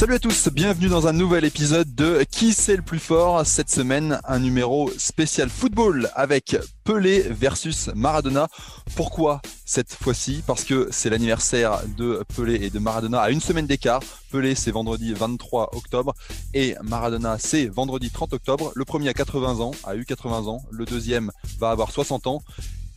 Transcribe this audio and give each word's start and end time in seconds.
Salut 0.00 0.14
à 0.14 0.18
tous, 0.18 0.48
bienvenue 0.48 0.88
dans 0.88 1.08
un 1.08 1.12
nouvel 1.12 1.44
épisode 1.44 1.94
de 1.94 2.24
Qui 2.30 2.54
c'est 2.54 2.74
le 2.74 2.80
plus 2.80 2.98
fort 2.98 3.44
Cette 3.44 3.68
semaine, 3.68 4.18
un 4.24 4.38
numéro 4.38 4.90
spécial 4.96 5.50
football 5.50 6.08
avec 6.14 6.56
Pelé 6.84 7.20
versus 7.28 7.90
Maradona. 7.94 8.48
Pourquoi 8.96 9.42
cette 9.66 9.92
fois-ci? 9.92 10.42
Parce 10.46 10.64
que 10.64 10.88
c'est 10.90 11.10
l'anniversaire 11.10 11.82
de 11.98 12.24
Pelé 12.34 12.64
et 12.64 12.70
de 12.70 12.78
Maradona 12.78 13.20
à 13.20 13.28
une 13.28 13.42
semaine 13.42 13.66
d'écart. 13.66 14.00
Pelé 14.30 14.54
c'est 14.54 14.70
vendredi 14.70 15.12
23 15.12 15.76
octobre 15.76 16.14
et 16.54 16.76
Maradona 16.82 17.36
c'est 17.38 17.66
vendredi 17.66 18.10
30 18.10 18.32
octobre. 18.32 18.72
Le 18.74 18.86
premier 18.86 19.10
a 19.10 19.12
80 19.12 19.60
ans, 19.60 19.72
a 19.84 19.96
eu 19.96 20.06
80 20.06 20.46
ans, 20.46 20.62
le 20.70 20.86
deuxième 20.86 21.30
va 21.58 21.72
avoir 21.72 21.90
60 21.90 22.26
ans. 22.26 22.42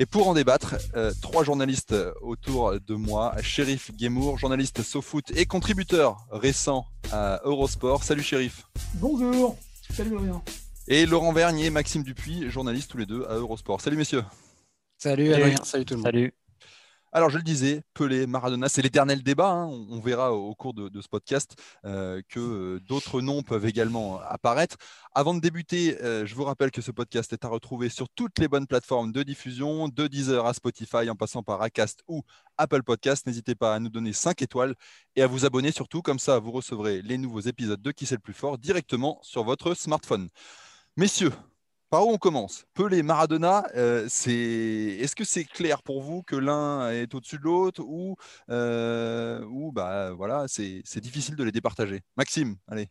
Et 0.04 0.06
pour 0.06 0.28
en 0.28 0.34
débattre, 0.34 0.76
euh, 0.98 1.14
trois 1.22 1.46
journalistes 1.46 1.96
autour 2.20 2.78
de 2.78 2.94
moi. 2.94 3.34
Shérif 3.42 3.90
Guémour, 3.96 4.38
journaliste 4.38 4.82
SoFoot 4.84 5.32
et 5.34 5.46
contributeur 5.46 6.28
récent 6.30 6.86
à 7.14 7.40
Eurosport. 7.46 8.04
Salut 8.04 8.22
Shérif. 8.22 8.68
Bonjour. 8.96 9.58
Salut 9.96 10.18
Adrien. 10.18 10.42
Et 10.90 11.06
Laurent 11.06 11.32
Vernier, 11.32 11.70
Maxime 11.70 12.04
Dupuis, 12.04 12.50
journalistes 12.50 12.92
tous 12.92 12.98
les 12.98 13.06
deux 13.06 13.26
à 13.30 13.36
Eurosport. 13.36 13.80
Salut 13.80 13.96
messieurs. 13.96 14.26
Salut 14.98 15.34
Adrien, 15.34 15.64
salut 15.64 15.86
tout 15.86 15.94
le 15.94 16.00
monde. 16.02 16.08
Salut. 16.08 16.34
Alors, 17.16 17.30
je 17.30 17.38
le 17.38 17.44
disais, 17.44 17.84
Pelé, 17.94 18.26
Maradona, 18.26 18.68
c'est 18.70 18.82
l'éternel 18.82 19.22
débat. 19.22 19.52
hein. 19.52 19.68
On, 19.68 20.00
verra 20.00 20.34
au, 20.34 20.56
cours 20.56 20.74
de, 20.74 20.90
ce 21.00 21.08
podcast 21.08 21.56
euh, 21.86 22.24
que 22.28 22.40
euh, 22.40 22.80
d'autres 22.80 23.22
noms 23.22 23.44
peuvent 23.44 23.68
également 23.68 24.20
apparaître. 24.20 24.78
Avant 25.14 25.36
de 25.36 25.40
débuter, 25.40 26.02
euh, 26.02 26.26
je 26.26 26.34
vous 26.34 26.44
rappelle 26.44 26.72
que 26.72 26.82
ce 26.82 26.90
podcast 26.90 27.32
est 27.32 27.46
à 27.46 27.50
retrouver 27.50 27.90
sur 27.90 28.10
toutes 28.10 28.40
les 28.40 28.48
bonnes 28.48 28.66
plateformes 28.66 29.12
de 29.12 29.22
diffusion, 29.22 29.90
de 29.90 30.08
Deezer 30.08 30.44
à 30.44 30.56
Spotify, 30.56 31.08
en 31.08 31.16
passant 31.16 31.44
par 31.44 31.62
Acast 31.62 32.02
ou 32.08 32.24
Apple 32.58 32.82
Podcast. 32.82 33.28
N'hésitez 33.28 33.54
pas 33.54 33.76
à 33.76 33.80
nous 33.80 33.90
donner 33.90 34.12
5 34.12 34.42
étoiles 34.42 34.74
et 35.16 35.22
à 35.22 35.28
vous 35.28 35.46
abonner 35.46 35.72
surtout. 35.72 36.02
Comme 36.02 36.18
ça, 36.18 36.40
vous 36.40 36.52
recevrez 36.52 37.04
les 37.04 37.20
nouveaux 37.20 37.42
épisodes 37.42 37.82
de 37.82 37.92
Qui 37.92 38.08
c'est 38.08 38.16
le 38.16 38.22
plus 38.22 38.34
fort 38.34 38.58
directement 38.58 39.20
sur 39.22 39.44
votre 39.44 39.76
smartphone. 39.76 40.30
Messieurs, 40.98 41.32
par 41.94 42.08
où 42.08 42.12
on 42.12 42.18
commence? 42.18 42.66
Pelé, 42.74 43.04
Maradona, 43.04 43.68
euh, 43.76 44.08
c'est... 44.10 44.34
est-ce 44.34 45.16
que 45.16 45.24
c'est 45.24 45.44
clair 45.44 45.84
pour 45.84 46.02
vous 46.02 46.24
que 46.24 46.36
l'un 46.36 46.90
est 46.90 47.14
au-dessus 47.14 47.38
de 47.38 47.44
l'autre 47.44 47.84
ou, 47.86 48.16
euh, 48.50 49.46
ou 49.46 49.72
bah, 49.72 50.12
voilà, 50.14 50.46
c'est... 50.48 50.82
difficile 50.98 51.36
de 51.36 51.44
les 51.44 51.52
départager? 51.52 52.02
Maxime, 52.18 52.56
allez. 52.68 52.90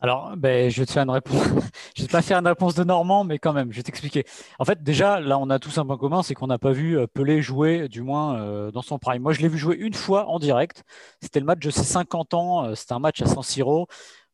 Alors, 0.00 0.36
ben, 0.36 0.68
je 0.68 0.80
vais 0.80 0.86
te 0.86 0.90
faire 0.90 1.04
une 1.04 1.10
réponse. 1.10 1.44
je 1.96 2.02
vais 2.02 2.08
pas 2.08 2.20
faire 2.22 2.40
une 2.40 2.48
réponse 2.48 2.74
de 2.74 2.82
Normand, 2.82 3.22
mais 3.22 3.38
quand 3.38 3.52
même, 3.52 3.70
je 3.70 3.76
vais 3.76 3.84
t'expliquer. 3.84 4.24
En 4.58 4.64
fait, 4.64 4.82
déjà, 4.82 5.20
là, 5.20 5.38
on 5.38 5.48
a 5.48 5.60
tous 5.60 5.78
un 5.78 5.86
point 5.86 5.96
commun, 5.96 6.24
c'est 6.24 6.34
qu'on 6.34 6.48
n'a 6.48 6.58
pas 6.58 6.72
vu 6.72 6.98
euh, 6.98 7.06
Pelé 7.06 7.40
jouer, 7.40 7.86
du 7.88 8.02
moins 8.02 8.72
dans 8.72 8.82
son 8.82 8.98
prime. 8.98 9.22
Moi, 9.22 9.32
je 9.32 9.42
l'ai 9.42 9.48
vu 9.48 9.58
jouer 9.58 9.76
une 9.76 9.94
fois 9.94 10.26
en 10.26 10.40
direct. 10.40 10.82
C'était 11.22 11.38
le 11.38 11.46
match 11.46 11.60
de 11.60 11.70
ses 11.70 11.84
50 11.84 12.34
ans. 12.34 12.74
C'était 12.74 12.94
un 12.94 12.98
match 12.98 13.22
à 13.22 13.26
San 13.26 13.44
Siro. 13.44 13.86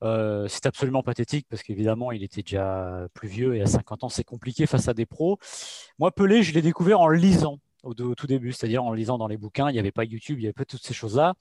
Euh, 0.03 0.47
c'est 0.49 0.67
absolument 0.67 1.03
pathétique 1.03 1.47
parce 1.49 1.63
qu'évidemment, 1.63 2.13
il 2.13 2.23
était 2.23 2.43
déjà 2.43 3.07
plus 3.15 3.29
vieux 3.29 3.57
et 3.57 3.63
à 3.63 3.67
50 3.67 4.05
ans, 4.05 4.09
c'est 4.09 4.25
compliqué 4.25 4.67
face 4.67 4.89
à 4.89 4.95
des 4.95 5.07
pros. 5.07 5.39
Moi, 5.99 6.11
Pelé, 6.13 6.43
je 6.43 6.53
l'ai 6.53 6.63
découvert 6.63 7.01
en 7.01 7.09
lisant 7.09 7.59
au, 7.85 7.95
tout 7.95 8.27
début, 8.27 8.53
c'est-à-dire 8.53 8.85
en 8.85 8.93
lisant 8.93 9.19
dans 9.19 9.29
les 9.29 9.37
bouquins. 9.37 9.69
Il 9.71 9.75
n'y 9.75 9.79
avait 9.79 9.93
pas 9.93 10.05
YouTube, 10.05 10.39
il 10.39 10.43
n'y 10.43 10.47
avait 10.47 10.53
pas 10.53 10.65
toutes 10.65 10.85
ces 10.85 10.95
choses-là. 10.95 11.35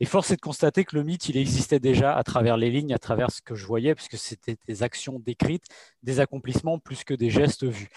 Et 0.00 0.06
force 0.06 0.30
est 0.30 0.36
de 0.36 0.40
constater 0.40 0.84
que 0.84 0.96
le 0.96 1.04
mythe, 1.04 1.28
il 1.28 1.36
existait 1.36 1.78
déjà 1.78 2.16
à 2.16 2.22
travers 2.22 2.56
les 2.56 2.70
lignes, 2.70 2.94
à 2.94 2.98
travers 2.98 3.30
ce 3.30 3.42
que 3.42 3.54
je 3.54 3.66
voyais, 3.66 3.94
puisque 3.94 4.16
c'était 4.16 4.56
des 4.66 4.82
actions 4.82 5.18
décrites, 5.18 5.66
des 6.02 6.20
accomplissements 6.20 6.78
plus 6.78 7.04
que 7.04 7.12
des 7.12 7.28
gestes 7.28 7.64
vus. 7.64 7.88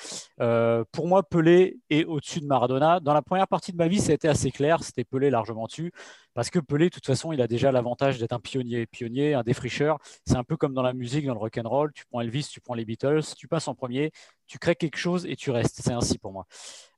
Euh, 0.42 0.84
pour 0.92 1.08
moi, 1.08 1.24
Pelé 1.24 1.80
est 1.90 2.04
au-dessus 2.04 2.42
de 2.42 2.46
Maradona. 2.46 3.00
Dans 3.00 3.14
la 3.14 3.22
première 3.22 3.48
partie 3.48 3.72
de 3.72 3.78
ma 3.78 3.88
vie, 3.88 4.00
ça 4.00 4.12
a 4.12 4.16
été 4.16 4.28
assez 4.28 4.52
clair, 4.52 4.84
c'était 4.84 5.06
Pelé 5.06 5.30
largement 5.30 5.66
dessus, 5.66 5.94
parce 6.34 6.50
que 6.50 6.60
Pelé, 6.60 6.86
de 6.86 6.94
toute 6.94 7.06
façon, 7.06 7.32
il 7.32 7.42
a 7.42 7.48
déjà 7.48 7.72
l'avantage 7.72 8.18
d'être 8.20 8.34
un 8.34 8.40
pionnier. 8.40 8.86
Pionnier, 8.86 9.34
un 9.34 9.44
défricheur, 9.44 10.00
c'est 10.26 10.36
un 10.36 10.44
peu 10.44 10.58
comme 10.58 10.74
dans 10.74 10.82
la 10.82 10.94
musique, 10.94 11.26
dans 11.26 11.34
le 11.34 11.40
rock 11.40 11.58
and 11.58 11.70
roll. 11.70 11.94
Tu 11.94 12.04
prends 12.10 12.20
Elvis, 12.20 12.50
tu 12.52 12.60
prends 12.60 12.74
les 12.74 12.86
Beatles, 12.86 13.24
tu 13.38 13.48
passes 13.48 13.68
en 13.70 13.76
premier, 13.76 14.12
tu 14.48 14.60
crées 14.60 14.76
quelque 14.76 14.98
chose 14.98 15.26
et 15.26 15.36
tu 15.36 15.52
restes. 15.52 15.80
C'est 15.82 15.94
ainsi 15.94 16.18
pour 16.18 16.34
moi. 16.34 16.48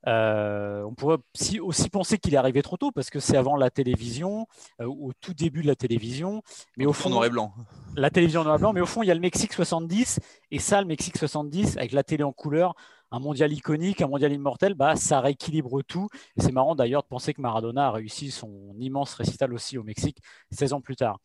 Euh, 0.06 0.82
on 0.84 0.94
pourrait 0.94 1.18
aussi, 1.60 1.90
penser 1.90 2.18
qu'il 2.18 2.34
est 2.34 2.36
arrivé 2.36 2.62
trop 2.62 2.76
tôt, 2.76 2.92
parce 2.92 3.10
que 3.10 3.20
c'est 3.20 3.36
avant 3.36 3.56
la 3.56 3.70
télévision, 3.70 4.46
euh, 4.80 4.86
au 5.00 5.12
tout 5.20 5.34
début 5.34 5.62
de 5.62 5.66
la 5.66 5.76
télévision. 5.76 6.42
Mais 6.76 6.86
au 6.86 6.92
fond, 6.92 7.10
noir 7.10 7.24
et 7.24 7.30
blanc. 7.30 7.52
la 7.96 8.10
télévision 8.10 8.44
noir 8.44 8.56
et 8.56 8.58
blanc, 8.58 8.72
mais 8.72 8.80
au 8.80 8.86
fond, 8.86 9.02
il 9.02 9.06
y 9.06 9.10
a 9.10 9.14
le 9.14 9.20
Mexique 9.20 9.52
70, 9.52 10.20
et 10.50 10.58
ça, 10.58 10.80
le 10.80 10.86
Mexique 10.86 11.16
70, 11.16 11.76
avec 11.76 11.92
la 11.92 12.02
télé 12.02 12.22
en 12.22 12.32
couleur, 12.32 12.74
un 13.10 13.20
mondial 13.20 13.52
iconique, 13.52 14.02
un 14.02 14.08
mondial 14.08 14.32
immortel, 14.32 14.74
bah, 14.74 14.96
ça 14.96 15.20
rééquilibre 15.20 15.82
tout. 15.82 16.08
Et 16.36 16.42
c'est 16.42 16.52
marrant 16.52 16.74
d'ailleurs 16.74 17.02
de 17.02 17.08
penser 17.08 17.34
que 17.34 17.40
Maradona 17.40 17.88
a 17.88 17.90
réussi 17.92 18.30
son 18.30 18.74
immense 18.78 19.14
récital 19.14 19.52
aussi 19.52 19.78
au 19.78 19.84
Mexique 19.84 20.18
16 20.50 20.72
ans 20.72 20.80
plus 20.80 20.96
tard. 20.96 21.20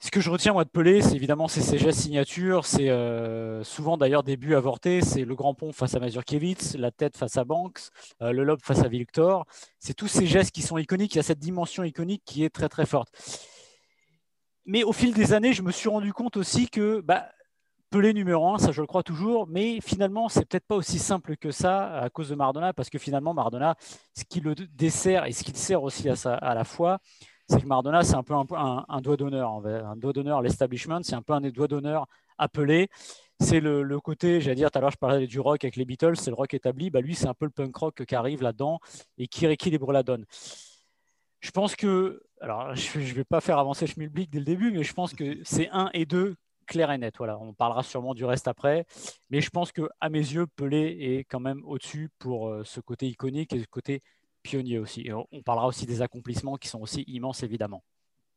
Ce 0.00 0.12
que 0.12 0.20
je 0.20 0.30
retiens 0.30 0.52
moi 0.52 0.64
de 0.64 0.68
Pelé, 0.68 1.02
c'est 1.02 1.16
évidemment 1.16 1.48
ses 1.48 1.76
gestes 1.76 2.02
signatures, 2.02 2.64
c'est 2.64 2.88
euh, 2.88 3.64
souvent 3.64 3.96
d'ailleurs 3.96 4.22
des 4.22 4.36
buts 4.36 4.54
avortés, 4.54 5.00
c'est 5.00 5.24
le 5.24 5.34
grand 5.34 5.54
pont 5.54 5.72
face 5.72 5.92
à 5.94 5.98
Mazurkiewicz, 5.98 6.76
la 6.76 6.92
tête 6.92 7.16
face 7.16 7.36
à 7.36 7.42
Banks, 7.42 7.80
euh, 8.22 8.30
le 8.30 8.44
lobe 8.44 8.60
face 8.62 8.78
à 8.84 8.88
Victor. 8.88 9.44
C'est 9.80 9.94
tous 9.94 10.06
ces 10.06 10.26
gestes 10.26 10.52
qui 10.52 10.62
sont 10.62 10.78
iconiques, 10.78 11.14
il 11.14 11.18
y 11.18 11.18
a 11.18 11.24
cette 11.24 11.40
dimension 11.40 11.82
iconique 11.82 12.22
qui 12.24 12.44
est 12.44 12.50
très 12.50 12.68
très 12.68 12.86
forte. 12.86 13.08
Mais 14.66 14.84
au 14.84 14.92
fil 14.92 15.12
des 15.12 15.32
années, 15.32 15.52
je 15.52 15.62
me 15.62 15.72
suis 15.72 15.88
rendu 15.88 16.12
compte 16.12 16.36
aussi 16.36 16.68
que 16.68 17.00
bah, 17.00 17.28
Pelé 17.90 18.14
numéro 18.14 18.54
un, 18.54 18.58
ça 18.58 18.70
je 18.70 18.80
le 18.80 18.86
crois 18.86 19.02
toujours, 19.02 19.48
mais 19.48 19.80
finalement, 19.80 20.28
c'est 20.28 20.44
peut-être 20.44 20.66
pas 20.66 20.76
aussi 20.76 21.00
simple 21.00 21.36
que 21.36 21.50
ça 21.50 22.02
à 22.02 22.08
cause 22.08 22.28
de 22.28 22.36
Maradona, 22.36 22.72
parce 22.72 22.88
que 22.88 22.98
finalement, 22.98 23.34
Maradona, 23.34 23.74
ce 24.16 24.22
qui 24.22 24.38
le 24.40 24.54
dessert 24.54 25.24
et 25.24 25.32
ce 25.32 25.42
qui 25.42 25.50
le 25.50 25.56
sert 25.58 25.82
aussi 25.82 26.08
à 26.08 26.54
la 26.54 26.64
fois, 26.64 27.00
c'est 27.48 27.60
que 27.60 27.66
Maradona, 27.66 28.02
c'est 28.02 28.14
un 28.14 28.22
peu 28.22 28.34
un, 28.34 28.46
un- 28.52 28.84
un 28.88 29.00
doigt 29.00 29.16
d'honneur, 29.16 29.66
un 29.66 29.96
doigt 29.96 30.12
d'honneur 30.12 30.42
l'establishment, 30.42 31.00
c'est 31.02 31.14
un 31.14 31.22
peu 31.22 31.32
un 31.32 31.40
des 31.40 31.52
doigts 31.52 31.68
d'honneur 31.68 32.06
à 32.38 32.48
Pelé. 32.48 32.88
C'est 33.40 33.60
le, 33.60 34.00
côté, 34.00 34.40
j'allais 34.40 34.56
dire, 34.56 34.70
tout 34.70 34.78
à 34.78 34.80
l'heure, 34.80 34.90
je 34.90 34.96
parlais 34.96 35.26
du 35.26 35.38
rock 35.40 35.62
avec 35.64 35.76
les 35.76 35.84
Beatles, 35.84 36.16
c'est 36.16 36.30
le 36.30 36.34
rock 36.36 36.54
établi, 36.54 36.90
bah, 36.90 37.00
lui, 37.00 37.14
c'est 37.14 37.28
un 37.28 37.34
peu 37.34 37.44
le 37.46 37.52
punk 37.52 37.74
rock 37.76 38.04
qui 38.04 38.14
arrive 38.16 38.42
là-dedans 38.42 38.80
et 39.16 39.28
qui 39.28 39.46
rééquilibre 39.46 39.92
la 39.92 40.02
donne. 40.02 40.24
Je 41.40 41.50
pense 41.52 41.76
que, 41.76 42.20
alors 42.40 42.74
je 42.74 42.98
ne 42.98 43.04
vais 43.04 43.24
pas 43.24 43.40
faire 43.40 43.58
avancer 43.58 43.86
Schmilblick 43.86 44.30
dès 44.30 44.40
le 44.40 44.44
début, 44.44 44.72
mais 44.72 44.82
je 44.82 44.92
pense 44.92 45.14
que 45.14 45.38
c'est 45.44 45.68
1 45.70 45.90
et 45.94 46.04
2 46.04 46.36
clair 46.66 46.90
et 46.90 46.98
net. 46.98 47.14
Voilà, 47.18 47.38
on 47.38 47.54
parlera 47.54 47.82
sûrement 47.82 48.12
du 48.14 48.24
reste 48.24 48.48
après, 48.48 48.84
mais 49.30 49.40
je 49.40 49.50
pense 49.50 49.72
que 49.72 49.88
à 50.00 50.08
mes 50.10 50.18
yeux, 50.18 50.46
Pelé 50.56 50.96
est 51.00 51.24
quand 51.24 51.40
même 51.40 51.62
au-dessus 51.64 52.10
pour 52.18 52.48
euh, 52.48 52.62
ce 52.64 52.80
côté 52.80 53.06
iconique 53.06 53.52
et 53.52 53.60
ce 53.60 53.66
côté 53.66 54.02
pionnier 54.42 54.78
aussi. 54.78 55.10
On, 55.12 55.42
parlera 55.42 55.66
aussi 55.66 55.86
des 55.86 56.02
accomplissements 56.02 56.56
qui 56.56 56.68
sont 56.68 56.80
aussi 56.80 57.02
immenses 57.06 57.42
évidemment. 57.42 57.82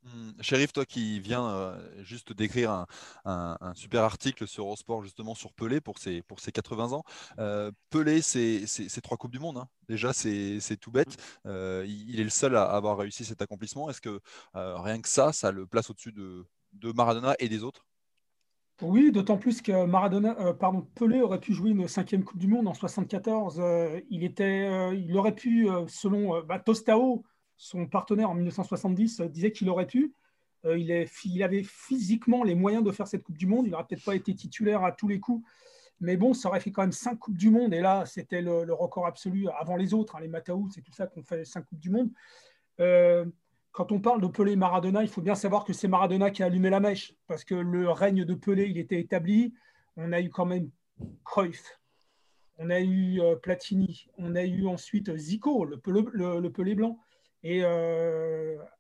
Hmm, 0.04 0.32
Shérif, 0.42 0.74
toi 0.74 0.84
qui 0.84 1.20
viens 1.20 1.48
euh, 1.48 2.04
juste 2.04 2.34
d'écrire 2.34 2.88
un, 3.24 3.74
super 3.76 4.04
article 4.04 4.48
sur 4.48 4.64
Eurosport 4.64 5.04
justement 5.04 5.36
sur 5.36 5.54
Pelé 5.54 5.80
pour 5.80 6.00
ses, 6.00 6.24
pour 6.24 6.40
ses 6.40 6.52
80 6.52 6.94
ans. 6.94 7.04
Euh, 7.38 7.72
Pelé, 7.92 8.22
c'est 8.22 8.66
trois 9.04 9.18
Coupes 9.18 9.32
du 9.32 9.40
Monde. 9.40 9.58
hein. 9.58 9.68
Déjà, 9.88 10.12
c'est 10.14 10.78
tout 10.80 10.92
bête. 10.92 11.18
Euh, 11.46 11.86
il 11.88 12.20
est 12.20 12.24
le 12.24 12.30
seul 12.32 12.56
à 12.56 12.64
avoir 12.64 12.97
réussi 12.97 13.26
cet 13.26 13.42
accomplissement. 13.42 13.90
Est-ce 13.90 14.02
que 14.02 14.20
rien 14.54 15.02
que 15.02 15.09
ça, 15.09 15.34
ça 15.34 15.52
le 15.52 15.68
place 15.68 15.90
au-dessus 15.90 16.12
de, 16.12 16.46
de 16.74 16.92
Maradona 16.92 17.36
et 17.40 17.50
des 17.50 17.64
autres? 17.64 17.86
Oui, 18.82 19.12
d'autant 19.12 19.38
plus 19.38 19.62
que 19.62 19.86
Maradona, 19.86 20.36
euh, 20.40 20.54
pardon, 20.54 20.82
Pelé 20.96 21.22
aurait 21.22 21.40
pu 21.40 21.54
jouer 21.54 21.70
une 21.70 21.88
cinquième 21.88 22.24
Coupe 22.24 22.40
du 22.40 22.48
Monde 22.48 22.68
en 22.68 22.74
74. 22.74 23.60
Euh, 23.60 24.00
euh, 24.02 24.96
il 24.96 25.18
aurait 25.18 25.36
pu, 25.36 25.68
selon 25.88 26.42
bah, 26.44 26.58
Tostao, 26.58 27.24
son 27.58 27.86
partenaire 27.86 28.32
en 28.32 28.34
1970, 28.34 29.20
euh, 29.20 29.28
disait 29.28 29.52
qu'il 29.52 29.70
aurait 29.70 29.86
pu. 29.86 30.16
Il, 30.64 31.44
avait 31.44 31.64
physiquement 31.64 32.44
les 32.44 32.54
moyens 32.54 32.84
de 32.84 32.92
faire 32.92 33.08
cette 33.08 33.24
Coupe 33.24 33.38
du 33.38 33.48
Monde. 33.48 33.66
Il 33.66 33.72
n'aurait 33.72 33.86
peut-être 33.86 34.04
pas 34.06 34.16
été 34.16 34.34
titulaire 34.36 34.84
à 34.84 34.92
tous 34.92 35.08
les 35.08 35.20
coups. 35.20 35.44
Mais 36.00 36.18
bon, 36.18 36.34
ça 36.34 36.50
aurait 36.50 36.60
fait 36.60 36.72
quand 36.72 36.82
même 36.84 36.92
cinq 36.92 37.18
Coupes 37.18 37.38
du 37.38 37.50
Monde. 37.50 37.74
Et 37.74 37.82
là, 37.82 38.06
c'était 38.06 38.42
le, 38.42 38.64
le 38.64 38.74
record 38.74 39.06
absolu 39.06 39.48
avant 39.60 39.76
les 39.76 39.94
autres. 39.94 40.16
hein, 40.16 40.20
les 40.22 40.28
Mataou, 40.28 40.70
c'est 40.74 40.82
tout 40.82 40.92
ça 40.92 41.08
qu'on 41.08 41.24
fait 41.24 41.46
cinq 41.46 41.66
Coupes 41.66 41.80
du 41.80 41.90
Monde. 41.92 42.10
Euh, 43.72 43.82
quand 43.82 43.91
on 43.91 44.00
parle 44.00 44.22
de 44.22 44.28
Pelé 44.28 44.56
Maradona, 44.56 45.02
il 45.02 45.09
faut 45.09 45.22
bien 45.22 45.35
savoir 45.35 45.64
que 45.64 45.73
c'est 45.73 45.88
Maradona 45.88 46.32
qui 46.32 46.44
a 46.44 46.47
allumé 46.47 46.70
la 46.70 46.79
mèche. 46.79 47.14
Parce 47.28 47.44
que 47.44 47.56
le 47.56 47.90
règne 47.90 48.26
de 48.26 48.34
Pelé, 48.34 48.66
il 48.66 48.78
était 48.78 49.00
établi. 49.00 49.53
On 49.97 50.12
a 50.12 50.22
eu 50.22 50.29
quand 50.29 50.46
même 50.46 50.70
Cruyff, 51.26 51.79
on 52.58 52.70
a 52.70 52.79
eu 52.79 53.20
Platini, 53.41 54.08
on 54.18 54.35
a 54.35 54.44
eu 54.44 54.68
ensuite 54.68 55.16
Zico, 55.18 55.66
le, 55.66 55.82
le, 56.40 56.50
pelé 56.50 56.76
blanc. 56.76 57.00
Et 57.44 57.64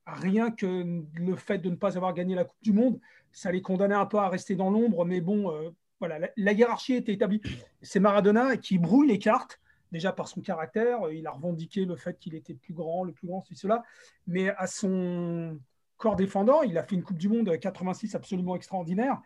rien 0.05 0.51
que 0.51 1.01
le 1.15 1.35
fait 1.35 1.57
de 1.57 1.69
ne 1.69 1.75
pas 1.75 1.97
avoir 1.97 2.13
gagné 2.13 2.35
la 2.35 2.45
Coupe 2.45 2.61
du 2.61 2.73
Monde, 2.73 2.99
ça 3.31 3.51
les 3.51 3.61
condamnait 3.61 3.95
un 3.95 4.05
peu 4.05 4.19
à 4.19 4.29
rester 4.29 4.55
dans 4.55 4.69
l'ombre. 4.69 5.03
Mais 5.03 5.19
bon, 5.19 5.51
voilà, 5.99 6.29
la, 6.35 6.51
hiérarchie 6.53 6.93
était 6.93 7.13
établie. 7.13 7.41
C'est 7.81 7.99
Maradona 7.99 8.55
qui 8.57 8.77
brouille 8.77 9.07
les 9.07 9.19
cartes, 9.19 9.59
déjà 9.91 10.11
par 10.11 10.27
son 10.27 10.41
caractère. 10.41 11.09
Il 11.11 11.27
a 11.27 11.31
revendiqué 11.31 11.85
le 11.85 11.95
fait 11.95 12.17
qu'il 12.19 12.35
était 12.35 12.53
plus 12.53 12.73
grand, 12.73 13.03
le 13.03 13.13
plus 13.13 13.27
grand, 13.27 13.43
c'est 13.47 13.55
cela. 13.55 13.83
Mais 14.27 14.49
à 14.49 14.67
son 14.67 15.59
corps 15.97 16.15
défendant, 16.15 16.63
il 16.63 16.77
a 16.77 16.83
fait 16.83 16.95
une 16.95 17.03
Coupe 17.03 17.17
du 17.17 17.29
Monde 17.29 17.57
86 17.57 18.15
absolument 18.15 18.55
extraordinaire. 18.55 19.21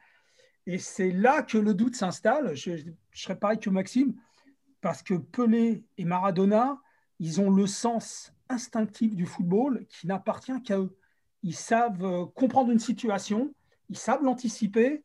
Et 0.67 0.77
c'est 0.77 1.11
là 1.11 1.43
que 1.43 1.57
le 1.57 1.73
doute 1.73 1.95
s'installe. 1.95 2.55
Je, 2.55 2.71
serais 3.13 3.37
pareil 3.37 3.59
que 3.59 3.69
Maxime, 3.69 4.15
parce 4.81 5.03
que 5.03 5.13
Pelé 5.13 5.85
et 5.97 6.05
Maradona, 6.05 6.79
ils 7.19 7.39
ont 7.39 7.49
le 7.49 7.67
sens 7.67 8.33
instinctif 8.49 9.15
du 9.15 9.25
football 9.25 9.85
qui 9.87 10.07
n'appartient 10.07 10.61
qu'à 10.63 10.79
eux. 10.79 10.97
Ils 11.43 11.55
savent 11.55 12.03
euh, 12.03 12.25
comprendre 12.25 12.71
une 12.71 12.79
situation, 12.79 13.53
ils 13.89 13.97
savent 13.97 14.23
l'anticiper, 14.23 15.03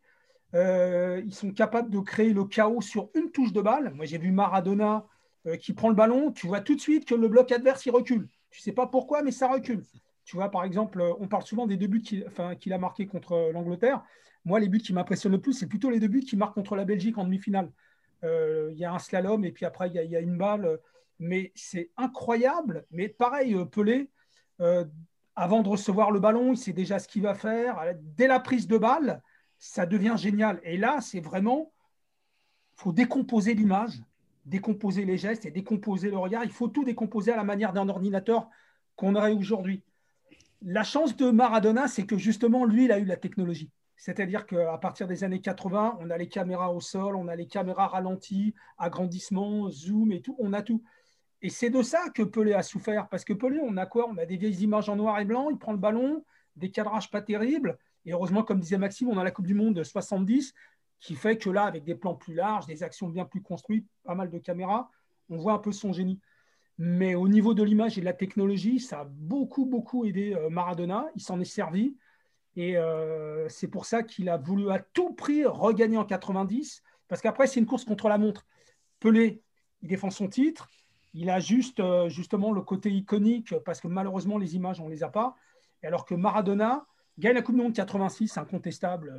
euh, 0.55 1.23
ils 1.25 1.35
sont 1.35 1.53
capables 1.53 1.91
de 1.91 2.01
créer 2.01 2.33
le 2.33 2.45
chaos 2.45 2.81
sur 2.81 3.11
une 3.15 3.31
touche 3.31 3.53
de 3.53 3.61
balle. 3.61 3.93
Moi, 3.95 4.07
j'ai 4.07 4.19
vu 4.19 4.33
Maradona 4.33 4.97
euh, 4.97 5.10
qui 5.61 5.73
prend 5.73 5.89
le 5.89 5.95
ballon, 5.95 6.33
tu 6.33 6.47
vois 6.47 6.61
tout 6.61 6.75
de 6.75 6.81
suite 6.81 7.07
que 7.07 7.15
le 7.15 7.29
bloc 7.29 7.51
adverse, 7.51 7.87
il 7.87 7.91
recule. 7.91 8.29
Tu 8.51 8.61
ne 8.61 8.63
sais 8.63 8.73
pas 8.73 8.87
pourquoi, 8.87 9.23
mais 9.23 9.33
ça 9.33 9.49
recule. 9.49 9.83
Tu 10.25 10.37
vois, 10.37 10.51
par 10.51 10.65
exemple, 10.65 11.03
on 11.19 11.29
parle 11.29 11.45
souvent 11.45 11.67
des 11.67 11.77
deux 11.77 11.87
buts 11.87 12.03
qu'il 12.03 12.73
a 12.73 12.79
marqués 12.79 13.07
contre 13.07 13.51
l'Angleterre. 13.53 14.03
Moi, 14.45 14.61
les 14.61 14.69
buts 14.69 14.81
qui 14.81 14.93
m'impressionnent 14.93 15.33
le 15.33 15.41
plus, 15.41 15.55
c'est 15.55 15.67
plutôt 15.67 15.91
les 15.91 15.99
deux 15.99 16.09
buts 16.09 16.21
qu'il 16.21 16.39
marque 16.39 16.55
contre 16.55 16.77
la 16.77 16.85
Belgique 16.85 17.17
en 17.17 17.25
demi-finale. 17.25 17.73
Il 18.23 18.77
y 18.77 18.85
a 18.85 18.93
un 18.93 18.99
slalom 18.99 19.45
et 19.45 19.53
puis 19.53 19.65
après, 19.65 19.89
il 19.89 19.95
y, 19.95 20.17
a 20.17 20.21
une 20.21 20.37
balle 20.37 20.79
mais 21.21 21.53
c'est 21.55 21.91
incroyable. 21.97 22.87
Mais 22.91 23.09
pareil, 23.09 23.55
euh, 23.55 23.67
Pelé, 23.67 24.11
euh, 24.61 24.85
avant 25.37 25.63
de 25.63 25.69
recevoir 25.69 26.11
le 26.11 26.19
ballon, 26.19 26.53
il 26.53 26.59
sait 26.59 26.73
déjà 26.73 26.99
ce 26.99 27.07
qu'il 27.07 27.23
va 27.23 27.35
faire. 27.35 27.95
Dès 28.01 28.27
la 28.27 28.41
prise 28.41 28.67
de 28.67 28.79
balle, 28.79 29.23
ça 29.59 29.87
devient 29.87 30.15
génial. 30.17 30.59
Et 30.65 30.77
là, 30.77 31.01
c'est 31.01 31.21
vraiment, 31.21 31.73
il 32.75 32.83
faut 32.83 32.93
décomposer 32.93 33.55
l'image, 33.55 34.03
décomposer 34.51 35.05
les 35.05 35.17
gestes 35.17 35.47
et 35.47 35.51
décomposer 35.51 36.11
le 36.11 36.19
regard. 36.19 36.45
Il 36.45 36.51
faut 36.51 36.69
tout 36.69 36.85
décomposer 36.85 37.33
à 37.33 37.37
la 37.37 37.45
manière 37.45 37.73
d'un 37.73 37.89
ordinateur 37.89 38.51
qu'on 38.97 39.15
aurait 39.15 39.33
aujourd'hui. 39.33 39.83
La 40.61 40.83
chance 40.83 41.17
de 41.17 41.31
Maradona, 41.31 41.89
c'est 41.89 42.05
que 42.05 42.19
justement, 42.19 42.67
lui, 42.67 42.85
il 42.85 42.93
a 42.93 42.99
eu 42.99 43.05
la 43.05 43.17
technologie. 43.17 43.71
C'est-à-dire 43.97 44.47
qu'à 44.47 44.77
partir 44.79 45.07
des 45.07 45.25
années 45.25 45.41
80, 45.41 45.99
on 46.01 46.11
a 46.11 46.19
les 46.19 46.29
caméras 46.29 46.73
au 46.73 46.81
sol, 46.81 47.17
on 47.17 47.29
a 47.29 47.37
les 47.37 47.47
caméras 47.47 47.89
ralenties, 47.89 48.55
agrandissement, 48.77 49.71
zoom 49.71 50.13
et 50.13 50.21
tout, 50.21 50.37
on 50.39 50.53
a 50.53 50.63
tout. 50.63 50.83
Et 51.43 51.49
c'est 51.49 51.71
de 51.71 51.83
ça 51.83 52.11
que 52.15 52.23
Pelé 52.23 52.53
a 52.53 52.63
souffert, 52.63 53.09
parce 53.09 53.25
que 53.25 53.33
Pelé, 53.33 53.61
on 53.63 53.77
a 53.77 53.87
quoi? 53.87 54.09
On 54.09 54.19
a 54.19 54.27
des 54.27 54.37
vieilles 54.37 54.63
images 54.63 54.89
en 54.89 54.97
noir 54.97 55.19
et 55.21 55.25
blanc, 55.25 55.49
il 55.51 55.59
prend 55.59 55.73
le 55.73 55.79
ballon, 55.79 56.25
des 56.57 56.71
cadrages 56.71 57.11
pas 57.11 57.23
terribles, 57.23 57.79
et 58.05 58.13
heureusement, 58.13 58.43
comme 58.43 58.61
disait 58.61 58.79
Maxime, 58.79 59.09
on 59.09 59.19
a 59.19 59.25
la 59.25 59.31
Coupe 59.31 59.47
du 59.47 59.55
Monde 59.55 59.75
de 59.75 59.83
70, 59.83 60.55
qui 61.01 61.15
fait 61.15 61.39
que 61.39 61.51
là, 61.51 61.65
avec 61.65 61.85
des 61.85 61.95
plans 61.95 62.15
plus 62.15 62.35
larges, 62.35 62.67
des 62.67 62.83
actions 62.83 63.09
bien 63.09 63.25
plus 63.25 63.41
construites, 63.41 63.87
pas 64.05 64.15
mal 64.15 64.31
de 64.31 64.39
caméras, 64.39 64.91
on 65.31 65.39
voit 65.39 65.55
un 65.55 65.59
peu 65.59 65.73
son 65.73 65.93
génie. 65.93 66.21
Mais 66.79 67.15
au 67.15 67.29
niveau 67.29 67.55
de 67.55 67.63
l'image 67.63 67.99
et 67.99 68.01
de 68.01 68.07
la 68.07 68.13
technologie, 68.13 68.81
ça 68.81 69.01
a 69.01 69.05
beaucoup, 69.05 69.67
beaucoup 69.67 70.05
aidé 70.05 70.35
euh, 70.35 70.51
Maradona, 70.51 71.07
il 71.15 71.23
s'en 71.23 71.41
est 71.41 71.45
servi, 71.45 71.97
et 72.57 72.77
euh, 72.77 73.49
c'est 73.49 73.69
pour 73.69 73.87
ça 73.87 74.03
qu'il 74.03 74.29
a 74.29 74.37
voulu 74.37 74.71
à 74.71 74.79
tout 74.79 75.15
prix 75.15 75.45
regagner 75.45 75.97
en 75.97 76.05
90, 76.05 76.83
parce 77.09 77.23
qu'après, 77.23 77.47
c'est 77.47 77.61
une 77.61 77.67
course 77.67 77.85
contre 77.85 78.09
la 78.09 78.19
montre. 78.19 78.47
Pelé, 78.99 79.43
il 79.83 79.89
défend 79.89 80.11
son 80.11 80.29
titre, 80.29 80.69
il 81.15 81.31
a 81.31 81.41
juste 81.41 81.81
euh, 81.81 82.09
justement 82.09 82.53
le 82.53 82.61
côté 82.61 82.91
iconique 82.91 83.55
parce 83.65 83.81
que 83.81 83.89
malheureusement 83.89 84.39
les 84.39 84.55
images 84.55 84.81
on 84.81 84.89
les 84.89 85.03
a 85.03 85.09
pas. 85.09 85.35
Et 85.83 85.87
alors 85.87 86.05
que 86.05 86.15
Maradona 86.15 86.87
gagne 87.19 87.35
la 87.35 87.43
Coupe 87.43 87.57
du 87.57 87.63
Monde 87.63 87.73
86, 87.73 88.37
incontestable, 88.37 89.13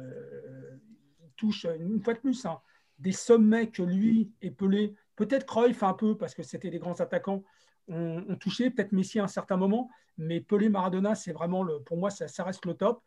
touche 1.41 1.65
une 1.79 2.01
fois 2.01 2.13
de 2.13 2.19
plus 2.19 2.45
hein, 2.45 2.59
des 2.99 3.11
sommets 3.11 3.69
que 3.69 3.81
lui 3.81 4.31
et 4.41 4.51
Pelé, 4.51 4.93
peut-être 5.15 5.45
Cruyff 5.45 5.83
un 5.83 5.93
peu 5.93 6.15
parce 6.15 6.35
que 6.35 6.43
c'était 6.43 6.69
des 6.69 6.79
grands 6.79 6.99
attaquants, 6.99 7.43
ont, 7.87 8.35
touché, 8.39 8.69
peut-être 8.69 8.91
Messi 8.91 9.19
à 9.19 9.23
un 9.23 9.27
certain 9.27 9.57
moment, 9.57 9.89
mais 10.17 10.39
Pelé, 10.39 10.69
Maradona, 10.69 11.15
c'est 11.15 11.33
vraiment 11.33 11.63
le, 11.63 11.81
pour 11.81 11.97
moi 11.97 12.09
ça 12.09 12.43
reste 12.43 12.65
le 12.65 12.75
top. 12.75 13.03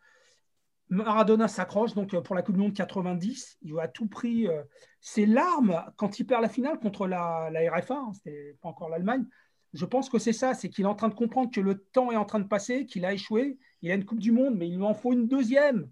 Maradona 0.89 1.47
s'accroche 1.47 1.93
donc 1.93 2.13
euh, 2.13 2.21
pour 2.21 2.35
la 2.35 2.41
Coupe 2.41 2.55
du 2.55 2.61
Monde 2.61 2.73
90. 2.73 3.57
Il 3.63 3.79
à 3.79 3.87
tout 3.87 4.07
prix. 4.07 4.47
Euh, 4.47 4.61
c'est 5.01 5.25
l'arme 5.25 5.83
quand 5.97 6.19
il 6.19 6.27
perd 6.27 6.41
la 6.41 6.49
finale 6.49 6.79
contre 6.79 7.07
la, 7.07 7.49
RFA. 7.49 7.95
Hein, 7.95 8.11
c'était 8.13 8.55
pas 8.61 8.69
encore 8.69 8.89
l'Allemagne. 8.89 9.25
Je 9.73 9.85
pense 9.85 10.09
que 10.09 10.19
c'est 10.19 10.33
ça. 10.33 10.53
C'est 10.53 10.69
qu'il 10.69 10.85
est 10.85 10.87
en 10.87 10.95
train 10.95 11.09
de 11.09 11.15
comprendre 11.15 11.49
que 11.51 11.59
le 11.59 11.79
temps 11.79 12.11
est 12.11 12.17
en 12.17 12.25
train 12.25 12.39
de 12.39 12.47
passer, 12.47 12.85
qu'il 12.85 13.03
a 13.03 13.13
échoué. 13.13 13.57
Il 13.81 13.91
a 13.91 13.95
une 13.95 14.05
Coupe 14.05 14.19
du 14.19 14.31
Monde, 14.31 14.55
mais 14.55 14.67
il 14.67 14.77
lui 14.77 14.83
en 14.83 14.93
faut 14.93 15.11
une 15.11 15.27
deuxième. 15.27 15.89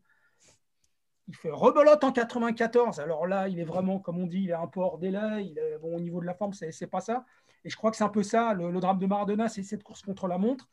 Il 1.33 1.37
fait 1.37 1.49
rebelote 1.49 2.03
en 2.03 2.11
94. 2.11 2.99
Alors 2.99 3.25
là, 3.25 3.47
il 3.47 3.59
est 3.59 3.63
vraiment, 3.63 3.97
comme 3.97 4.19
on 4.19 4.27
dit, 4.27 4.43
il 4.43 4.51
est 4.51 4.53
un 4.53 4.67
peu 4.67 4.81
hors 4.81 4.99
délai. 4.99 5.51
Bon, 5.81 5.97
au 5.97 5.99
niveau 5.99 6.21
de 6.21 6.27
la 6.27 6.35
forme, 6.35 6.53
c'est 6.53 6.85
pas 6.85 7.01
ça. 7.01 7.25
Et 7.65 7.71
je 7.71 7.75
crois 7.75 7.89
que 7.89 7.97
c'est 7.97 8.03
un 8.03 8.09
peu 8.09 8.21
ça. 8.21 8.53
Le, 8.53 8.79
drame 8.79 8.99
de 8.99 9.07
Maradona, 9.07 9.49
c'est 9.49 9.63
cette 9.63 9.81
course 9.81 10.03
contre 10.03 10.27
la 10.27 10.37
montre. 10.37 10.69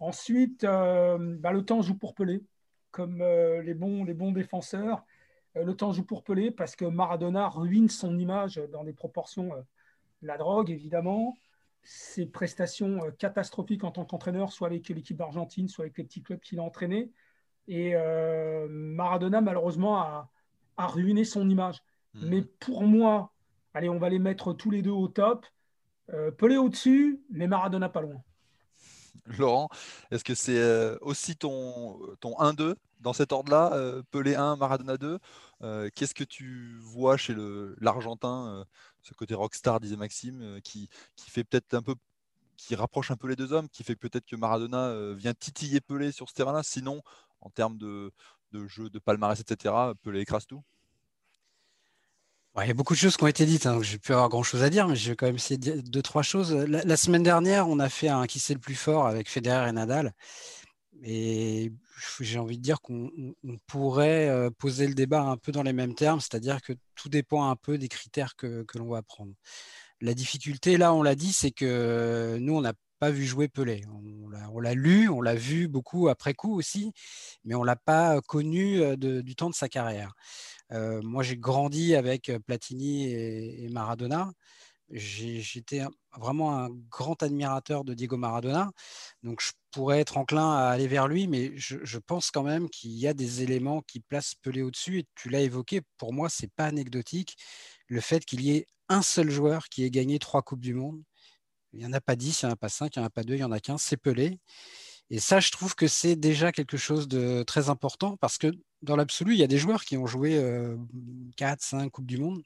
Ensuite, 0.00 0.64
euh, 0.64 1.36
bah, 1.38 1.52
le 1.52 1.64
temps 1.64 1.82
joue 1.82 1.96
pour 1.96 2.16
Pelé 2.16 2.42
comme 2.90 3.22
euh, 3.22 3.62
les, 3.62 3.74
bons, 3.74 4.02
les 4.02 4.12
bons 4.12 4.32
défenseurs. 4.32 5.04
Euh, 5.56 5.62
le 5.62 5.76
temps 5.76 5.92
joue 5.92 6.04
pour 6.04 6.24
Pelé 6.24 6.50
parce 6.50 6.74
que 6.74 6.84
Maradona 6.84 7.48
ruine 7.48 7.88
son 7.88 8.18
image 8.18 8.56
dans 8.72 8.82
des 8.82 8.92
proportions. 8.92 9.52
La 10.20 10.36
drogue, 10.36 10.68
évidemment, 10.68 11.36
ses 11.84 12.26
prestations 12.26 12.98
catastrophiques 13.18 13.84
en 13.84 13.92
tant 13.92 14.04
qu'entraîneur, 14.04 14.50
soit 14.50 14.66
avec 14.66 14.88
l'équipe 14.88 15.16
d'Argentine, 15.16 15.68
soit 15.68 15.84
avec 15.84 15.96
les 15.96 16.02
petits 16.02 16.24
clubs 16.24 16.40
qu'il 16.40 16.58
a 16.58 16.64
entraînés. 16.64 17.12
Et 17.68 17.94
Maradona, 18.68 19.40
malheureusement, 19.40 19.98
a, 19.98 20.28
ruiné 20.78 21.24
son 21.24 21.48
image. 21.48 21.82
Mmh. 22.14 22.28
Mais 22.28 22.42
pour 22.42 22.82
moi, 22.82 23.32
allez, 23.72 23.88
on 23.88 23.98
va 23.98 24.08
les 24.08 24.18
mettre 24.18 24.52
tous 24.52 24.70
les 24.70 24.82
deux 24.82 24.90
au 24.90 25.08
top. 25.08 25.46
Pelé 26.38 26.56
au-dessus, 26.56 27.22
mais 27.30 27.46
Maradona 27.46 27.88
pas 27.88 28.02
loin. 28.02 28.22
Laurent, 29.26 29.68
est-ce 30.10 30.24
que 30.24 30.34
c'est 30.34 30.58
euh, 30.58 30.96
aussi 31.00 31.36
ton, 31.36 32.00
ton 32.20 32.32
1-2 32.38 32.74
dans 33.00 33.12
cet 33.12 33.32
ordre-là 33.32 33.72
euh, 33.74 34.02
Pelé 34.10 34.34
1, 34.34 34.56
Maradona 34.56 34.96
2 34.96 35.18
euh, 35.62 35.88
Qu'est-ce 35.94 36.14
que 36.14 36.24
tu 36.24 36.78
vois 36.80 37.16
chez 37.16 37.34
l'Argentin, 37.80 38.64
ce 39.02 39.14
côté 39.14 39.34
rockstar, 39.34 39.80
disait 39.80 39.96
Maxime, 39.96 40.60
qui, 40.62 40.88
qui 41.16 41.30
fait 41.30 41.44
peut-être 41.44 41.74
un 41.74 41.82
peu 41.82 41.94
qui 42.56 42.74
rapproche 42.76 43.10
un 43.10 43.16
peu 43.16 43.28
les 43.28 43.34
deux 43.34 43.52
hommes, 43.52 43.68
qui 43.68 43.82
fait 43.82 43.96
peut-être 43.96 44.26
que 44.26 44.36
Maradona 44.36 45.14
vient 45.14 45.34
titiller 45.34 45.80
Pelé 45.80 46.12
sur 46.12 46.28
ce 46.28 46.34
terrain-là. 46.34 46.62
Sinon, 46.62 47.02
en 47.42 47.50
termes 47.50 47.78
de, 47.78 48.12
de 48.52 48.66
jeu, 48.66 48.90
de 48.90 48.98
palmarès, 48.98 49.38
etc., 49.38 49.74
Pelé 50.02 50.20
écrase 50.20 50.46
tout 50.46 50.62
il 52.60 52.68
y 52.68 52.70
a 52.70 52.74
beaucoup 52.74 52.92
de 52.92 52.98
choses 52.98 53.16
qui 53.16 53.24
ont 53.24 53.28
été 53.28 53.46
dites, 53.46 53.66
hein, 53.66 53.80
je 53.82 53.94
ne 53.94 53.98
plus 53.98 54.12
avoir 54.12 54.28
grand-chose 54.28 54.62
à 54.62 54.68
dire, 54.68 54.86
mais 54.86 54.96
je 54.96 55.10
vais 55.10 55.16
quand 55.16 55.26
même 55.26 55.36
essayer 55.36 55.56
de 55.56 55.62
dire 55.62 55.82
deux, 55.82 56.02
trois 56.02 56.22
choses. 56.22 56.52
La, 56.52 56.96
semaine 56.96 57.22
dernière, 57.22 57.68
on 57.68 57.78
a 57.78 57.88
fait 57.88 58.08
un 58.08 58.26
qui 58.26 58.38
c'est 58.40 58.52
le 58.52 58.60
plus 58.60 58.74
fort 58.74 59.06
avec 59.06 59.30
Federer 59.30 59.68
et 59.68 59.72
Nadal. 59.72 60.12
Et 61.02 61.72
j'ai 62.20 62.38
envie 62.38 62.58
de 62.58 62.62
dire 62.62 62.80
qu'on 62.82 63.10
pourrait 63.66 64.28
euh, 64.28 64.50
poser 64.50 64.86
le 64.86 64.94
débat 64.94 65.22
un 65.22 65.36
peu 65.36 65.50
dans 65.50 65.62
les 65.62 65.72
mêmes 65.72 65.94
termes, 65.94 66.20
c'est-à-dire 66.20 66.60
que 66.60 66.74
tout 66.94 67.08
dépend 67.08 67.48
un 67.48 67.56
peu 67.56 67.78
des 67.78 67.88
critères 67.88 68.36
que, 68.36 68.66
l'on 68.74 68.88
va 68.88 69.02
prendre. 69.02 69.32
La 70.00 70.14
difficulté, 70.14 70.76
là, 70.76 70.92
on 70.92 71.02
l'a 71.02 71.14
dit, 71.14 71.32
c'est 71.32 71.52
que 71.52 72.36
nous, 72.38 72.54
on 72.54 72.60
n'a 72.60 72.74
pas 73.02 73.10
vu 73.10 73.26
jouer 73.26 73.48
Pelé. 73.48 73.82
On 74.54 74.60
l'a 74.60 74.74
lu, 74.74 75.08
on 75.08 75.20
l'a 75.20 75.34
vu 75.34 75.66
beaucoup 75.66 76.06
après 76.06 76.34
coup 76.34 76.56
aussi, 76.56 76.92
mais 77.42 77.56
on 77.56 77.64
l'a 77.64 77.74
pas 77.74 78.20
connu 78.20 78.96
du 78.96 79.34
temps 79.34 79.50
de 79.50 79.56
sa 79.56 79.68
carrière. 79.68 80.14
Moi, 80.70 81.24
j'ai 81.24 81.36
grandi 81.36 81.96
avec 81.96 82.30
Platini 82.46 83.10
et, 83.12 83.68
Maradona. 83.70 84.30
J'étais 84.88 85.82
vraiment 86.16 86.56
un 86.56 86.68
grand 86.90 87.20
admirateur 87.24 87.82
de 87.82 87.92
Diego 87.92 88.16
Maradona. 88.16 88.70
Donc, 89.24 89.42
je 89.42 89.50
pourrais 89.72 89.98
être 89.98 90.16
enclin 90.16 90.52
à 90.52 90.68
aller 90.68 90.86
vers 90.86 91.08
lui, 91.08 91.26
mais 91.26 91.50
je, 91.56 91.98
pense 91.98 92.30
quand 92.30 92.44
même 92.44 92.70
qu'il 92.70 92.92
y 92.92 93.08
a 93.08 93.14
des 93.14 93.42
éléments 93.42 93.82
qui 93.82 93.98
placent 93.98 94.36
Pelé 94.36 94.62
au-dessus. 94.62 95.00
Et 95.00 95.06
tu 95.16 95.28
l'as 95.28 95.40
évoqué, 95.40 95.80
pour 95.98 96.12
moi, 96.12 96.28
c'est 96.28 96.52
pas 96.52 96.66
anecdotique. 96.66 97.36
Le 97.88 98.00
fait 98.00 98.24
qu'il 98.24 98.42
y 98.42 98.52
ait 98.56 98.66
un 98.88 99.02
seul 99.02 99.28
joueur 99.28 99.64
qui 99.70 99.82
ait 99.82 99.90
gagné 99.90 100.20
trois 100.20 100.42
Coupes 100.42 100.60
du 100.60 100.74
Monde. 100.74 101.02
Il 101.72 101.80
n'y 101.80 101.86
en 101.86 101.92
a 101.92 102.00
pas 102.00 102.16
dix, 102.16 102.42
il 102.42 102.46
n'y 102.46 102.50
en 102.50 102.54
a 102.54 102.56
pas 102.56 102.68
cinq, 102.68 102.96
il 102.96 102.98
n'y 102.98 103.04
en 103.04 103.06
a 103.06 103.10
pas 103.10 103.22
deux, 103.22 103.34
il 103.34 103.40
y 103.40 103.44
en 103.44 103.52
a 103.52 103.60
qu'un, 103.60 103.78
c'est 103.78 103.96
Pelé. 103.96 104.38
Et 105.10 105.18
ça, 105.18 105.40
je 105.40 105.50
trouve 105.50 105.74
que 105.74 105.88
c'est 105.88 106.16
déjà 106.16 106.52
quelque 106.52 106.76
chose 106.76 107.08
de 107.08 107.42
très 107.42 107.68
important 107.68 108.16
parce 108.16 108.38
que 108.38 108.50
dans 108.82 108.96
l'absolu, 108.96 109.34
il 109.34 109.38
y 109.38 109.42
a 109.42 109.46
des 109.46 109.58
joueurs 109.58 109.84
qui 109.84 109.96
ont 109.96 110.06
joué 110.06 110.32
4, 111.36 111.52
euh, 111.52 111.56
5 111.60 111.90
Coupes 111.90 112.06
du 112.06 112.18
Monde. 112.18 112.42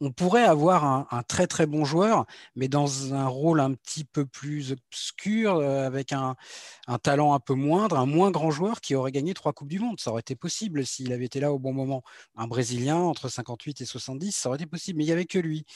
On 0.00 0.12
pourrait 0.12 0.44
avoir 0.44 0.84
un, 0.84 1.22
très 1.22 1.46
très 1.46 1.66
bon 1.66 1.84
joueur, 1.84 2.24
mais 2.56 2.68
dans 2.68 3.12
un 3.12 3.26
rôle 3.26 3.60
un 3.60 3.74
petit 3.74 4.04
peu 4.04 4.24
plus 4.24 4.72
obscur, 4.72 5.56
euh, 5.56 5.86
avec 5.86 6.12
un, 6.12 6.36
talent 7.02 7.34
un 7.34 7.40
peu 7.40 7.54
moindre, 7.54 7.98
un 7.98 8.06
moins 8.06 8.30
grand 8.30 8.50
joueur 8.50 8.80
qui 8.80 8.94
aurait 8.94 9.12
gagné 9.12 9.34
trois 9.34 9.52
Coupes 9.52 9.68
du 9.68 9.78
Monde. 9.78 10.00
Ça 10.00 10.10
aurait 10.10 10.20
été 10.20 10.36
possible 10.36 10.86
s'il 10.86 11.12
avait 11.12 11.26
été 11.26 11.38
là 11.38 11.52
au 11.52 11.58
bon 11.58 11.74
moment. 11.74 12.02
Un 12.34 12.46
Brésilien 12.46 12.96
entre 12.96 13.28
58 13.28 13.82
et 13.82 13.84
70, 13.84 14.32
ça 14.32 14.48
aurait 14.48 14.56
été 14.56 14.66
possible, 14.66 14.98
mais 14.98 15.04
il 15.04 15.08
n'y 15.08 15.12
avait 15.12 15.26
que 15.26 15.38
lui. 15.38 15.66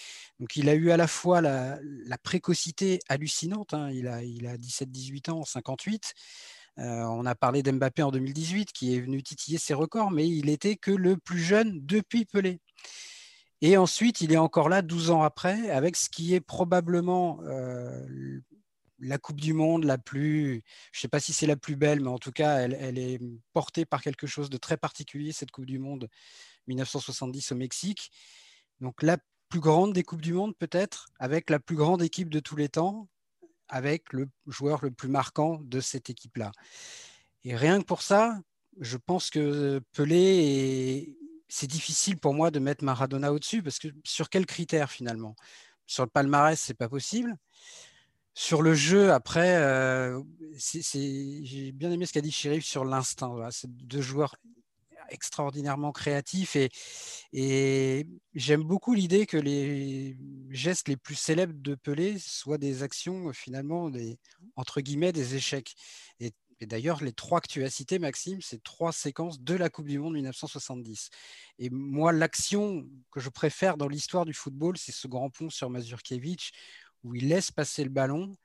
Donc 0.40 0.56
il 0.56 0.68
a 0.70 0.74
eu 0.74 0.90
à 0.90 0.96
la 0.96 1.06
fois 1.06 1.40
la, 1.42 1.78
précocité 2.22 3.00
hallucinante, 3.08 3.74
hein. 3.74 3.90
il, 3.90 4.08
a, 4.08 4.22
il 4.22 4.46
a 4.46 4.56
17-18 4.56 5.30
ans 5.30 5.40
en 5.40 5.44
58. 5.44 6.14
Euh, 6.78 7.02
on 7.04 7.24
a 7.26 7.34
parlé 7.34 7.62
d'Mbappé 7.62 8.02
en 8.02 8.10
2018 8.10 8.72
qui 8.72 8.96
est 8.96 9.00
venu 9.00 9.22
titiller 9.22 9.58
ses 9.58 9.74
records, 9.74 10.10
mais 10.10 10.28
il 10.28 10.48
était 10.48 10.76
que 10.76 10.90
le 10.90 11.16
plus 11.16 11.40
jeune 11.40 11.84
depuis 11.84 12.24
Pelé. 12.24 12.60
Et 13.60 13.76
ensuite, 13.76 14.20
il 14.20 14.32
est 14.32 14.36
encore 14.36 14.68
là 14.68 14.82
12 14.82 15.10
ans 15.10 15.22
après, 15.22 15.70
avec 15.70 15.96
ce 15.96 16.10
qui 16.10 16.34
est 16.34 16.40
probablement 16.40 17.40
euh, 17.44 18.40
la 18.98 19.18
Coupe 19.18 19.40
du 19.40 19.52
Monde 19.52 19.84
la 19.84 19.98
plus, 19.98 20.62
je 20.92 20.98
ne 20.98 21.00
sais 21.00 21.08
pas 21.08 21.20
si 21.20 21.32
c'est 21.32 21.46
la 21.46 21.56
plus 21.56 21.76
belle, 21.76 22.00
mais 22.00 22.08
en 22.08 22.18
tout 22.18 22.32
cas, 22.32 22.58
elle, 22.58 22.98
est 22.98 23.20
portée 23.52 23.84
par 23.84 24.02
quelque 24.02 24.26
chose 24.26 24.50
de 24.50 24.56
très 24.56 24.76
particulier, 24.76 25.32
cette 25.32 25.50
Coupe 25.50 25.66
du 25.66 25.78
Monde 25.78 26.08
1970 26.66 27.52
au 27.52 27.56
Mexique. 27.56 28.10
Donc 28.80 29.02
la 29.02 29.18
plus 29.48 29.60
grande 29.60 29.92
des 29.92 30.02
Coupes 30.02 30.22
du 30.22 30.32
Monde 30.32 30.56
peut-être, 30.56 31.06
avec 31.18 31.50
la 31.50 31.58
plus 31.58 31.76
grande 31.76 32.02
équipe 32.02 32.30
de 32.30 32.40
tous 32.40 32.56
les 32.56 32.68
temps, 32.68 33.08
avec 33.68 34.12
le 34.12 34.28
joueur 34.46 34.84
le 34.84 34.90
plus 34.90 35.08
marquant 35.08 35.60
de 35.62 35.80
cette 35.80 36.10
équipe-là. 36.10 36.52
Et 37.44 37.56
rien 37.56 37.80
que 37.80 37.86
pour 37.86 38.02
ça, 38.02 38.38
je 38.80 38.96
pense 38.96 39.30
que 39.30 39.80
Pelé, 39.92 41.16
c'est 41.54 41.68
difficile 41.68 42.18
pour 42.18 42.34
moi 42.34 42.50
de 42.50 42.58
mettre 42.58 42.82
Maradona 42.84 43.32
au-dessus, 43.32 43.62
parce 43.62 43.78
que 43.78 43.86
sur 44.02 44.28
quels 44.28 44.44
critères 44.44 44.90
finalement? 44.90 45.36
Sur 45.86 46.02
le 46.02 46.10
palmarès, 46.10 46.60
c'est 46.60 46.74
pas 46.74 46.88
possible. 46.88 47.36
Sur 48.34 48.60
le 48.60 48.74
jeu, 48.74 49.12
après, 49.12 49.56
euh, 49.58 50.20
j'ai 50.74 51.70
bien 51.70 51.92
aimé 51.92 52.06
ce 52.06 52.12
qu'a 52.12 52.22
dit 52.22 52.32
Chérif 52.32 52.64
sur 52.64 52.84
l'instinct. 52.84 53.48
C'est 53.52 53.70
deux 53.70 54.00
joueurs 54.00 54.34
extraordinairement 55.10 55.92
créatif 55.92 56.56
et, 56.56 58.06
j'aime 58.34 58.64
beaucoup 58.64 58.94
l'idée 58.94 59.26
que 59.26 59.36
les 59.36 60.16
gestes 60.50 60.88
les 60.88 60.96
plus 60.96 61.14
célèbres 61.14 61.54
de 61.56 61.76
Pelé 61.76 62.18
soient 62.18 62.58
des 62.58 62.82
actions 62.82 63.32
finalement 63.32 63.90
des 63.90 64.18
entre 64.56 64.80
guillemets 64.80 65.12
des 65.12 65.36
échecs. 65.36 65.76
Et, 66.18 66.32
d'ailleurs, 66.62 67.02
les 67.02 67.12
trois 67.12 67.40
que 67.40 67.48
tu 67.48 67.64
as 67.64 67.70
cités, 67.70 67.98
Maxime, 67.98 68.40
c'est 68.40 68.62
trois 68.62 68.92
séquences 68.92 69.40
de 69.40 69.54
la 69.54 69.70
Coupe 69.70 69.88
du 69.88 69.98
Monde 69.98 70.14
1970. 70.14 71.10
Et 71.58 71.70
moi, 71.70 72.12
l'action 72.12 72.86
que 73.10 73.20
je 73.20 73.28
préfère 73.28 73.76
dans 73.76 73.88
l'histoire 73.88 74.24
du 74.24 74.32
football, 74.32 74.76
c'est 74.78 74.92
ce 74.92 75.08
grand 75.08 75.30
pont 75.30 75.50
sur 75.50 75.70
Mazurkiewicz 75.70 76.52
où 77.02 77.14
il 77.14 77.28
laisse 77.28 77.50
passer 77.50 77.84
le 77.84 77.90
ballon 77.90 78.36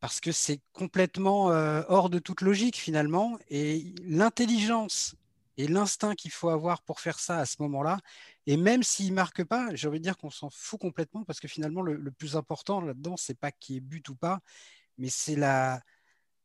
parce 0.00 0.20
que 0.20 0.32
c'est 0.32 0.60
complètement 0.72 1.50
euh, 1.50 1.82
hors 1.88 2.10
de 2.10 2.18
toute 2.18 2.42
logique 2.42 2.76
finalement. 2.76 3.38
Et 3.48 3.94
l'intelligence 4.02 5.14
et 5.56 5.68
l'instinct 5.68 6.14
qu'il 6.14 6.30
faut 6.30 6.50
avoir 6.50 6.82
pour 6.82 7.00
faire 7.00 7.18
ça 7.18 7.38
à 7.38 7.46
ce 7.46 7.56
moment-là. 7.60 7.98
Et 8.46 8.56
même 8.56 8.82
s'il 8.82 9.10
ne 9.10 9.14
marque 9.14 9.44
pas, 9.44 9.74
j'ai 9.74 9.88
envie 9.88 9.98
de 9.98 10.04
dire 10.04 10.16
qu'on 10.18 10.30
s'en 10.30 10.50
fout 10.50 10.80
complètement 10.80 11.24
parce 11.24 11.40
que 11.40 11.48
finalement, 11.48 11.82
le, 11.82 12.10
plus 12.10 12.36
important 12.36 12.80
là-dedans, 12.80 13.16
c'est 13.16 13.38
pas 13.38 13.50
qu'il 13.52 13.76
y 13.76 13.78
ait 13.78 13.80
but 13.80 14.08
ou 14.08 14.14
pas, 14.14 14.40
mais 14.98 15.08
c'est 15.08 15.36
la, 15.36 15.80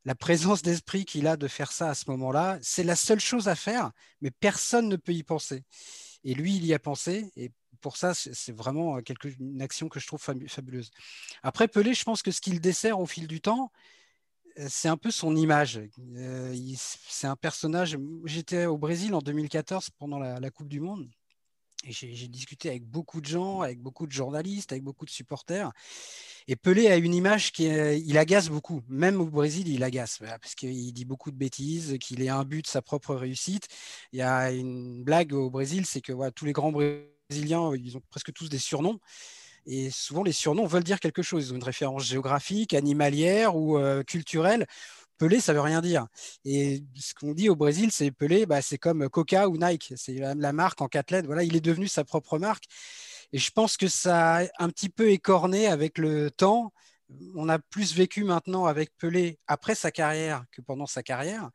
la 0.04 0.14
présence 0.14 0.62
d'esprit 0.62 1.04
qu'il 1.04 1.26
a 1.26 1.36
de 1.36 1.48
faire 1.48 1.72
ça 1.72 1.90
à 1.90 1.94
ce 1.94 2.10
moment-là. 2.10 2.58
C'est 2.60 2.84
la 2.84 2.96
seule 2.96 3.20
chose 3.20 3.48
à 3.48 3.54
faire, 3.54 3.92
mais 4.20 4.30
personne 4.30 4.88
ne 4.88 4.96
peut 4.96 5.12
y 5.12 5.22
penser. 5.22 5.64
Et 6.24 6.34
lui, 6.34 6.56
il 6.56 6.66
y 6.66 6.74
a 6.74 6.78
pensé. 6.78 7.30
Et 7.36 7.50
pour 7.80 7.96
ça, 7.96 8.14
c'est 8.14 8.52
vraiment 8.52 9.00
quelque, 9.00 9.28
une 9.40 9.62
action 9.62 9.88
que 9.88 10.00
je 10.00 10.06
trouve 10.06 10.20
fabuleuse. 10.20 10.90
Après, 11.42 11.68
Pelé, 11.68 11.94
je 11.94 12.04
pense 12.04 12.22
que 12.22 12.30
ce 12.30 12.40
qu'il 12.40 12.60
dessert 12.60 13.00
au 13.00 13.06
fil 13.06 13.26
du 13.26 13.40
temps, 13.40 13.70
euh, 14.58 14.66
c'est 14.68 14.88
un 14.88 14.96
peu 14.96 15.10
son 15.10 15.36
image. 15.36 15.80
Euh, 16.16 16.74
c'est 16.76 17.26
un 17.26 17.36
personnage. 17.36 17.98
J'étais 18.24 18.66
au 18.66 18.78
Brésil 18.78 19.14
en 19.14 19.20
2014 19.20 19.90
pendant 19.98 20.18
la, 20.18 20.50
Coupe 20.50 20.68
du 20.68 20.80
Monde. 20.80 21.08
Et 21.84 21.90
j'ai 21.90 22.28
discuté 22.28 22.68
avec 22.68 22.84
beaucoup 22.84 23.20
de 23.20 23.26
gens, 23.26 23.62
avec 23.62 23.80
beaucoup 23.80 24.06
de 24.06 24.12
journalistes, 24.12 24.70
avec 24.70 24.84
beaucoup 24.84 25.04
de 25.04 25.10
supporters. 25.10 25.72
Et 26.48 26.56
Pelé 26.56 26.88
a 26.88 26.96
une 26.96 27.14
image 27.14 27.52
qui 27.52 27.68
agace 28.16 28.48
beaucoup. 28.48 28.82
Même 28.88 29.20
au 29.20 29.26
Brésil, 29.26 29.68
il 29.68 29.82
agace 29.84 30.18
parce 30.18 30.54
qu'il 30.54 30.92
dit 30.92 31.04
beaucoup 31.04 31.30
de 31.30 31.36
bêtises, 31.36 31.96
qu'il 32.00 32.22
est 32.22 32.28
un 32.28 32.44
but 32.44 32.62
de 32.62 32.70
sa 32.70 32.82
propre 32.82 33.14
réussite. 33.14 33.68
Il 34.12 34.18
y 34.18 34.22
a 34.22 34.50
une 34.52 35.02
blague 35.04 35.32
au 35.32 35.50
Brésil, 35.50 35.86
c'est 35.86 36.00
que 36.00 36.30
tous 36.30 36.44
les 36.44 36.52
grands 36.52 36.72
Brésiliens, 36.72 37.72
ils 37.76 37.96
ont 37.96 38.02
presque 38.10 38.32
tous 38.32 38.48
des 38.48 38.58
surnoms. 38.58 38.98
Et 39.66 39.90
souvent, 39.90 40.22
les 40.22 40.32
surnoms 40.32 40.66
veulent 40.66 40.84
dire 40.84 41.00
quelque 41.00 41.22
chose. 41.22 41.46
Ils 41.46 41.52
ont 41.52 41.56
une 41.56 41.64
référence 41.64 42.04
géographique, 42.04 42.74
animalière 42.74 43.56
ou 43.56 43.78
euh, 43.78 44.02
culturelle. 44.02 44.66
Pelé, 45.18 45.40
ça 45.40 45.52
veut 45.52 45.60
rien 45.60 45.80
dire. 45.80 46.06
Et 46.44 46.82
ce 46.96 47.14
qu'on 47.14 47.32
dit 47.32 47.48
au 47.48 47.54
Brésil, 47.54 47.90
c'est 47.92 48.10
Pelé, 48.10 48.44
bah, 48.44 48.60
c'est 48.60 48.78
comme 48.78 49.08
Coca 49.08 49.48
ou 49.48 49.56
Nike. 49.56 49.92
C'est 49.96 50.14
la, 50.14 50.52
marque 50.52 50.80
en 50.80 50.88
quatre. 50.88 51.14
Voilà, 51.26 51.44
il 51.44 51.54
est 51.54 51.60
devenu 51.60 51.86
sa 51.86 52.04
propre 52.04 52.38
marque. 52.38 52.64
Et 53.32 53.38
je 53.38 53.50
pense 53.50 53.76
que 53.76 53.88
ça 53.88 54.38
a 54.38 54.46
un 54.58 54.68
petit 54.68 54.88
peu 54.88 55.10
écorné 55.10 55.66
avec 55.66 55.98
le 55.98 56.30
temps. 56.30 56.72
On 57.34 57.48
a 57.48 57.58
plus 57.58 57.94
vécu 57.94 58.24
maintenant 58.24 58.66
avec 58.66 58.96
Pelé 58.98 59.38
après 59.46 59.74
sa 59.74 59.90
carrière 59.90 60.44
que 60.52 60.60
pendant 60.60 60.86
sa 60.86 61.02
carrière. 61.02 61.50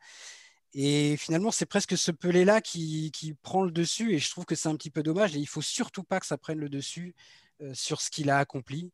Et 0.74 1.18
finalement, 1.18 1.52
c'est 1.52 1.66
presque 1.66 1.98
ce 1.98 2.12
Pelé-là 2.12 2.62
qui, 2.62 3.12
prend 3.42 3.64
le 3.64 3.72
dessus. 3.72 4.14
Et 4.14 4.20
je 4.20 4.30
trouve 4.30 4.46
que 4.46 4.56
c'est 4.56 4.70
un 4.70 4.76
petit 4.76 4.92
peu 4.92 5.04
dommage. 5.04 5.36
Et 5.36 5.40
il 5.40 5.48
faut 5.48 5.62
surtout 5.62 6.04
pas 6.04 6.20
que 6.20 6.26
ça 6.26 6.38
prenne 6.38 6.60
le 6.60 6.70
dessus 6.70 7.16
euh, 7.62 7.74
sur 7.74 8.02
ce 8.02 8.10
qu'il 8.12 8.30
a 8.30 8.38
accompli. 8.38 8.92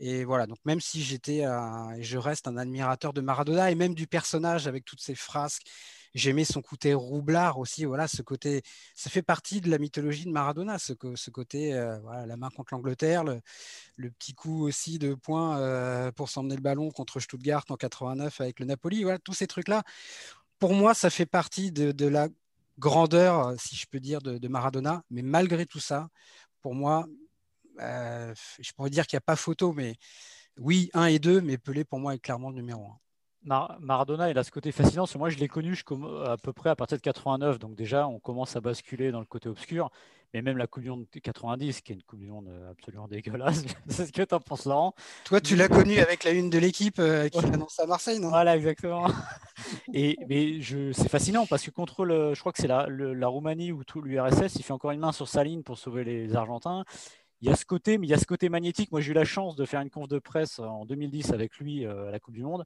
Et 0.00 0.24
voilà, 0.24 0.46
donc 0.46 0.58
même 0.64 0.80
si 0.80 1.02
j'étais 1.02 1.42
et 1.96 2.02
je 2.02 2.18
reste 2.18 2.48
un 2.48 2.56
admirateur 2.56 3.12
de 3.12 3.20
Maradona 3.20 3.70
et 3.70 3.74
même 3.74 3.94
du 3.94 4.06
personnage 4.06 4.66
avec 4.66 4.84
toutes 4.84 5.00
ses 5.00 5.14
frasques, 5.14 5.66
j'aimais 6.14 6.44
son 6.44 6.62
côté 6.62 6.94
roublard 6.94 7.58
aussi. 7.58 7.84
Voilà, 7.84 8.08
ce 8.08 8.22
côté, 8.22 8.62
ça 8.94 9.10
fait 9.10 9.22
partie 9.22 9.60
de 9.60 9.70
la 9.70 9.78
mythologie 9.78 10.24
de 10.24 10.30
Maradona, 10.30 10.78
ce, 10.78 10.92
ce 11.14 11.30
côté, 11.30 11.74
euh, 11.74 11.98
voilà, 12.00 12.26
la 12.26 12.36
main 12.36 12.50
contre 12.50 12.74
l'Angleterre, 12.74 13.24
le, 13.24 13.40
petit 14.18 14.34
coup 14.34 14.64
aussi 14.66 14.98
de 14.98 15.14
poing 15.14 15.58
euh, 15.58 16.10
pour 16.12 16.28
s'emmener 16.28 16.56
le 16.56 16.62
ballon 16.62 16.90
contre 16.90 17.20
Stuttgart 17.20 17.64
en 17.68 17.76
89 17.76 18.40
avec 18.40 18.60
le 18.60 18.66
Napoli. 18.66 19.02
Voilà, 19.02 19.18
tous 19.18 19.34
ces 19.34 19.46
trucs-là. 19.46 19.82
Pour 20.58 20.74
moi, 20.74 20.94
ça 20.94 21.10
fait 21.10 21.26
partie 21.26 21.72
de, 21.72 22.06
la 22.06 22.28
grandeur, 22.78 23.54
si 23.58 23.76
je 23.76 23.86
peux 23.86 24.00
dire, 24.00 24.20
de, 24.20 24.48
Maradona. 24.48 25.02
Mais 25.10 25.22
malgré 25.22 25.66
tout 25.66 25.80
ça, 25.80 26.08
pour 26.62 26.74
moi, 26.74 27.06
euh, 27.80 28.34
je 28.60 28.72
pourrais 28.72 28.90
dire 28.90 29.06
qu'il 29.06 29.16
n'y 29.16 29.20
a 29.20 29.22
pas 29.22 29.36
photo, 29.36 29.72
mais 29.72 29.96
oui, 30.58 30.90
1 30.92 31.06
et 31.06 31.18
2, 31.18 31.40
mais 31.40 31.58
Pelé 31.58 31.84
pour 31.84 31.98
moi 31.98 32.14
est 32.14 32.18
clairement 32.18 32.50
le 32.50 32.56
numéro 32.56 32.84
1. 32.84 32.98
Maradona, 33.42 34.30
il 34.30 34.38
a 34.38 34.44
ce 34.44 34.50
côté 34.50 34.72
fascinant. 34.72 35.06
moi, 35.16 35.30
je 35.30 35.38
l'ai 35.38 35.48
connu 35.48 35.74
à 36.26 36.36
peu 36.36 36.52
près 36.52 36.70
à 36.70 36.76
partir 36.76 36.98
de 36.98 37.02
89. 37.02 37.58
Donc, 37.58 37.74
déjà, 37.74 38.06
on 38.06 38.18
commence 38.18 38.56
à 38.56 38.60
basculer 38.60 39.12
dans 39.12 39.20
le 39.20 39.26
côté 39.26 39.48
obscur. 39.48 39.90
Mais 40.32 40.42
même 40.42 40.58
la 40.58 40.68
Coupe 40.68 40.84
du 40.84 40.90
Monde 40.90 41.06
90, 41.10 41.80
qui 41.80 41.90
est 41.90 41.96
une 41.96 42.04
Coupe 42.04 42.20
du 42.20 42.28
Monde 42.28 42.46
euh, 42.48 42.70
absolument 42.70 43.08
dégueulasse. 43.08 43.64
C'est 43.88 44.06
ce 44.06 44.12
que 44.12 44.22
tu 44.22 44.32
en 44.32 44.38
penses, 44.38 44.64
Laurent 44.64 44.94
Toi, 45.24 45.40
tu 45.40 45.56
l'as 45.56 45.68
connu 45.68 45.98
avec 45.98 46.22
la 46.22 46.30
une 46.30 46.50
de 46.50 46.58
l'équipe 46.58 47.00
euh, 47.00 47.28
qui 47.28 47.44
annonce 47.44 47.80
à 47.80 47.86
Marseille, 47.86 48.20
non? 48.20 48.28
Voilà, 48.28 48.56
exactement. 48.56 49.08
Et, 49.92 50.16
mais 50.28 50.60
c'est 50.92 51.08
fascinant 51.08 51.46
parce 51.46 51.64
que 51.64 51.72
contre 51.72 52.04
le, 52.04 52.32
je 52.34 52.40
crois 52.40 52.52
que 52.52 52.62
c'est 52.62 52.68
la, 52.68 52.86
la, 52.88 53.26
Roumanie 53.26 53.72
ou 53.72 53.82
tout 53.82 54.00
l'URSS, 54.02 54.54
il 54.54 54.62
fait 54.62 54.72
encore 54.72 54.92
une 54.92 55.00
main 55.00 55.10
sur 55.10 55.26
sa 55.26 55.42
ligne 55.42 55.64
pour 55.64 55.78
sauver 55.78 56.04
les 56.04 56.36
Argentins 56.36 56.84
il 57.40 57.48
y 57.48 57.52
a 57.52 57.56
ce 57.56 57.64
côté, 57.64 57.98
mais 57.98 58.06
il 58.06 58.10
y 58.10 58.14
a 58.14 58.18
ce 58.18 58.26
côté 58.26 58.48
magnétique. 58.48 58.92
Moi, 58.92 59.00
j'ai 59.00 59.12
eu 59.12 59.14
la 59.14 59.24
chance 59.24 59.56
de 59.56 59.64
faire 59.64 59.80
une 59.80 59.90
conf 59.90 60.08
de 60.08 60.18
presse 60.18 60.58
en 60.58 60.84
2010 60.84 61.32
avec 61.32 61.56
lui 61.56 61.86
euh, 61.86 62.08
à 62.08 62.10
la 62.10 62.20
Coupe 62.20 62.34
du 62.34 62.42
Monde. 62.42 62.64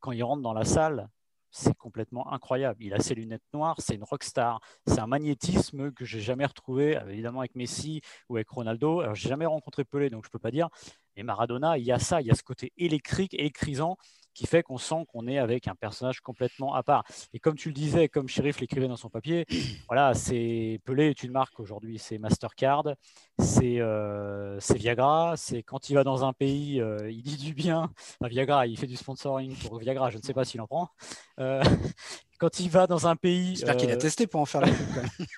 Quand 0.00 0.12
il 0.12 0.22
rentre 0.22 0.42
dans 0.42 0.52
la 0.52 0.64
salle, 0.64 1.08
c'est 1.50 1.76
complètement 1.76 2.32
incroyable. 2.32 2.82
Il 2.82 2.94
a 2.94 3.00
ses 3.00 3.14
lunettes 3.14 3.42
noires, 3.52 3.76
c'est 3.78 3.94
une 3.94 4.04
rockstar. 4.04 4.60
C'est 4.86 5.00
un 5.00 5.06
magnétisme 5.06 5.92
que 5.92 6.04
j'ai 6.04 6.20
jamais 6.20 6.46
retrouvé, 6.46 6.96
euh, 6.96 7.08
évidemment 7.08 7.40
avec 7.40 7.54
Messi 7.54 8.00
ou 8.28 8.36
avec 8.36 8.48
Ronaldo. 8.48 9.00
Alors, 9.00 9.14
j'ai 9.14 9.28
jamais 9.28 9.46
rencontré 9.46 9.84
Pelé, 9.84 10.10
donc 10.10 10.24
je 10.24 10.30
peux 10.30 10.38
pas 10.38 10.50
dire. 10.50 10.68
Mais 11.18 11.24
Maradona, 11.24 11.78
il 11.78 11.84
y 11.84 11.90
a 11.90 11.98
ça, 11.98 12.20
il 12.20 12.28
y 12.28 12.30
a 12.30 12.34
ce 12.36 12.44
côté 12.44 12.72
électrique, 12.76 13.34
électrisant 13.34 13.96
qui 14.34 14.46
fait 14.46 14.62
qu'on 14.62 14.78
sent 14.78 15.04
qu'on 15.08 15.26
est 15.26 15.38
avec 15.38 15.66
un 15.66 15.74
personnage 15.74 16.20
complètement 16.20 16.72
à 16.74 16.84
part. 16.84 17.02
Et 17.34 17.40
comme 17.40 17.56
tu 17.56 17.70
le 17.70 17.74
disais, 17.74 18.08
comme 18.08 18.28
Sheriff 18.28 18.60
l'écrivait 18.60 18.86
dans 18.86 18.96
son 18.96 19.10
papier, 19.10 19.44
voilà, 19.88 20.14
c'est 20.14 20.80
Pelé 20.84 21.06
est 21.06 21.24
une 21.24 21.32
marque 21.32 21.58
aujourd'hui, 21.58 21.98
c'est 21.98 22.18
Mastercard, 22.18 22.84
c'est 23.40 23.80
euh, 23.80 24.60
Viagra, 24.76 25.34
c'est 25.36 25.64
quand 25.64 25.90
il 25.90 25.94
va 25.94 26.04
dans 26.04 26.24
un 26.24 26.32
pays, 26.32 26.80
euh, 26.80 27.10
il 27.10 27.22
dit 27.22 27.36
du 27.36 27.52
bien. 27.52 27.90
Viagra, 28.20 28.68
il 28.68 28.78
fait 28.78 28.86
du 28.86 28.96
sponsoring 28.96 29.56
pour 29.56 29.76
Viagra, 29.80 30.10
je 30.10 30.18
ne 30.18 30.22
sais 30.22 30.34
pas 30.34 30.44
s'il 30.44 30.60
en 30.60 30.68
prend. 30.68 30.88
Euh, 31.40 31.60
quand 32.38 32.60
il 32.60 32.70
va 32.70 32.86
dans 32.86 33.08
un 33.08 33.16
pays, 33.16 33.56
j'espère 33.56 33.76
qu'il 33.76 33.90
a 33.90 33.96
testé 33.96 34.28
pour 34.28 34.40
en 34.40 34.46
faire 34.46 34.60
la 34.60 34.68
pub. 34.68 34.86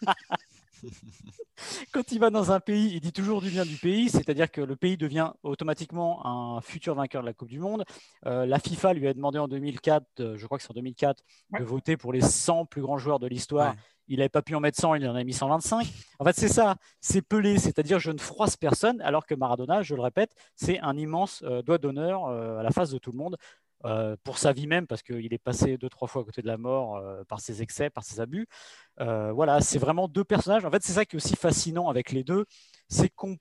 Quand 1.92 2.12
il 2.12 2.18
va 2.18 2.30
dans 2.30 2.52
un 2.52 2.60
pays, 2.60 2.90
il 2.94 3.00
dit 3.00 3.12
toujours 3.12 3.40
du 3.40 3.50
bien 3.50 3.64
du 3.64 3.76
pays, 3.76 4.08
c'est-à-dire 4.08 4.50
que 4.50 4.60
le 4.60 4.76
pays 4.76 4.96
devient 4.96 5.32
automatiquement 5.42 6.26
un 6.26 6.60
futur 6.60 6.94
vainqueur 6.94 7.22
de 7.22 7.26
la 7.26 7.34
Coupe 7.34 7.48
du 7.48 7.58
Monde. 7.58 7.84
Euh, 8.26 8.46
la 8.46 8.58
FIFA 8.58 8.94
lui 8.94 9.06
a 9.08 9.14
demandé 9.14 9.38
en 9.38 9.48
2004, 9.48 10.06
euh, 10.20 10.36
je 10.36 10.46
crois 10.46 10.58
que 10.58 10.62
c'est 10.62 10.70
en 10.70 10.74
2004, 10.74 11.22
de 11.58 11.64
voter 11.64 11.96
pour 11.96 12.12
les 12.12 12.20
100 12.20 12.66
plus 12.66 12.82
grands 12.82 12.98
joueurs 12.98 13.18
de 13.18 13.26
l'histoire. 13.26 13.74
il 14.08 14.18
n'avait 14.18 14.28
pas 14.28 14.42
pu 14.42 14.54
en 14.54 14.60
mettre 14.60 14.80
100, 14.80 14.96
il 14.96 15.08
en 15.08 15.14
a 15.14 15.22
mis 15.22 15.32
125. 15.32 15.86
En 16.18 16.24
fait, 16.24 16.36
c'est 16.36 16.48
ça, 16.48 16.76
c'est 17.00 17.22
Pelé, 17.22 17.58
c'est-à-dire 17.58 17.98
je 18.00 18.10
ne 18.10 18.18
froisse 18.18 18.56
personne, 18.56 19.00
alors 19.02 19.24
que 19.24 19.34
Maradona, 19.34 19.82
je 19.82 19.94
le 19.94 20.02
répète, 20.02 20.34
c'est 20.56 20.80
un 20.80 20.96
immense 20.96 21.42
euh, 21.46 21.62
doigt 21.62 21.78
d'honneur 21.78 22.26
à 22.26 22.62
la 22.62 22.70
face 22.70 22.90
de 22.90 22.98
tout 22.98 23.12
le 23.12 23.18
monde. 23.18 23.36
Pour 24.24 24.38
sa 24.38 24.52
vie 24.52 24.66
même, 24.66 24.86
parce 24.86 25.02
qu'il 25.02 25.32
est 25.32 25.38
passé 25.38 25.76
deux, 25.78 25.88
trois 25.88 26.08
fois 26.08 26.22
à 26.22 26.24
côté 26.24 26.42
de 26.42 26.46
la 26.46 26.58
mort 26.58 27.02
par 27.28 27.40
ses 27.40 27.62
excès, 27.62 27.90
par 27.90 28.04
ses 28.04 28.20
abus. 28.20 28.46
voilà, 28.98 29.60
c'est 29.60 29.78
vraiment 29.78 30.08
deux 30.08 30.24
personnages. 30.24 30.64
En 30.64 30.70
fait, 30.70 30.82
c'est 30.82 30.92
ça 30.92 31.04
qui 31.04 31.16
est 31.16 31.18
aussi 31.18 31.36
fascinant 31.36 31.88
avec 31.88 32.12
les 32.12 32.24
deux, 32.24 32.44
c'est 32.88 33.08
qu'on 33.08 33.36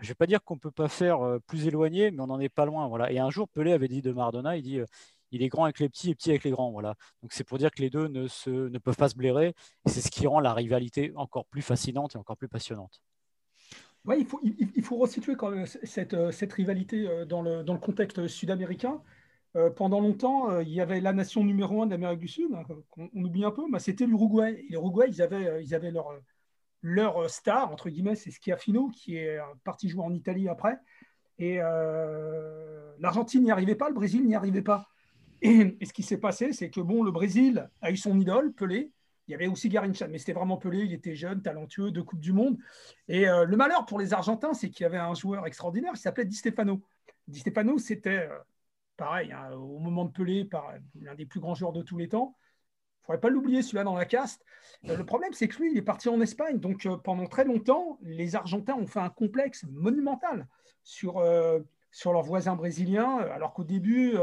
je 0.00 0.06
ne 0.06 0.08
vais 0.08 0.14
pas 0.14 0.26
dire 0.26 0.42
qu'on 0.42 0.54
ne 0.54 0.60
peut 0.60 0.72
pas 0.72 0.88
faire 0.88 1.18
plus 1.46 1.68
éloigné, 1.68 2.10
mais 2.10 2.20
on 2.20 2.26
n'en 2.26 2.40
est 2.40 2.48
pas 2.48 2.66
loin. 2.66 2.88
Voilà. 2.88 3.12
Et 3.12 3.20
un 3.20 3.30
jour, 3.30 3.48
Pelé 3.48 3.72
avait 3.72 3.86
dit 3.86 4.02
de 4.02 4.10
Maradona, 4.10 4.56
il 4.56 4.62
dit 4.62 4.80
il 5.34 5.42
est 5.42 5.48
grand 5.48 5.64
avec 5.64 5.80
les 5.80 5.88
petits 5.88 6.10
et 6.10 6.14
petit 6.14 6.30
avec 6.30 6.44
les 6.44 6.50
grands. 6.50 6.70
Voilà. 6.70 6.94
Donc 7.22 7.32
c'est 7.32 7.44
pour 7.44 7.58
dire 7.58 7.70
que 7.70 7.82
les 7.82 7.90
deux 7.90 8.06
ne, 8.08 8.28
se, 8.28 8.50
ne 8.50 8.78
peuvent 8.78 8.96
pas 8.96 9.08
se 9.08 9.16
blairer. 9.16 9.54
C'est 9.86 10.00
ce 10.00 10.10
qui 10.10 10.26
rend 10.26 10.40
la 10.40 10.54
rivalité 10.54 11.12
encore 11.16 11.44
plus 11.46 11.62
fascinante 11.62 12.14
et 12.14 12.18
encore 12.18 12.36
plus 12.36 12.48
passionnante. 12.48 13.02
Ouais, 14.04 14.20
il, 14.20 14.26
faut, 14.26 14.40
il, 14.42 14.82
faut 14.82 14.96
resituer 14.98 15.34
cette, 15.84 16.30
cette 16.30 16.52
rivalité 16.52 17.08
euh, 17.08 17.24
dans 17.24 17.40
le, 17.40 17.64
dans 17.64 17.72
le 17.72 17.80
contexte 17.80 18.26
sud-américain. 18.28 19.00
Euh, 19.56 19.70
pendant 19.70 20.00
longtemps, 20.00 20.50
euh, 20.50 20.62
il 20.62 20.70
y 20.70 20.80
avait 20.80 21.00
la 21.00 21.12
nation 21.12 21.44
numéro 21.44 21.82
un 21.82 21.86
d'Amérique 21.86 22.20
du 22.20 22.28
Sud, 22.28 22.52
hein, 22.54 22.62
qu'on 22.90 23.08
on 23.14 23.24
oublie 23.24 23.44
un 23.44 23.52
peu, 23.52 23.64
mais 23.70 23.78
c'était 23.78 24.06
l'Uruguay. 24.06 24.64
l'Uruguay, 24.68 25.06
ils 25.08 25.22
avaient, 25.22 25.62
ils 25.62 25.74
avaient 25.74 25.92
leur, 25.92 26.12
leur 26.82 27.30
star, 27.30 27.70
entre 27.70 27.88
guillemets, 27.88 28.16
c'est 28.16 28.30
Schiaffino, 28.30 28.88
qui 28.88 29.16
est 29.16 29.38
parti 29.62 29.88
jouer 29.88 30.02
en 30.02 30.12
Italie 30.12 30.48
après. 30.48 30.76
Et 31.38 31.58
l'Argentine 32.98 33.42
n'y 33.42 33.50
arrivait 33.50 33.74
pas, 33.74 33.88
le 33.88 33.94
Brésil 33.94 34.24
n'y 34.24 34.34
arrivait 34.34 34.62
pas. 34.62 34.88
Et, 35.44 35.76
ce 35.84 35.92
qui 35.92 36.02
s'est 36.02 36.18
passé, 36.18 36.52
c'est 36.52 36.70
que 36.70 36.80
bon, 36.80 37.02
le 37.02 37.10
Brésil 37.10 37.68
a 37.82 37.90
eu 37.90 37.96
son 37.98 38.18
idole, 38.18 38.52
Pelé. 38.54 38.90
Il 39.28 39.32
y 39.32 39.34
avait 39.34 39.46
aussi 39.46 39.68
Garincha, 39.68 40.08
mais 40.08 40.18
c'était 40.18 40.32
vraiment 40.32 40.56
Pelé. 40.56 40.84
Il 40.84 40.92
était 40.94 41.14
jeune, 41.14 41.42
talentueux, 41.42 41.90
de 41.90 42.00
Coupe 42.00 42.20
du 42.20 42.32
Monde. 42.32 42.56
Et 43.08 43.28
euh, 43.28 43.44
le 43.44 43.56
malheur 43.56 43.84
pour 43.84 43.98
les 43.98 44.14
Argentins, 44.14 44.54
c'est 44.54 44.70
qu'il 44.70 44.84
y 44.84 44.86
avait 44.86 44.96
un 44.96 45.14
joueur 45.14 45.46
extraordinaire 45.46 45.92
qui 45.92 46.00
s'appelait 46.00 46.24
Di 46.24 46.34
Stefano. 46.34 46.82
Di 47.28 47.40
Stefano, 47.40 47.76
c'était 47.76 48.28
euh, 48.30 48.38
pareil, 48.96 49.32
hein, 49.32 49.52
au 49.52 49.78
moment 49.78 50.04
de 50.04 50.10
Pelé, 50.10 50.48
l'un 51.00 51.14
des 51.14 51.26
plus 51.26 51.40
grands 51.40 51.54
joueurs 51.54 51.72
de 51.72 51.82
tous 51.82 51.96
les 51.98 52.08
temps. 52.08 52.36
Il 52.36 53.02
ne 53.02 53.06
faudrait 53.06 53.20
pas 53.20 53.28
l'oublier, 53.28 53.62
celui-là 53.62 53.84
dans 53.84 53.96
la 53.96 54.06
caste. 54.06 54.44
Euh, 54.88 54.96
le 54.96 55.04
problème, 55.04 55.32
c'est 55.32 55.48
que 55.48 55.60
lui, 55.60 55.72
il 55.72 55.76
est 55.76 55.82
parti 55.82 56.08
en 56.08 56.20
Espagne. 56.20 56.58
Donc, 56.58 56.88
pendant 57.02 57.26
très 57.26 57.44
longtemps, 57.44 57.98
les 58.02 58.34
Argentins 58.34 58.74
ont 58.74 58.86
fait 58.86 59.00
un 59.00 59.10
complexe 59.10 59.64
monumental 59.70 60.46
sur, 60.82 61.22
sur 61.90 62.12
leurs 62.12 62.22
voisins 62.22 62.56
brésiliens, 62.56 63.18
alors 63.18 63.52
qu'au 63.52 63.64
début, 63.64 64.16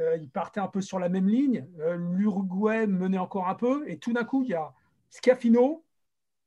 euh, 0.00 0.16
ils 0.16 0.30
partaient 0.30 0.60
un 0.60 0.68
peu 0.68 0.80
sur 0.80 0.98
la 0.98 1.08
même 1.08 1.28
ligne. 1.28 1.66
Euh, 1.80 1.96
L'Uruguay 1.96 2.86
menait 2.86 3.18
encore 3.18 3.48
un 3.48 3.54
peu. 3.54 3.88
Et 3.88 3.98
tout 3.98 4.12
d'un 4.12 4.24
coup, 4.24 4.42
il 4.42 4.50
y 4.50 4.54
a 4.54 4.72
Schiaffino, 5.10 5.84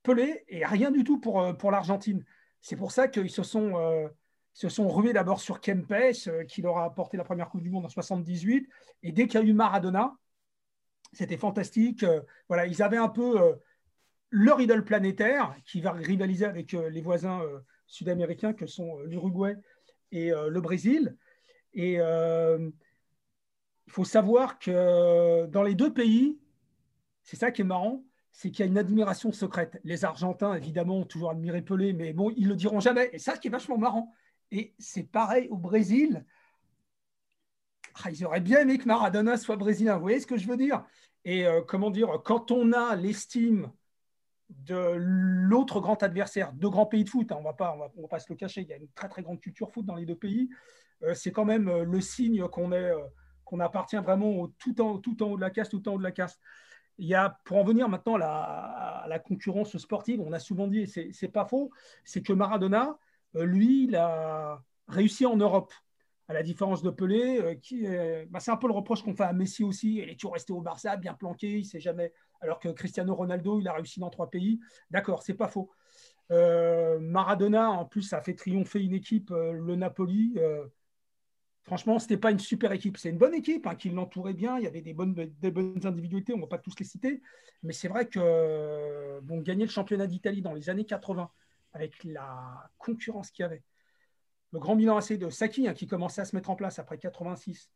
Pelé 0.01 0.43
et 0.47 0.65
rien 0.65 0.91
du 0.91 1.03
tout 1.03 1.19
pour, 1.19 1.41
euh, 1.41 1.53
pour 1.53 1.71
l'Argentine. 1.71 2.25
C'est 2.61 2.75
pour 2.75 2.91
ça 2.91 3.07
qu'ils 3.07 3.29
se 3.29 3.43
sont, 3.43 3.73
se 4.53 4.69
sont 4.69 4.87
rués 4.87 5.13
d'abord 5.13 5.39
sur 5.39 5.59
Kempes, 5.59 6.13
qui 6.47 6.61
leur 6.61 6.77
a 6.77 6.85
apporté 6.85 7.17
la 7.17 7.23
première 7.23 7.49
Coupe 7.49 7.63
du 7.63 7.69
Monde 7.69 7.85
en 7.85 7.89
78. 7.89 8.69
Et 9.01 9.11
dès 9.11 9.27
qu'il 9.27 9.39
y 9.39 9.43
a 9.43 9.45
eu 9.45 9.53
Maradona, 9.53 10.15
c'était 11.11 11.37
fantastique. 11.37 12.05
voilà, 12.47 12.65
ils 12.65 12.81
avaient 12.81 12.97
un 12.97 13.09
peu 13.09 13.55
leur 14.29 14.61
idole 14.61 14.83
planétaire 14.83 15.55
qui 15.65 15.81
va 15.81 15.91
rivaliser 15.91 16.45
avec 16.45 16.71
les 16.73 17.01
voisins 17.01 17.41
sud-américains 17.87 18.53
que 18.53 18.67
sont 18.67 18.99
l'Uruguay 19.01 19.55
et 20.11 20.29
le 20.29 20.61
Brésil. 20.61 21.17
Et 21.73 21.93
il 21.95 22.71
faut 23.87 24.05
savoir 24.05 24.59
que 24.59 25.45
dans 25.47 25.63
les 25.63 25.75
deux 25.75 25.93
pays, 25.93 26.39
c'est 27.23 27.37
ça 27.37 27.51
qui 27.51 27.61
est 27.61 27.65
marrant, 27.65 28.03
c'est 28.31 28.49
qu'il 28.49 28.65
y 28.65 28.67
a 28.67 28.71
une 28.71 28.77
admiration 28.77 29.31
secrète. 29.31 29.79
Les 29.83 30.05
Argentins, 30.05 30.55
évidemment, 30.55 30.97
ont 30.97 31.05
toujours 31.05 31.31
admiré 31.31 31.61
Pelé, 31.61 31.93
mais 31.93 32.13
bon, 32.13 32.31
ils 32.35 32.47
le 32.47 32.55
diront 32.55 32.79
jamais. 32.79 33.09
Et 33.13 33.19
ça, 33.19 33.35
ce 33.35 33.39
qui 33.39 33.47
est 33.47 33.51
vachement 33.51 33.77
marrant. 33.77 34.11
Et 34.53 34.75
c'est 34.77 35.03
pareil 35.03 35.47
au 35.49 35.57
Brésil. 35.57 36.23
Ah, 38.03 38.11
ils 38.11 38.23
auraient 38.23 38.39
bien 38.39 38.59
aimé 38.59 38.77
que 38.77 38.85
Maradona 38.85 39.35
soit 39.35 39.55
brésilien. 39.55 39.95
Vous 39.95 40.03
voyez 40.03 40.19
ce 40.19 40.27
que 40.27 40.37
je 40.37 40.47
veux 40.47 40.57
dire? 40.57 40.85
Et 41.25 41.47
euh, 41.47 41.61
comment 41.61 41.89
dire, 41.89 42.21
quand 42.23 42.51
on 42.51 42.71
a 42.71 42.95
l'estime 42.95 43.71
de 44.49 44.93
l'autre 44.95 45.79
grand 45.79 46.03
adversaire, 46.03 46.53
deux 46.53 46.69
grands 46.69 46.85
pays 46.85 47.03
de 47.03 47.09
foot, 47.09 47.31
hein, 47.31 47.37
on 47.37 47.39
ne 47.39 47.45
va 47.45 47.53
va, 47.53 48.07
pas 48.07 48.19
se 48.19 48.31
le 48.31 48.35
cacher, 48.35 48.61
il 48.61 48.67
y 48.67 48.73
a 48.73 48.77
une 48.77 48.89
très 48.89 49.09
très 49.09 49.23
grande 49.23 49.39
culture 49.39 49.71
foot 49.71 49.85
dans 49.85 49.95
les 49.95 50.05
deux 50.05 50.15
pays. 50.15 50.49
Euh, 51.01 51.15
c'est 51.15 51.31
quand 51.31 51.45
même 51.45 51.67
euh, 51.67 51.83
le 51.83 51.99
signe 51.99 52.47
qu'on 52.47 52.69
qu'on 53.45 53.59
appartient 53.59 53.97
vraiment 53.97 54.47
tout, 54.59 54.79
en, 54.81 54.99
tout 54.99 55.21
en 55.23 55.31
haut 55.31 55.35
de 55.35 55.41
la 55.41 55.49
caste, 55.49 55.71
tout 55.71 55.89
en 55.89 55.93
haut 55.93 55.97
de 55.97 56.03
la 56.03 56.11
caste. 56.11 56.39
Il 56.99 57.07
y 57.07 57.15
a, 57.15 57.39
pour 57.43 57.57
en 57.57 57.63
venir 57.63 57.89
maintenant 57.89 58.15
à 58.15 59.05
la, 59.07 59.19
concurrence 59.19 59.75
sportive, 59.77 60.21
on 60.21 60.31
a 60.31 60.39
souvent 60.39 60.67
dit, 60.67 60.81
et 60.81 61.11
c'est 61.11 61.27
pas 61.27 61.45
faux, 61.45 61.71
c'est 62.03 62.21
que 62.21 62.33
Maradona, 62.33 62.97
lui, 63.35 63.85
il 63.85 63.95
a 63.95 64.63
réussi 64.87 65.25
en 65.25 65.35
Europe, 65.35 65.73
à 66.27 66.33
la 66.33 66.43
différence 66.43 66.81
de 66.81 66.89
Pelé, 66.89 67.39
euh, 67.41 67.55
qui 67.55 67.85
bah, 68.29 68.39
c'est 68.39 68.51
un 68.51 68.57
peu 68.57 68.67
le 68.67 68.73
reproche 68.73 69.03
qu'on 69.03 69.15
fait 69.15 69.23
à 69.23 69.33
Messi 69.33 69.63
aussi, 69.63 69.97
il 69.97 70.09
est 70.09 70.15
toujours 70.15 70.33
resté 70.33 70.53
au 70.53 70.61
Barça, 70.61 70.95
bien 70.95 71.13
planqué, 71.13 71.59
il 71.59 71.65
sait 71.65 71.79
jamais, 71.79 72.13
alors 72.41 72.59
que 72.59 72.69
Cristiano 72.69 73.13
Ronaldo, 73.13 73.59
il 73.59 73.67
a 73.67 73.73
réussi 73.73 73.99
dans 73.99 74.09
trois 74.09 74.29
pays. 74.29 74.59
D'accord, 74.89 75.23
c'est 75.23 75.33
pas 75.33 75.47
faux. 75.47 75.69
Euh, 76.31 76.99
Maradona, 76.99 77.69
en 77.69 77.85
plus, 77.85 78.13
a 78.13 78.21
fait 78.21 78.35
triompher 78.35 78.81
une 78.81 78.93
équipe, 78.93 79.31
le 79.31 79.75
Napoli. 79.75 80.35
Franchement, 81.63 81.97
ce 81.97 82.05
n'était 82.05 82.17
pas 82.17 82.31
une 82.31 82.39
super 82.39 82.73
équipe. 82.73 82.97
C'est 82.97 83.09
une 83.09 83.17
bonne 83.17 83.33
équipe 83.33 83.65
hein, 83.67 83.75
qui 83.75 83.89
l'entourait 83.89 84.33
bien. 84.33 84.57
Il 84.57 84.63
y 84.63 84.67
avait 84.67 84.81
des 84.81 84.93
bonnes, 84.93 85.13
des 85.13 85.85
individualités. 85.85 86.33
On 86.33 86.37
ne 86.37 86.41
va 86.41 86.47
pas 86.47 86.57
tous 86.57 86.73
les 86.77 86.85
citer. 86.85 87.21
Mais 87.63 87.71
c'est 87.71 87.87
vrai 87.87 88.07
que 88.07 89.21
bon, 89.21 89.39
gagner 89.39 89.63
le 89.63 89.71
championnat 89.71 90.05
d'Italie 90.05 90.41
dans 90.41 90.53
les 90.53 90.69
années 90.69 90.83
80, 90.83 91.29
avec 91.73 92.03
la 92.03 92.69
concurrence 92.77 93.31
qu'il 93.31 93.43
y 93.43 93.45
avait, 93.45 93.63
le 94.53 94.59
grand 94.59 94.75
bilan 94.75 94.97
assez 94.97 95.17
de 95.17 95.29
Saki 95.29 95.67
hein, 95.67 95.73
qui 95.73 95.87
commençait 95.87 96.21
à 96.21 96.25
se 96.25 96.35
mettre 96.35 96.51
en 96.51 96.55
place 96.55 96.77
après 96.79 96.97
86, 96.99 97.71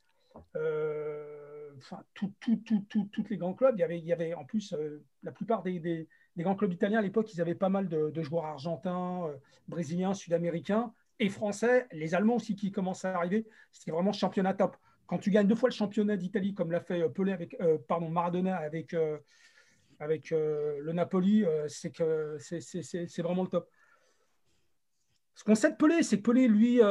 euh, 0.55 1.71
enfin, 1.77 2.03
tout, 2.13 2.31
tout, 2.39 2.62
tout, 2.89 3.10
tous 3.12 3.29
les 3.29 3.38
grands 3.38 3.53
clubs. 3.53 3.75
Il 3.77 4.05
y 4.05 4.13
avait, 4.13 4.33
en 4.36 4.45
plus 4.45 4.73
euh, 4.73 5.03
la 5.23 5.31
plupart 5.31 5.63
des, 5.63 6.07
grands 6.38 6.55
clubs 6.55 6.71
italiens 6.71 6.99
à 6.99 7.01
l'époque, 7.01 7.33
ils 7.33 7.41
avaient 7.41 7.55
pas 7.55 7.69
mal 7.69 7.88
de, 7.88 8.21
joueurs 8.21 8.45
argentins, 8.45 9.25
euh, 9.25 9.36
brésiliens, 9.67 10.13
sud-américains 10.13 10.93
et 11.19 11.29
français, 11.29 11.88
les 11.91 12.13
Allemands 12.13 12.36
aussi 12.36 12.55
qui 12.55 12.71
commencent 12.71 13.05
à 13.05 13.15
arriver, 13.15 13.47
c'est 13.71 13.89
vraiment 13.89 14.12
championnat 14.12 14.53
top. 14.53 14.77
Quand 15.07 15.17
tu 15.17 15.31
gagnes 15.31 15.47
deux 15.47 15.55
fois 15.55 15.69
le 15.69 15.73
championnat 15.73 16.15
d'Italie, 16.15 16.53
comme 16.53 16.71
l'a 16.71 16.81
fait 16.81 17.01
euh, 17.01 17.10
Pelé 17.10 17.31
avec, 17.31 17.57
pardon, 17.88 18.10
Maradona 18.10 18.55
avec, 18.57 18.95
avec 19.99 20.29
le 20.29 20.91
Napoli, 20.93 21.43
c'est 21.67 21.91
c'est 22.39 23.21
vraiment 23.23 23.43
le 23.43 23.49
top. 23.49 23.67
Ce 25.38 25.43
qu'on 25.43 25.56
sait 25.56 25.71
de 25.71 25.78
Pelé, 25.78 26.04
c'est 26.04 26.17
que 26.17 26.23
Pelé, 26.23 26.47
lui, 26.47 26.82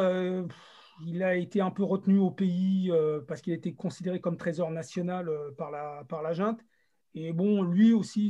il 1.04 1.22
a 1.22 1.34
été 1.34 1.60
un 1.60 1.70
peu 1.70 1.82
retenu 1.82 2.18
au 2.18 2.30
pays 2.30 2.90
parce 3.26 3.42
qu'il 3.42 3.52
était 3.52 3.74
considéré 3.74 4.20
comme 4.20 4.36
trésor 4.36 4.70
national 4.70 5.28
par, 5.58 5.70
la, 5.72 6.04
par 6.08 6.22
la 6.22 6.32
junte. 6.32 6.60
Et 7.14 7.32
bon, 7.32 7.62
lui 7.62 7.92
aussi, 7.92 8.28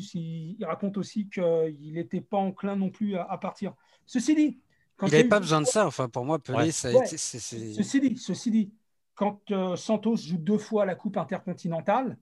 il 0.59 0.65
raconte 0.65 0.97
aussi 0.97 1.29
qu'il 1.29 1.93
n'était 1.93 2.23
pas 2.23 2.39
enclin 2.39 2.77
non 2.77 2.89
plus 2.89 3.17
à 3.17 3.37
partir. 3.37 3.75
Ceci 4.07 4.35
dit, 4.35 4.59
il 5.03 5.11
n'avait 5.11 5.25
pas 5.25 5.41
besoin 5.41 5.61
de 5.61 5.67
ça. 5.67 5.87
Enfin, 5.87 6.09
pour 6.09 6.25
moi, 6.25 6.39
Pelé, 6.39 6.73
ça 6.73 6.89
a 6.89 6.93
été. 6.93 7.19
Ceci 7.19 8.01
dit, 8.01 8.17
ceci 8.17 8.51
dit, 8.51 8.73
quand 9.15 9.41
euh, 9.51 9.77
Santos 9.77 10.17
joue 10.17 10.39
deux 10.39 10.59
fois 10.59 10.87
la 10.87 10.95
Coupe 10.95 11.19
intercontinentale, 11.19 12.17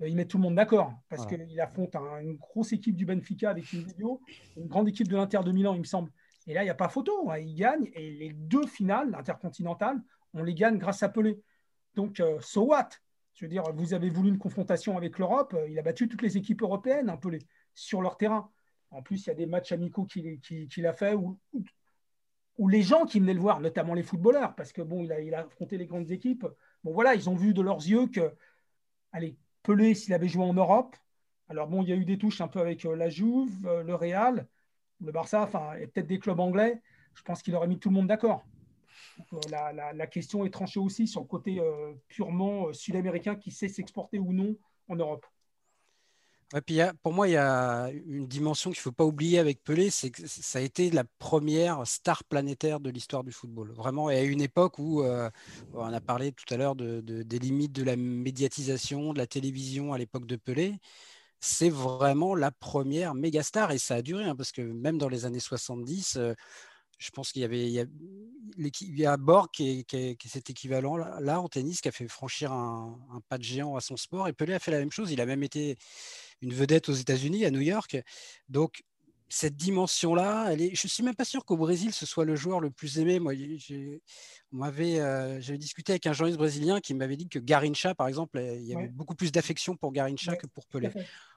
euh, 0.00 0.08
il 0.08 0.14
met 0.14 0.24
tout 0.24 0.36
le 0.36 0.42
monde 0.42 0.54
d'accord 0.54 0.92
parce 1.08 1.26
qu'il 1.26 1.60
affronte 1.60 1.96
une 2.22 2.36
grosse 2.36 2.72
équipe 2.72 2.96
du 2.96 3.06
Benfica 3.06 3.50
avec 3.50 3.72
une 3.72 3.82
vidéo, 3.82 4.20
une 4.56 4.68
grande 4.68 4.88
équipe 4.88 5.08
de 5.08 5.16
l'Inter 5.16 5.40
de 5.44 5.52
Milan, 5.52 5.74
il 5.74 5.80
me 5.80 5.84
semble. 5.84 6.12
Et 6.50 6.52
là, 6.52 6.62
il 6.62 6.64
n'y 6.64 6.70
a 6.70 6.74
pas 6.74 6.88
photo. 6.88 7.30
Hein. 7.30 7.38
Il 7.38 7.54
gagne 7.54 7.88
et 7.94 8.10
les 8.10 8.32
deux 8.32 8.66
finales 8.66 9.14
intercontinentales, 9.14 10.02
on 10.34 10.42
les 10.42 10.52
gagne 10.52 10.78
grâce 10.78 11.04
à 11.04 11.08
Pelé. 11.08 11.40
Donc, 11.94 12.18
euh, 12.18 12.40
so 12.40 12.62
what? 12.62 12.88
Je 13.34 13.44
veux 13.44 13.48
dire, 13.48 13.62
vous 13.72 13.94
avez 13.94 14.10
voulu 14.10 14.30
une 14.30 14.38
confrontation 14.38 14.96
avec 14.96 15.20
l'Europe. 15.20 15.56
Il 15.68 15.78
a 15.78 15.82
battu 15.82 16.08
toutes 16.08 16.22
les 16.22 16.36
équipes 16.36 16.62
européennes, 16.62 17.08
un 17.08 17.16
Pelé, 17.16 17.38
sur 17.72 18.02
leur 18.02 18.16
terrain. 18.16 18.50
En 18.90 19.00
plus, 19.00 19.24
il 19.24 19.28
y 19.28 19.30
a 19.30 19.34
des 19.34 19.46
matchs 19.46 19.70
amicaux 19.70 20.06
qu'il 20.06 20.86
a 20.86 20.92
fait 20.92 21.14
où, 21.14 21.38
les 22.68 22.82
gens 22.82 23.06
qui 23.06 23.20
venaient 23.20 23.32
le 23.32 23.40
voir, 23.40 23.60
notamment 23.60 23.94
les 23.94 24.02
footballeurs, 24.02 24.56
parce 24.56 24.72
que 24.72 24.82
bon, 24.82 25.08
a, 25.08 25.20
il 25.20 25.32
a 25.34 25.42
affronté 25.42 25.78
les 25.78 25.86
grandes 25.86 26.10
équipes. 26.10 26.46
Bon, 26.82 26.92
voilà, 26.92 27.14
ils 27.14 27.30
ont 27.30 27.36
vu 27.36 27.54
de 27.54 27.62
leurs 27.62 27.78
yeux 27.78 28.08
que, 28.08 28.34
allez, 29.12 29.38
Pelé, 29.62 29.94
s'il 29.94 30.12
avait 30.14 30.28
joué 30.28 30.42
en 30.42 30.52
Europe, 30.52 30.96
alors 31.48 31.68
bon, 31.68 31.82
il 31.82 31.88
y 31.88 31.92
a 31.92 31.96
eu 31.96 32.04
des 32.04 32.18
touches 32.18 32.40
un 32.40 32.48
peu 32.48 32.60
avec 32.60 32.84
euh, 32.84 32.96
la 32.96 33.08
Juve, 33.08 33.66
euh, 33.66 33.82
le 33.84 33.94
Real, 33.94 34.48
le 35.00 35.12
Barça, 35.12 35.42
enfin, 35.42 35.74
et 35.80 35.86
peut-être 35.86 36.06
des 36.06 36.18
clubs 36.18 36.40
anglais. 36.40 36.80
Je 37.14 37.22
pense 37.22 37.42
qu'il 37.42 37.54
aurait 37.54 37.68
mis 37.68 37.78
tout 37.78 37.88
le 37.88 37.94
monde 37.94 38.06
d'accord. 38.06 38.44
Euh, 39.32 39.38
la, 39.92 40.06
question 40.06 40.44
est 40.44 40.50
tranchée 40.50 40.80
aussi 40.80 41.06
sur 41.06 41.20
le 41.20 41.26
côté 41.26 41.60
purement 42.08 42.72
sud-américain 42.72 43.34
qui 43.34 43.50
sait 43.50 43.68
s'exporter 43.68 44.18
ou 44.18 44.32
non 44.32 44.56
en 44.88 44.96
Europe 44.96 45.26
pour 47.02 47.12
moi, 47.12 47.28
il 47.28 47.32
y 47.32 47.36
a 47.36 47.90
une 48.06 48.26
dimension 48.26 48.70
qu'il 48.70 48.80
ne 48.80 48.82
faut 48.82 48.92
pas 48.92 49.04
oublier 49.04 49.38
avec 49.38 49.62
Pelé, 49.62 49.90
c'est 49.90 50.10
que 50.10 50.26
ça 50.26 50.58
a 50.58 50.62
été 50.62 50.90
la 50.90 51.04
première 51.18 51.86
star 51.86 52.24
planétaire 52.24 52.80
de 52.80 52.90
l'histoire 52.90 53.22
du 53.22 53.30
football. 53.30 53.70
Vraiment, 53.70 54.10
et 54.10 54.16
à 54.16 54.22
une 54.22 54.40
époque 54.40 54.78
où, 54.78 55.02
euh, 55.02 55.30
on 55.74 55.92
a 55.92 56.00
parlé 56.00 56.32
tout 56.32 56.52
à 56.52 56.56
l'heure 56.56 56.74
de, 56.74 57.00
des 57.00 57.38
limites 57.38 57.72
de 57.72 57.84
la 57.84 57.96
médiatisation, 57.96 59.12
de 59.12 59.18
la 59.18 59.28
télévision 59.28 59.92
à 59.92 59.98
l'époque 59.98 60.26
de 60.26 60.36
Pelé. 60.36 60.74
C'est 61.40 61.70
vraiment 61.70 62.34
la 62.34 62.50
première 62.50 63.14
méga 63.14 63.42
star 63.42 63.72
et 63.72 63.78
ça 63.78 63.96
a 63.96 64.02
duré, 64.02 64.24
hein, 64.24 64.36
parce 64.36 64.52
que 64.52 64.62
même 64.62 64.98
dans 64.98 65.08
les 65.08 65.24
années 65.24 65.40
70, 65.40 66.18
je 67.00 67.10
pense 67.10 67.32
qu'il 67.32 67.40
y 67.40 67.44
avait 67.46 67.66
il 67.66 68.98
y 68.98 69.06
a, 69.06 69.16
Borg 69.16 69.48
qui 69.50 69.86
est, 69.90 70.28
cet 70.28 70.50
équivalent 70.50 70.96
là, 70.98 71.40
en 71.40 71.48
tennis 71.48 71.80
qui 71.80 71.88
a 71.88 71.92
fait 71.92 72.06
franchir 72.08 72.52
un, 72.52 72.98
pas 73.28 73.38
de 73.38 73.42
géant 73.42 73.74
à 73.74 73.80
son 73.80 73.96
sport 73.96 74.28
et 74.28 74.34
Pelé 74.34 74.52
a 74.52 74.58
fait 74.58 74.70
la 74.70 74.78
même 74.78 74.92
chose. 74.92 75.10
Il 75.10 75.20
a 75.20 75.26
même 75.26 75.42
été 75.42 75.78
une 76.42 76.52
vedette 76.52 76.90
aux 76.90 76.94
États-Unis, 76.94 77.46
à 77.46 77.50
New 77.50 77.60
York. 77.60 77.96
Donc 78.50 78.82
cette 79.30 79.54
dimension-là, 79.54 80.56
je 80.56 80.64
ne 80.64 80.74
suis 80.74 81.04
même 81.04 81.14
pas 81.14 81.24
sûr 81.24 81.44
qu'au 81.44 81.56
Brésil, 81.56 81.94
ce 81.94 82.04
soit 82.04 82.24
le 82.24 82.34
joueur 82.34 82.60
le 82.60 82.70
plus 82.70 82.98
aimé. 82.98 83.20
Moi, 83.20 83.32
euh, 83.32 85.38
j'avais 85.40 85.58
discuté 85.58 85.92
avec 85.92 86.06
un 86.06 86.12
journaliste 86.12 86.38
brésilien 86.38 86.80
qui 86.80 86.94
m'avait 86.94 87.16
dit 87.16 87.28
que 87.28 87.38
Garincha, 87.38 87.94
par 87.94 88.08
exemple, 88.08 88.40
il 88.40 88.64
y 88.64 88.74
avait 88.74 88.88
beaucoup 88.88 89.14
plus 89.14 89.30
d'affection 89.30 89.76
pour 89.76 89.92
Garincha 89.92 90.34
que 90.34 90.48
pour 90.48 90.66
Pelé. 90.66 90.90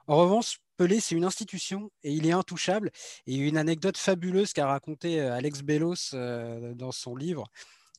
En 0.08 0.16
revanche, 0.16 0.58
Pelé, 0.76 0.98
c'est 0.98 1.14
une 1.14 1.24
institution 1.24 1.88
et 2.02 2.12
il 2.12 2.26
est 2.26 2.32
intouchable. 2.32 2.90
Et 3.28 3.36
une 3.36 3.56
anecdote 3.56 3.96
fabuleuse 3.96 4.52
qu'a 4.52 4.66
raconté 4.66 5.20
euh, 5.20 5.32
Alex 5.32 5.62
Bellos 5.62 6.14
euh, 6.14 6.74
dans 6.74 6.90
son 6.90 7.14
livre, 7.14 7.46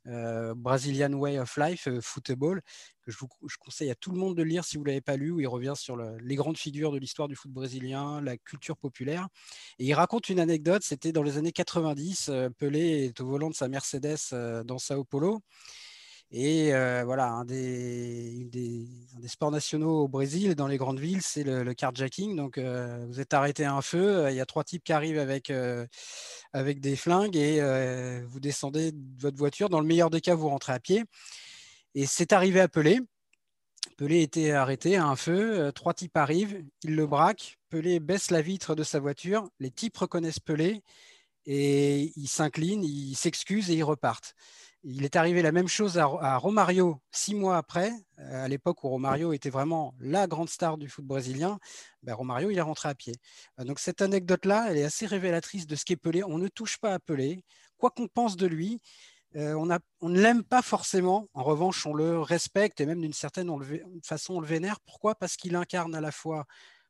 euh, 0.08 0.54
Brazilian 0.56 1.14
Way 1.14 1.40
of 1.40 1.58
Life, 1.58 1.88
euh, 1.88 2.00
Football, 2.02 2.62
que 3.02 3.12
je, 3.12 3.18
vous, 3.18 3.28
conseille 3.60 3.90
à 3.90 3.96
tout 3.96 4.12
le 4.12 4.18
monde 4.18 4.36
de 4.36 4.44
lire 4.44 4.64
si 4.64 4.78
vous 4.78 4.84
ne 4.84 4.90
l'avez 4.90 5.02
pas 5.02 5.16
lu, 5.18 5.32
où 5.32 5.40
il 5.40 5.48
revient 5.48 5.74
sur 5.76 5.98
les 5.98 6.36
grandes 6.36 6.58
figures 6.58 6.92
de 6.92 6.98
l'histoire 6.98 7.28
du 7.28 7.36
foot 7.36 7.52
brésilien, 7.52 8.22
la 8.22 8.38
culture 8.38 8.78
populaire. 8.78 9.28
Et 9.80 9.86
il 9.86 9.94
raconte 9.94 10.30
une 10.30 10.40
anecdote, 10.40 10.84
c'était 10.84 11.12
dans 11.12 11.24
les 11.24 11.38
années 11.38 11.52
90, 11.52 12.30
euh, 12.30 12.50
Pelé 12.58 13.06
est 13.06 13.22
au 13.22 13.28
volant 13.28 13.50
de 13.50 13.56
sa 13.56 13.68
Mercedes 13.68 14.64
dans 14.66 14.78
Sao 14.78 15.04
Paulo. 15.04 15.42
Et 16.32 16.72
voilà, 17.04 17.30
un 17.30 17.46
des, 17.46 18.88
sports 19.28 19.52
nationaux 19.52 20.04
au 20.04 20.08
Brésil, 20.08 20.56
dans 20.56 20.68
les 20.68 20.78
grandes 20.78 21.00
villes, 21.00 21.22
c'est 21.22 21.44
le, 21.44 21.74
carjacking. 21.74 22.36
Donc, 22.36 22.60
vous 22.60 23.20
êtes 23.20 23.34
arrêté 23.34 23.64
à 23.64 23.74
un 23.74 23.82
feu, 23.82 24.28
il 24.30 24.36
y 24.36 24.42
a 24.42 24.46
trois 24.46 24.64
types 24.64 24.84
qui 24.84 24.94
arrivent 24.94 25.20
avec, 25.20 25.52
avec 26.54 26.80
des 26.82 26.96
flingues 26.96 27.38
et 27.38 28.22
vous 28.28 28.40
descendez 28.40 28.92
de 28.92 29.22
votre 29.22 29.38
voiture. 29.38 29.70
Dans 29.70 29.80
le 29.80 29.88
meilleur 29.88 30.10
des 30.10 30.22
cas, 30.22 30.36
vous 30.36 30.50
rentrez 30.50 30.74
à 30.74 30.80
pied. 30.80 31.04
Et 31.94 32.06
c'est 32.06 32.34
arrivé 32.34 32.60
à 32.60 32.68
Pelé. 32.68 33.00
Pelé 33.98 34.22
était 34.22 34.52
arrêté 34.52 34.98
à 34.98 35.06
un 35.06 35.16
feu. 35.16 35.72
trois 35.74 35.94
types 35.94 36.18
arrivent, 36.18 36.62
ils 36.84 36.96
le 36.96 37.08
braquent. 37.08 37.58
Pelé 37.70 38.00
baisse 38.00 38.32
la 38.32 38.42
vitre 38.42 38.76
de 38.76 38.84
sa 38.84 39.00
voiture. 39.00 39.50
Les 39.60 39.72
types 39.72 39.96
reconnaissent 39.96 40.40
Pelé 40.40 40.82
et 41.46 42.12
ils 42.18 42.28
s'inclinent, 42.28 42.84
ils 42.84 43.16
s'excusent 43.16 43.70
et 43.70 43.76
ils 43.76 43.84
repartent. 43.84 44.36
Il 44.88 45.04
est 45.04 45.16
arrivé 45.16 45.42
la 45.42 45.52
même 45.52 45.68
chose 45.68 45.98
à, 45.98 46.38
Romario 46.38 47.02
six 47.12 47.34
mois 47.34 47.58
après, 47.58 47.92
euh, 48.20 48.46
à 48.46 48.48
l'époque 48.48 48.84
où 48.84 48.90
Romario 48.90 49.34
était 49.34 49.50
vraiment 49.50 49.96
la 50.00 50.28
grande 50.28 50.48
star 50.48 50.78
du 50.78 50.88
foot 50.88 51.04
brésilien. 51.04 51.58
Ben 52.04 52.14
Romario, 52.14 52.52
il 52.52 52.58
est 52.60 52.62
rentré 52.62 52.90
à 52.90 52.94
pied. 52.94 53.16
Euh, 53.60 53.64
donc 53.64 53.80
cette 53.80 54.04
anecdote-là, 54.04 54.68
elle 54.70 54.78
est 54.78 54.84
assez 54.84 55.08
révélatrice 55.08 55.66
de 55.66 55.76
ce 55.76 55.86
qu'est 55.86 55.96
Pelé. 55.96 56.24
On 56.24 56.38
ne 56.38 56.48
touche 56.50 56.78
pas 56.78 56.94
à 56.94 57.00
Pelé, 57.00 57.44
quoi 57.80 57.90
qu'on 57.90 58.08
pense 58.08 58.38
de 58.38 58.46
lui. 58.46 58.80
Euh, 59.36 59.56
on, 59.56 59.76
on, 60.02 60.10
ne 60.10 60.22
l'aime 60.22 60.44
pas 60.44 60.62
forcément. 60.62 61.30
En 61.34 61.42
revanche, 61.42 61.84
on 61.88 61.96
le 61.96 62.22
respecte 62.22 62.80
et 62.80 62.86
même 62.86 63.02
d'une 63.02 63.12
certaine 63.12 63.50
façon, 64.04 64.36
on 64.36 64.40
le 64.40 64.46
vénère. 64.46 64.80
Pourquoi? 64.82 65.16
Parce 65.16 65.36
qu'il 65.36 65.56
incarne 65.56 65.96
à 65.96 66.00
la 66.02 66.12
fois 66.12 66.46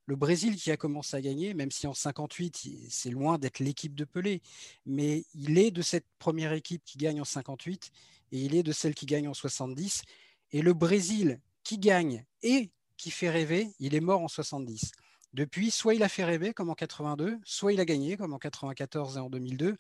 le 0.06 0.16
Brésil 0.16 0.56
qui 0.56 0.72
a 0.72 0.78
commencé 0.78 1.16
à 1.18 1.22
gagner, 1.22 1.54
même 1.54 1.72
si 1.72 1.88
en 1.88 1.94
58, 1.94 2.88
c'est 2.90 3.10
loin 3.10 3.38
d'être 3.38 3.60
l'équipe 3.60 3.96
de 3.96 4.06
Pelé, 4.06 4.42
mais 4.86 5.26
il 5.34 5.58
est 5.58 5.72
de 5.72 5.82
cette 5.82 6.06
première 6.20 6.54
équipe 6.54 6.84
qui 6.86 6.98
gagne 6.98 7.22
en 7.22 7.26
58 7.26 7.92
et 8.32 8.40
il 8.40 8.56
est 8.56 8.64
de 8.64 8.72
celle 8.72 8.94
qui 8.94 9.06
gagne 9.06 9.28
en 9.28 9.34
70. 9.34 10.04
Et 10.52 10.62
le 10.62 10.74
Brésil 10.74 11.40
qui 11.64 11.80
gagne 11.80 12.24
et 12.44 12.70
qui 12.98 13.12
fait 13.12 13.30
rêver, 13.30 13.72
il 13.80 13.96
est 13.96 14.00
mort 14.00 14.22
en 14.22 14.28
70. 14.28 14.92
Depuis, 15.34 15.72
soit 15.72 15.96
il 15.96 16.04
a 16.04 16.10
fait 16.10 16.24
rêver 16.24 16.54
comme 16.54 16.70
en 16.70 16.76
82, 16.76 17.40
soit 17.44 17.74
il 17.74 17.80
a 17.80 17.86
gagné 17.86 18.16
comme 18.16 18.34
en 18.34 18.40
94 18.40 19.18
et 19.18 19.20
en 19.20 19.30
2002, 19.30 19.78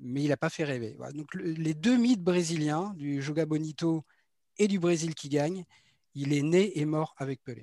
mais 0.00 0.22
il 0.22 0.28
n'a 0.28 0.36
pas 0.36 0.50
fait 0.50 0.64
rêver. 0.64 0.96
Donc 1.14 1.32
les 1.34 1.74
deux 1.74 1.96
mythes 1.96 2.22
brésiliens, 2.22 2.92
du 2.96 3.22
Joga 3.22 3.46
Bonito 3.46 4.04
et 4.58 4.68
du 4.68 4.78
Brésil 4.78 5.14
qui 5.14 5.28
gagne, 5.28 5.64
il 6.14 6.32
est 6.32 6.42
né 6.42 6.78
et 6.78 6.84
mort 6.84 7.14
avec 7.16 7.42
Pelé. 7.42 7.62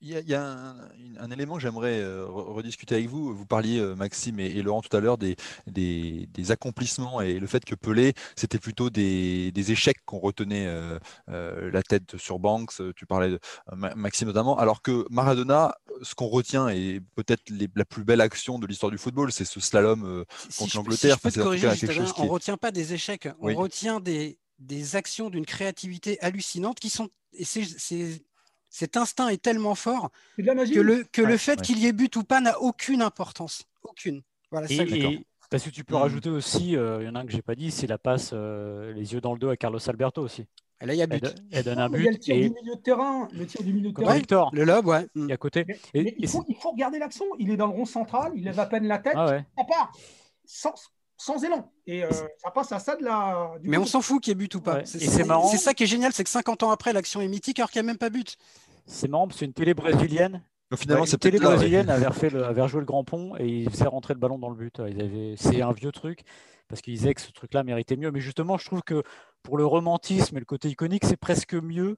Il 0.00 0.10
y 0.10 0.34
a, 0.34 0.74
un, 1.18 1.30
élément 1.30 1.54
que 1.54 1.62
j'aimerais 1.62 1.98
euh, 1.98 2.26
rediscuter 2.26 2.94
avec 2.94 3.08
vous. 3.08 3.34
Vous 3.34 3.46
parliez, 3.46 3.78
euh, 3.78 3.94
Maxime 3.94 4.38
et, 4.38 4.60
Laurent, 4.60 4.82
tout 4.82 4.94
à 4.94 5.00
l'heure 5.00 5.16
des, 5.16 5.36
des, 5.66 6.50
accomplissements 6.50 7.22
et 7.22 7.38
le 7.38 7.46
fait 7.46 7.64
que 7.64 7.74
Pelé, 7.74 8.12
c'était 8.36 8.58
plutôt 8.58 8.90
des, 8.90 9.52
échecs 9.54 10.04
qu'on 10.04 10.18
retenait 10.18 10.66
euh, 10.66 10.98
la 11.28 11.82
tête 11.82 12.18
sur 12.18 12.38
Banks. 12.38 12.82
Tu 12.94 13.06
parlais 13.06 13.30
de 13.30 13.40
Maxime 13.74 14.28
notamment. 14.28 14.58
Alors 14.58 14.82
que 14.82 15.06
Maradona, 15.10 15.74
ce 16.02 16.14
qu'on 16.14 16.26
retient 16.26 16.68
et 16.68 17.00
peut-être 17.14 17.42
la 17.74 17.84
plus 17.84 18.04
belle 18.04 18.20
action 18.20 18.58
de 18.58 18.66
l'histoire 18.66 18.92
du 18.92 18.98
football, 18.98 19.32
c'est 19.32 19.46
ce 19.46 19.60
slalom 19.60 20.24
contre 20.58 20.76
l'Angleterre. 20.76 21.16
Si 21.30 21.38
on 21.38 22.24
ne 22.24 22.28
retient 22.28 22.58
pas 22.58 22.72
des 22.72 22.92
échecs, 22.92 23.28
on 23.40 23.54
retient 23.54 24.00
des, 24.00 24.38
des 24.58 24.96
actions 24.96 25.30
d'une 25.30 25.46
créativité 25.46 26.20
hallucinante 26.20 26.78
qui 26.78 26.90
sont. 26.90 27.08
Et 27.32 27.44
c'est 27.44 28.22
cet 28.72 28.96
instinct 28.96 29.28
est 29.28 29.40
tellement 29.40 29.74
fort 29.74 30.10
que 30.36 30.80
le, 30.80 31.04
que 31.04 31.20
le 31.20 31.36
fait 31.36 31.60
qu'il 31.60 31.78
y 31.78 31.86
ait 31.86 31.92
but 31.92 32.16
ou 32.16 32.24
pas 32.24 32.40
n'a 32.40 32.58
aucune 32.58 33.02
importance. 33.02 33.64
Aucune. 33.82 34.22
Voilà, 34.50 34.66
et, 34.70 35.24
parce 35.50 35.64
que 35.64 35.70
tu 35.70 35.84
peux 35.84 35.94
hmm. 35.94 35.98
rajouter 35.98 36.30
aussi, 36.30 36.76
euh, 36.76 37.02
il 37.02 37.06
y 37.06 37.08
en 37.08 37.14
a 37.14 37.20
un 37.20 37.26
que 37.26 37.32
j'ai 37.32 37.42
pas 37.42 37.54
dit, 37.54 37.70
c'est 37.70 37.86
la 37.86 37.98
passe 37.98 38.30
euh, 38.32 38.94
les 38.94 39.12
yeux 39.12 39.20
dans 39.20 39.34
le 39.34 39.38
dos 39.38 39.50
à 39.50 39.56
Carlos 39.58 39.78
Alberto 39.86 40.22
aussi. 40.22 40.46
Et 40.80 40.86
là, 40.86 40.94
il 40.94 40.96
y 40.96 41.02
a 41.02 41.06
but. 41.06 41.22
Elle, 41.52 41.64
donne 41.64 41.78
un 41.78 41.90
but. 41.90 41.98
Il 41.98 42.04
y 42.04 42.08
a 42.08 42.12
le 42.12 42.18
tir 42.18 42.34
du 42.34 42.50
milieu 42.50 42.74
de 42.74 42.80
terrain. 42.80 43.28
Le 43.30 43.46
tir 43.46 43.62
du 43.62 43.72
milieu 43.74 43.90
de 43.90 43.94
terrain. 43.94 44.14
Victor. 44.14 44.50
Le 44.54 44.64
lob, 44.64 44.86
ouais. 44.86 45.06
Il 45.14 45.30
est 45.30 45.34
à 45.34 45.36
côté. 45.36 45.66
il, 45.94 46.26
faut, 46.26 46.44
il, 46.48 46.56
faut, 46.56 46.70
regarder 46.70 46.98
l'action. 46.98 47.26
Il 47.38 47.50
est 47.50 47.56
dans 47.56 47.66
le 47.66 47.74
rond 47.74 47.84
central, 47.84 48.32
il 48.34 48.44
lève 48.44 48.58
à 48.58 48.66
peine 48.66 48.88
la 48.88 48.98
tête. 48.98 49.12
Ah 49.14 49.26
ouais. 49.26 49.44
part. 49.68 49.92
Sans, 50.44 50.74
sans 51.22 51.44
élan. 51.44 51.70
Et 51.86 52.04
euh, 52.04 52.10
ça 52.10 52.50
passe 52.50 52.72
à 52.72 52.78
ça 52.78 52.96
de 52.96 53.04
la. 53.04 53.52
Mais 53.62 53.78
on 53.78 53.86
s'en 53.86 54.00
fout 54.00 54.20
qu'il 54.20 54.32
y 54.32 54.32
ait 54.32 54.34
but 54.34 54.54
ou 54.56 54.60
pas. 54.60 54.84
C'est 54.84 55.24
marrant. 55.24 55.48
C'est 55.48 55.56
ça 55.56 55.72
qui 55.72 55.84
est 55.84 55.86
génial, 55.86 56.12
c'est 56.12 56.24
que 56.24 56.30
50 56.30 56.64
ans 56.64 56.70
après, 56.70 56.92
l'action 56.92 57.20
est 57.20 57.28
mythique 57.28 57.58
alors 57.60 57.70
qu'il 57.70 57.80
n'y 57.80 57.86
a 57.86 57.90
même 57.90 57.98
pas 57.98 58.10
but. 58.10 58.36
C'est 58.86 59.08
marrant 59.08 59.28
parce 59.28 59.40
une 59.40 59.52
télé 59.52 59.74
brésilienne. 59.74 60.42
finalement, 60.76 61.04
une 61.04 61.18
télé 61.18 61.38
brésilienne 61.38 61.90
avait, 61.90 62.08
refait 62.08 62.30
le, 62.30 62.44
avait 62.44 62.62
rejoué 62.62 62.80
le 62.80 62.86
grand 62.86 63.04
pont 63.04 63.36
et 63.38 63.46
il 63.46 63.70
faisait 63.70 63.86
rentrer 63.86 64.14
le 64.14 64.20
ballon 64.20 64.38
dans 64.38 64.50
le 64.50 64.56
but. 64.56 64.82
C'est 65.36 65.62
un 65.62 65.72
vieux 65.72 65.92
truc 65.92 66.22
parce 66.68 66.82
qu'ils 66.82 66.94
disaient 66.94 67.14
que 67.14 67.20
ce 67.20 67.30
truc-là 67.30 67.62
méritait 67.62 67.96
mieux. 67.96 68.10
Mais 68.10 68.20
justement, 68.20 68.58
je 68.58 68.66
trouve 68.66 68.82
que 68.82 69.02
pour 69.42 69.56
le 69.56 69.64
romantisme 69.64 70.36
et 70.36 70.40
le 70.40 70.46
côté 70.46 70.68
iconique, 70.68 71.04
c'est 71.04 71.16
presque 71.16 71.54
mieux 71.54 71.96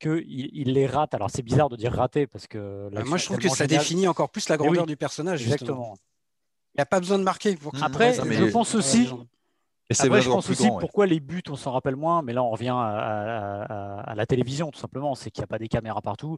qu'il 0.00 0.22
il 0.26 0.74
les 0.74 0.86
rate. 0.86 1.14
Alors 1.14 1.30
c'est 1.30 1.42
bizarre 1.42 1.70
de 1.70 1.76
dire 1.76 1.94
rater 1.94 2.26
parce 2.26 2.46
que. 2.46 2.90
moi, 3.06 3.16
je 3.16 3.24
trouve 3.24 3.38
que 3.38 3.48
ça 3.48 3.66
définit 3.66 4.06
encore 4.06 4.28
plus 4.28 4.50
la 4.50 4.58
grandeur 4.58 4.84
du 4.84 4.98
personnage. 4.98 5.42
Exactement. 5.42 5.96
Il 6.76 6.80
n'y 6.80 6.82
a 6.82 6.86
pas 6.86 7.00
besoin 7.00 7.18
de 7.18 7.24
marquer. 7.24 7.56
Après, 7.80 8.12
je 8.14 8.50
pense 8.50 8.74
aussi. 8.74 9.08
Après, 9.98 10.20
je 10.20 10.28
pense 10.28 10.50
aussi 10.50 10.68
pourquoi 10.80 11.06
les 11.06 11.20
buts, 11.20 11.42
on 11.48 11.56
s'en 11.56 11.72
rappelle 11.72 11.96
moins, 11.96 12.20
mais 12.20 12.32
là, 12.32 12.42
on 12.42 12.50
revient 12.50 12.74
à, 12.74 14.12
la 14.14 14.26
télévision, 14.26 14.70
tout 14.70 14.80
simplement. 14.80 15.14
C'est 15.14 15.30
qu'il 15.30 15.40
n'y 15.40 15.44
a 15.44 15.48
pas 15.48 15.58
des 15.58 15.68
caméras 15.68 16.02
partout. 16.02 16.36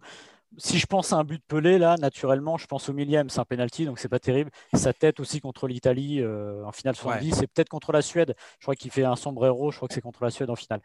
Si 0.57 0.79
je 0.79 0.87
pense 0.87 1.13
à 1.13 1.17
un 1.17 1.25
but 1.25 1.43
Pelé, 1.47 1.79
là, 1.79 1.97
naturellement, 1.99 2.57
je 2.57 2.67
pense 2.67 2.89
au 2.89 2.95
millième, 2.95 3.29
c'est 3.29 3.41
un 3.41 3.45
penalty, 3.45 3.85
donc 3.85 3.99
c'est 3.99 4.09
pas 4.09 4.19
terrible. 4.19 4.51
Sa 4.73 4.95
tête 4.95 5.21
aussi 5.21 5.41
contre 5.41 5.69
l'Italie 5.69 6.23
euh, 6.23 6.65
en 6.65 6.73
finale 6.73 6.97
70, 6.97 7.33
c'est 7.35 7.47
peut-être 7.47 7.69
contre 7.69 7.93
la 7.93 8.01
Suède. 8.01 8.35
Je 8.59 8.65
crois 8.65 8.75
qu'il 8.75 8.91
fait 8.91 9.05
un 9.05 9.17
sombrero, 9.17 9.71
je 9.71 9.77
crois 9.77 9.89
que 9.89 9.95
c'est 9.95 10.01
contre 10.01 10.25
la 10.25 10.31
Suède 10.31 10.49
en 10.49 10.57
finale 10.57 10.81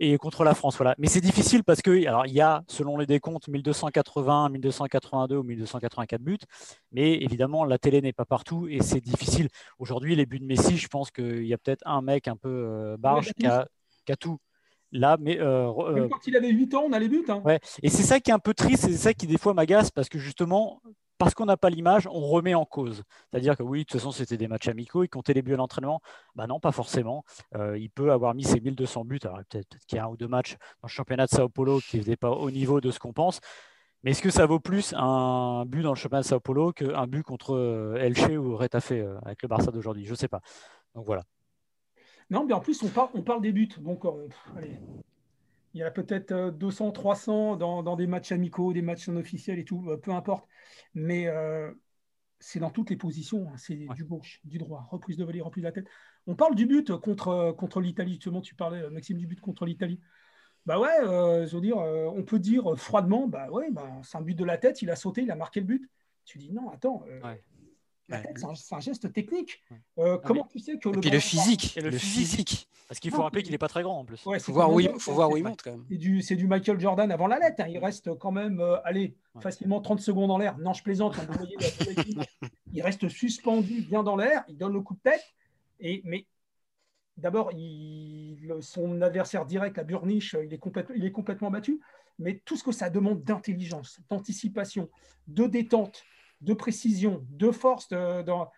et 0.00 0.16
contre 0.18 0.44
la 0.44 0.54
France. 0.54 0.76
Voilà. 0.76 0.94
Mais 0.98 1.06
c'est 1.06 1.20
difficile 1.20 1.64
parce 1.64 1.82
que, 1.82 2.06
alors, 2.06 2.26
il 2.26 2.32
y 2.32 2.40
a, 2.40 2.62
selon 2.68 2.96
les 2.96 3.06
décomptes, 3.06 3.48
1280, 3.48 4.50
1282 4.50 5.36
ou 5.36 5.42
1284 5.42 6.20
buts. 6.20 6.38
Mais 6.92 7.14
évidemment, 7.14 7.64
la 7.64 7.78
télé 7.78 8.00
n'est 8.00 8.12
pas 8.12 8.24
partout 8.24 8.68
et 8.68 8.80
c'est 8.80 9.00
difficile. 9.00 9.48
Aujourd'hui, 9.78 10.14
les 10.14 10.26
buts 10.26 10.40
de 10.40 10.44
Messi, 10.44 10.76
je 10.76 10.88
pense 10.88 11.10
qu'il 11.10 11.46
y 11.46 11.54
a 11.54 11.58
peut-être 11.58 11.82
un 11.86 12.02
mec 12.02 12.28
un 12.28 12.36
peu 12.36 12.48
euh, 12.48 12.96
barge 12.96 13.32
qui 13.34 13.46
a, 13.46 13.66
tout. 14.18 14.38
Là, 14.90 15.18
mais 15.20 15.38
euh, 15.38 15.70
euh, 15.70 16.08
quand 16.08 16.26
il 16.26 16.34
avait 16.34 16.48
8 16.48 16.74
ans, 16.74 16.84
on 16.86 16.92
a 16.94 16.98
les 16.98 17.10
buts. 17.10 17.26
Hein. 17.28 17.42
Ouais. 17.44 17.60
Et 17.82 17.90
c'est 17.90 18.02
ça 18.02 18.20
qui 18.20 18.30
est 18.30 18.34
un 18.34 18.38
peu 18.38 18.54
triste, 18.54 18.84
c'est 18.86 18.96
ça 18.96 19.12
qui 19.12 19.26
des 19.26 19.36
fois 19.36 19.52
m'agace 19.52 19.90
parce 19.90 20.08
que 20.08 20.18
justement, 20.18 20.80
parce 21.18 21.34
qu'on 21.34 21.46
n'a 21.46 21.56
pas 21.56 21.68
l'image, 21.68 22.06
on 22.06 22.20
remet 22.20 22.54
en 22.54 22.64
cause. 22.64 23.02
C'est-à-dire 23.30 23.56
que 23.56 23.62
oui, 23.62 23.80
de 23.80 23.84
toute 23.84 24.00
façon, 24.00 24.12
c'était 24.12 24.36
des 24.36 24.48
matchs 24.48 24.68
amicaux, 24.68 25.02
il 25.02 25.08
comptait 25.08 25.34
les 25.34 25.42
buts 25.42 25.54
à 25.54 25.56
l'entraînement. 25.56 26.00
Bah 26.36 26.46
non, 26.46 26.60
pas 26.60 26.72
forcément. 26.72 27.24
Euh, 27.56 27.76
il 27.76 27.90
peut 27.90 28.12
avoir 28.12 28.34
mis 28.34 28.44
ses 28.44 28.60
1200 28.60 29.04
buts. 29.04 29.18
Alors 29.24 29.40
peut-être 29.48 29.78
qu'il 29.86 29.96
y 29.96 29.98
a 29.98 30.04
un 30.04 30.08
ou 30.08 30.16
deux 30.16 30.28
matchs 30.28 30.52
dans 30.80 30.86
le 30.86 30.88
championnat 30.88 31.26
de 31.26 31.30
Sao 31.30 31.48
Paulo 31.48 31.80
qui 31.80 31.98
n'étaient 31.98 32.16
pas 32.16 32.30
au 32.30 32.50
niveau 32.50 32.80
de 32.80 32.90
ce 32.90 32.98
qu'on 32.98 33.12
pense. 33.12 33.40
Mais 34.04 34.12
est-ce 34.12 34.22
que 34.22 34.30
ça 34.30 34.46
vaut 34.46 34.60
plus 34.60 34.94
un 34.96 35.64
but 35.66 35.82
dans 35.82 35.90
le 35.90 35.96
championnat 35.96 36.22
de 36.22 36.26
Sao 36.26 36.38
Paulo 36.38 36.72
qu'un 36.72 37.06
but 37.08 37.24
contre 37.24 37.56
euh, 37.56 37.96
Elche 37.96 38.28
ou 38.30 38.56
Retafe 38.56 38.92
euh, 38.92 39.18
avec 39.24 39.42
le 39.42 39.48
Barça 39.48 39.72
d'aujourd'hui? 39.72 40.04
Je 40.04 40.12
ne 40.12 40.16
sais 40.16 40.28
pas. 40.28 40.40
Donc 40.94 41.04
voilà. 41.04 41.24
Non, 42.30 42.44
mais 42.44 42.52
en 42.52 42.60
plus, 42.60 42.80
on 42.82 43.22
parle 43.22 43.40
des 43.40 43.52
buts. 43.52 43.70
Donc, 43.80 44.04
allez, 44.56 44.78
il 45.74 45.80
y 45.80 45.82
a 45.82 45.90
peut-être 45.90 46.50
200, 46.50 46.88
euh, 46.88 46.92
300 46.92 47.56
dans, 47.56 47.96
des 47.96 48.06
matchs 48.06 48.32
amicaux, 48.32 48.72
des 48.72 48.82
matchs 48.82 49.08
non 49.08 49.20
officiels 49.20 49.58
et 49.58 49.64
tout, 49.64 49.90
euh, 49.90 49.96
peu 49.96 50.12
importe. 50.12 50.46
Mais 50.94 51.26
euh, 51.26 51.72
c'est 52.40 52.58
dans 52.58 52.70
toutes 52.70 52.90
les 52.90 52.96
positions. 52.96 53.48
Hein. 53.48 53.56
C'est 53.56 53.76
du 53.76 54.04
gauche, 54.04 54.40
du 54.44 54.58
droit, 54.58 54.86
reprise 54.90 55.16
de 55.16 55.24
volée, 55.24 55.40
reprise 55.40 55.62
de 55.62 55.68
la 55.68 55.72
tête. 55.72 55.86
On 56.26 56.34
parle 56.34 56.54
du 56.54 56.66
but 56.66 56.96
contre, 56.96 57.54
contre 57.56 57.80
l'Italie. 57.80 58.14
Justement, 58.14 58.40
tu 58.40 58.54
parlais, 58.54 58.88
Maxime, 58.90 59.18
du 59.18 59.26
but 59.26 59.40
contre 59.40 59.64
l'Italie. 59.64 60.00
bah 60.66 60.78
ouais, 60.78 61.46
je 61.46 61.54
veux 61.54 61.62
dire, 61.62 61.78
on 61.78 62.22
peut 62.22 62.38
dire 62.38 62.78
froidement, 62.78 63.28
bah 63.28 63.50
ouais, 63.50 63.70
bah, 63.70 64.00
c'est 64.02 64.18
un 64.18 64.22
but 64.22 64.34
de 64.34 64.44
la 64.44 64.58
tête, 64.58 64.82
il 64.82 64.90
a 64.90 64.96
sauté, 64.96 65.22
il 65.22 65.30
a 65.30 65.36
marqué 65.36 65.60
le 65.60 65.66
but. 65.66 65.90
Tu 66.24 66.38
dis 66.38 66.52
non, 66.52 66.68
attends, 66.68 67.04
c'est 68.08 68.74
un, 68.74 68.80
geste 68.80 69.12
technique. 69.12 69.62
Euh, 69.98 70.18
comment 70.18 70.44
tu 70.44 70.58
sais 70.58 70.78
que 70.78 70.88
le. 70.88 70.98
Et 70.98 71.00
puis 71.00 71.10
le 71.10 71.20
physique. 71.20 71.78
le, 71.82 71.90
physique. 71.90 72.68
Parce 72.88 73.00
qu'il 73.00 73.10
faut 73.10 73.22
rappeler 73.22 73.42
qu'il 73.42 73.52
n'est 73.52 73.58
pas 73.58 73.68
très 73.68 73.82
grand 73.82 74.00
en 74.00 74.04
plus. 74.06 74.24
Il 74.26 74.40
faut, 74.40 74.52
voir 74.52 74.72
où 74.72 74.80
il, 74.80 74.90
faut 74.98 75.12
voir 75.12 75.30
où 75.30 75.36
il 75.36 75.44
monte 75.44 75.60
quand 75.62 75.72
même. 75.72 75.84
C'est 76.22 76.36
du, 76.36 76.46
Michael 76.46 76.80
Jordan 76.80 77.12
avant 77.12 77.26
la 77.26 77.38
lettre. 77.38 77.60
Hein. 77.60 77.68
Il 77.68 77.78
reste 77.78 78.14
quand 78.18 78.32
même, 78.32 78.60
euh, 78.60 78.80
allez, 78.82 79.14
facilement 79.40 79.82
30 79.82 80.00
secondes 80.00 80.30
en 80.30 80.38
l'air. 80.38 80.56
Non, 80.56 80.72
je 80.72 80.82
plaisante. 80.82 81.14
il 82.72 82.82
reste 82.82 83.08
suspendu 83.10 83.82
bien 83.82 84.02
dans 84.02 84.16
l'air. 84.16 84.42
Il 84.48 84.56
donne 84.56 84.72
le 84.72 84.80
coup 84.80 84.94
de 84.94 85.00
tête. 85.00 85.22
Et, 85.80 86.00
mais 86.06 86.26
d'abord, 87.18 87.50
son 88.60 89.02
adversaire 89.02 89.44
direct, 89.44 89.76
la 89.76 89.84
Burniche, 89.84 90.34
il 90.42 90.54
est, 90.54 90.60
il 90.96 91.04
est 91.04 91.12
complètement 91.12 91.50
battu. 91.50 91.80
Mais 92.18 92.40
tout 92.46 92.56
ce 92.56 92.64
que 92.64 92.72
ça 92.72 92.88
demande 92.88 93.22
d'intelligence, 93.22 94.00
d'anticipation, 94.08 94.88
de 95.26 95.44
détente, 95.46 96.04
de 96.40 96.54
précision, 96.54 97.22
de 97.28 97.50
force. 97.50 97.90
dans... 97.90 98.50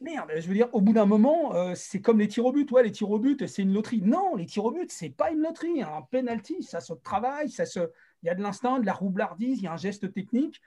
Merde, 0.00 0.30
je 0.36 0.46
veux 0.46 0.54
dire, 0.54 0.68
au 0.74 0.82
bout 0.82 0.92
d'un 0.92 1.06
moment, 1.06 1.54
euh, 1.54 1.74
c'est 1.74 2.02
comme 2.02 2.18
les 2.18 2.28
tirs 2.28 2.44
au 2.44 2.52
but. 2.52 2.70
Ouais, 2.70 2.82
les 2.82 2.92
tirs 2.92 3.10
au 3.10 3.18
but, 3.18 3.46
c'est 3.46 3.62
une 3.62 3.72
loterie. 3.72 4.02
Non, 4.02 4.36
les 4.36 4.44
tirs 4.44 4.66
au 4.66 4.70
but, 4.70 4.90
c'est 4.92 5.08
pas 5.08 5.30
une 5.30 5.40
loterie. 5.40 5.82
Un 5.82 6.02
penalty, 6.02 6.62
ça 6.62 6.80
se 6.80 6.92
travaille, 6.92 7.48
ça 7.48 7.64
se... 7.64 7.80
il 8.22 8.26
y 8.26 8.28
a 8.28 8.34
de 8.34 8.42
l'instinct, 8.42 8.78
de 8.78 8.84
la 8.84 8.92
roublardise, 8.92 9.58
il 9.58 9.64
y 9.64 9.66
a 9.66 9.72
un 9.72 9.78
geste 9.78 10.12
technique. 10.12 10.60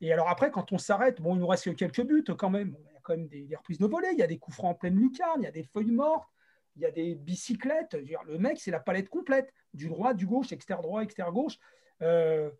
Et 0.00 0.12
alors 0.12 0.28
après, 0.28 0.52
quand 0.52 0.72
on 0.72 0.78
s'arrête, 0.78 1.20
bon, 1.20 1.34
il 1.34 1.40
nous 1.40 1.46
reste 1.46 1.74
quelques 1.74 2.06
buts 2.06 2.24
quand 2.38 2.50
même. 2.50 2.76
il 2.78 2.94
y 2.94 2.96
a 2.96 3.00
quand 3.02 3.16
même 3.16 3.26
des, 3.26 3.48
reprises 3.56 3.78
de 3.78 3.86
volée, 3.86 4.10
il 4.12 4.18
y 4.18 4.22
a 4.22 4.28
des 4.28 4.38
coups 4.38 4.56
francs 4.56 4.70
en 4.70 4.74
pleine 4.74 4.94
lucarne, 4.94 5.40
il 5.40 5.44
y 5.44 5.48
a 5.48 5.52
des 5.52 5.64
feuilles 5.64 5.90
mortes, 5.90 6.28
il 6.76 6.82
y 6.82 6.86
a 6.86 6.92
des 6.92 7.16
bicyclettes. 7.16 7.96
le 8.26 8.38
mec, 8.38 8.60
c'est 8.60 8.70
la 8.70 8.78
palette 8.78 9.08
complète, 9.08 9.52
du 9.74 9.88
droit, 9.88 10.14
du 10.14 10.26
gauche, 10.26 10.52
extérieur 10.52 10.82
droit, 10.82 11.02
extérieur 11.02 11.34
gauche. 11.34 11.58
Euh, 12.02 12.50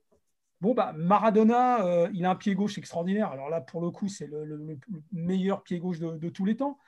Bon, 0.61 0.75
bah, 0.75 0.93
Maradona, 0.97 1.87
euh, 1.87 2.11
il 2.13 2.25
a 2.25 2.31
un 2.31 2.35
pied 2.35 2.55
gauche 2.55 2.79
extraordinaire. 2.79 3.31
Alors 3.31 3.49
là, 3.49 3.61
pour 3.61 3.81
le 3.81 3.91
coup, 3.91 4.09
c'est 4.09 4.27
le, 4.27 4.79
meilleur 5.13 5.63
pied 5.63 5.79
gauche 5.79 6.01
de, 6.01 6.29
tous 6.29 6.45
les 6.45 6.57
temps. 6.57 6.79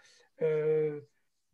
Euh, 0.42 1.00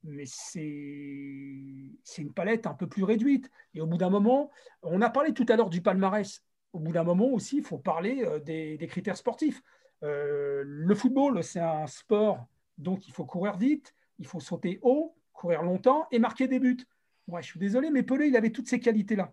mais 0.02 0.24
c'est 0.26 2.22
une 2.22 2.32
palette 2.32 2.66
un 2.66 2.74
peu 2.74 2.86
plus 2.86 3.04
réduite. 3.04 3.50
Et 3.74 3.80
au 3.82 3.86
bout 3.86 3.98
d'un 3.98 4.08
moment, 4.08 4.50
on 4.82 5.02
a 5.02 5.10
parlé 5.10 5.34
tout 5.34 5.44
à 5.48 5.56
l'heure 5.56 5.68
du 5.68 5.82
palmarès. 5.82 6.42
Au 6.72 6.78
bout 6.78 6.92
d'un 6.92 7.04
moment 7.04 7.26
aussi, 7.26 7.58
il 7.58 7.64
faut 7.64 7.78
parler 7.78 8.24
euh, 8.24 8.38
des, 8.38 8.86
critères 8.88 9.16
sportifs. 9.16 9.62
le 10.00 10.94
football, 10.94 11.44
c'est 11.44 11.60
un 11.60 11.86
sport, 11.86 12.46
donc 12.78 13.08
il 13.08 13.12
faut 13.12 13.24
courir 13.24 13.56
vite, 13.58 13.94
il 14.18 14.26
faut 14.26 14.40
sauter 14.40 14.78
haut, 14.82 15.14
courir 15.32 15.62
longtemps 15.62 16.06
et 16.10 16.18
marquer 16.18 16.48
des 16.48 16.60
buts. 16.60 16.86
Moi, 17.28 17.40
je 17.42 17.46
suis 17.48 17.60
désolé, 17.60 17.90
mais 17.90 18.02
Pelé, 18.02 18.28
il 18.28 18.36
avait 18.36 18.50
toutes 18.50 18.68
ces 18.68 18.80
qualités-là. 18.80 19.32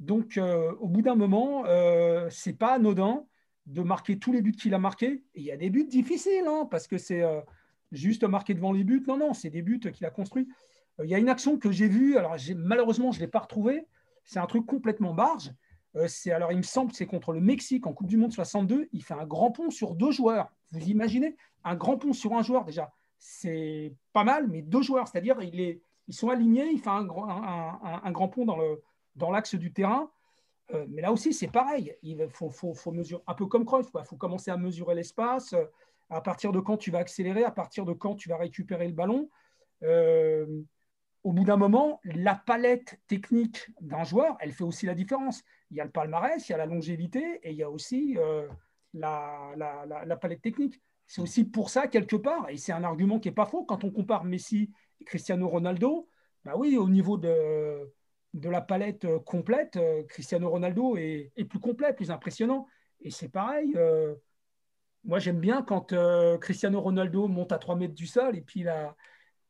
Donc, 0.00 0.36
euh, 0.36 0.72
au 0.78 0.88
bout 0.88 1.02
d'un 1.02 1.14
moment, 1.14 1.64
euh, 1.66 2.28
c'est 2.30 2.52
pas 2.52 2.74
anodin 2.74 3.24
de 3.66 3.82
marquer 3.82 4.18
tous 4.18 4.32
les 4.32 4.42
buts 4.42 4.52
qu'il 4.52 4.74
a 4.74 4.78
marqués. 4.78 5.22
Il 5.34 5.42
y 5.42 5.50
a 5.50 5.56
des 5.56 5.70
buts 5.70 5.86
difficiles, 5.86 6.46
hein, 6.46 6.68
parce 6.70 6.86
que 6.86 6.98
c'est 6.98 7.22
euh, 7.22 7.40
juste 7.92 8.24
marqué 8.24 8.54
devant 8.54 8.72
les 8.72 8.84
buts. 8.84 9.02
Non, 9.06 9.16
non, 9.16 9.34
c'est 9.34 9.50
des 9.50 9.62
buts 9.62 9.80
qu'il 9.80 10.06
a 10.06 10.10
construits. 10.10 10.48
Il 11.02 11.10
y 11.10 11.14
a 11.14 11.18
une 11.18 11.28
action 11.28 11.58
que 11.58 11.70
j'ai 11.70 11.88
vue, 11.88 12.16
alors 12.16 12.36
malheureusement, 12.56 13.12
je 13.12 13.18
ne 13.18 13.24
l'ai 13.24 13.30
pas 13.30 13.40
retrouvée. 13.40 13.86
C'est 14.24 14.38
un 14.38 14.46
truc 14.46 14.64
complètement 14.64 15.12
barge. 15.12 15.52
c'est 16.06 16.30
alors, 16.32 16.52
il 16.52 16.58
me 16.58 16.62
semble, 16.62 16.92
c'est 16.92 17.04
contre 17.04 17.32
le 17.32 17.40
Mexique 17.40 17.86
en 17.86 17.92
Coupe 17.92 18.06
du 18.06 18.16
Monde 18.16 18.32
62. 18.32 18.88
Il 18.92 19.04
fait 19.04 19.12
un 19.12 19.26
grand 19.26 19.50
pont 19.50 19.68
sur 19.68 19.94
deux 19.94 20.10
joueurs. 20.10 20.50
Vous 20.72 20.88
imaginez 20.88 21.36
un 21.64 21.76
grand 21.76 21.98
pont 21.98 22.14
sur 22.14 22.32
un 22.32 22.42
joueur 22.42 22.64
déjà, 22.64 22.92
c'est 23.18 23.92
pas 24.14 24.24
mal, 24.24 24.48
mais 24.48 24.62
deux 24.62 24.80
joueurs, 24.80 25.06
c'est-à-dire 25.06 25.36
ils 25.42 25.80
sont 26.14 26.30
alignés. 26.30 26.70
Il 26.70 26.78
fait 26.78 26.88
un 26.88 27.04
grand 27.04 28.28
pont 28.28 28.46
dans 28.46 28.56
le 28.56 28.80
dans 29.16 29.30
l'axe 29.30 29.54
du 29.54 29.72
terrain. 29.72 30.10
Euh, 30.74 30.86
mais 30.88 31.02
là 31.02 31.12
aussi, 31.12 31.32
c'est 31.32 31.48
pareil. 31.48 31.94
Il 32.02 32.28
faut, 32.28 32.50
faut, 32.50 32.92
mesurer, 32.92 33.22
un 33.26 33.34
peu 33.34 33.46
comme 33.46 33.64
Cruyff, 33.64 33.88
il 33.94 34.04
faut 34.04 34.16
commencer 34.16 34.50
à 34.50 34.56
mesurer 34.56 34.94
l'espace. 34.94 35.52
Euh, 35.52 35.64
à 36.08 36.20
partir 36.20 36.52
de 36.52 36.60
quand 36.60 36.76
tu 36.76 36.92
vas 36.92 36.98
accélérer, 36.98 37.42
à 37.42 37.50
partir 37.50 37.84
de 37.84 37.92
quand 37.92 38.14
tu 38.14 38.28
vas 38.28 38.36
récupérer 38.36 38.86
le 38.86 38.94
ballon. 38.94 39.28
Euh, 39.82 40.46
au 41.24 41.32
bout 41.32 41.42
d'un 41.42 41.56
moment, 41.56 42.00
la 42.04 42.36
palette 42.36 43.00
technique 43.08 43.68
d'un 43.80 44.04
joueur, 44.04 44.36
elle 44.38 44.52
fait 44.52 44.62
aussi 44.62 44.86
la 44.86 44.94
différence. 44.94 45.42
Il 45.72 45.76
y 45.76 45.80
a 45.80 45.84
le 45.84 45.90
palmarès, 45.90 46.48
il 46.48 46.52
y 46.52 46.54
a 46.54 46.58
la 46.58 46.66
longévité 46.66 47.40
et 47.42 47.50
il 47.50 47.56
y 47.56 47.64
a 47.64 47.70
aussi 47.70 48.16
la, 48.94 49.52
la, 49.56 50.16
palette 50.16 50.42
technique. 50.42 50.80
C'est 51.08 51.20
aussi 51.20 51.44
pour 51.44 51.70
ça, 51.70 51.88
quelque 51.88 52.14
part, 52.14 52.48
et 52.48 52.56
c'est 52.56 52.70
un 52.70 52.84
argument 52.84 53.18
qui 53.18 53.26
n'est 53.26 53.34
pas 53.34 53.46
faux, 53.46 53.64
quand 53.64 53.82
on 53.82 53.90
compare 53.90 54.22
Messi 54.22 54.70
et 55.00 55.04
Cristiano 55.04 55.48
Ronaldo, 55.48 56.08
bah 56.44 56.52
oui, 56.56 56.76
au 56.76 56.88
niveau 56.88 57.18
de, 57.18 57.92
de 58.36 58.50
la 58.50 58.60
palette 58.60 59.04
euh, 59.04 59.18
complète, 59.18 59.76
euh, 59.76 60.04
Cristiano 60.04 60.50
Ronaldo 60.50 60.96
est, 60.96 61.32
plus 61.48 61.58
complet, 61.58 61.92
plus 61.92 62.10
impressionnant. 62.10 62.66
Et 63.00 63.10
c'est 63.10 63.28
pareil. 63.28 63.72
Euh, 63.76 64.14
moi, 65.04 65.18
j'aime 65.18 65.40
bien 65.40 65.62
quand 65.62 65.94
Cristiano 66.40 66.80
Ronaldo 66.80 67.28
monte 67.28 67.52
à 67.52 67.58
3 67.58 67.76
mètres 67.76 67.94
du 67.94 68.06
sol 68.06 68.36
et 68.36 68.40
puis 68.40 68.60
il 68.60 68.68
a 68.68 68.96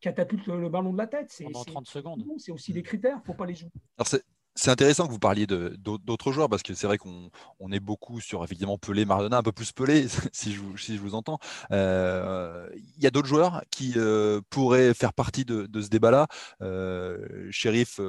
catapulte 0.00 0.46
le, 0.46 0.68
ballon 0.68 0.92
de 0.92 0.98
la 0.98 1.06
tête. 1.06 1.28
C'est, 1.30 1.46
30 1.50 1.86
secondes. 1.86 2.22
C'est 2.36 2.52
aussi 2.52 2.74
des 2.74 2.82
critères, 2.82 3.16
il 3.16 3.20
ne 3.20 3.24
faut 3.24 3.34
pas 3.34 3.46
les 3.46 3.54
jouer. 3.54 3.70
Alors 3.96 4.22
c'est 4.56 4.70
intéressant 4.70 5.06
que 5.06 5.12
vous 5.12 5.18
parliez 5.18 5.46
d'autres 5.46 6.32
joueurs 6.32 6.48
parce 6.48 6.62
que 6.62 6.74
c'est 6.74 6.86
vrai 6.86 6.96
qu'on 6.96 7.72
est 7.72 7.80
beaucoup 7.80 8.20
sur 8.20 8.42
effectivement 8.42 8.78
Pelé, 8.78 9.04
Maradona, 9.04 9.36
un 9.36 9.42
peu 9.42 9.52
plus 9.52 9.70
Pelé 9.72 10.06
si 10.32 10.52
je 10.54 10.60
vous, 10.60 10.76
si 10.78 10.96
je 10.96 11.00
vous 11.00 11.14
entends. 11.14 11.38
Euh, 11.70 12.66
il 12.74 13.02
y 13.02 13.06
a 13.06 13.10
d'autres 13.10 13.28
joueurs 13.28 13.62
qui 13.70 13.92
euh, 13.96 14.40
pourraient 14.48 14.94
faire 14.94 15.12
partie 15.12 15.44
de, 15.44 15.68
ce 15.80 15.88
débat-là. 15.88 16.26
Euh, 16.62 17.46
Shérif, 17.50 18.00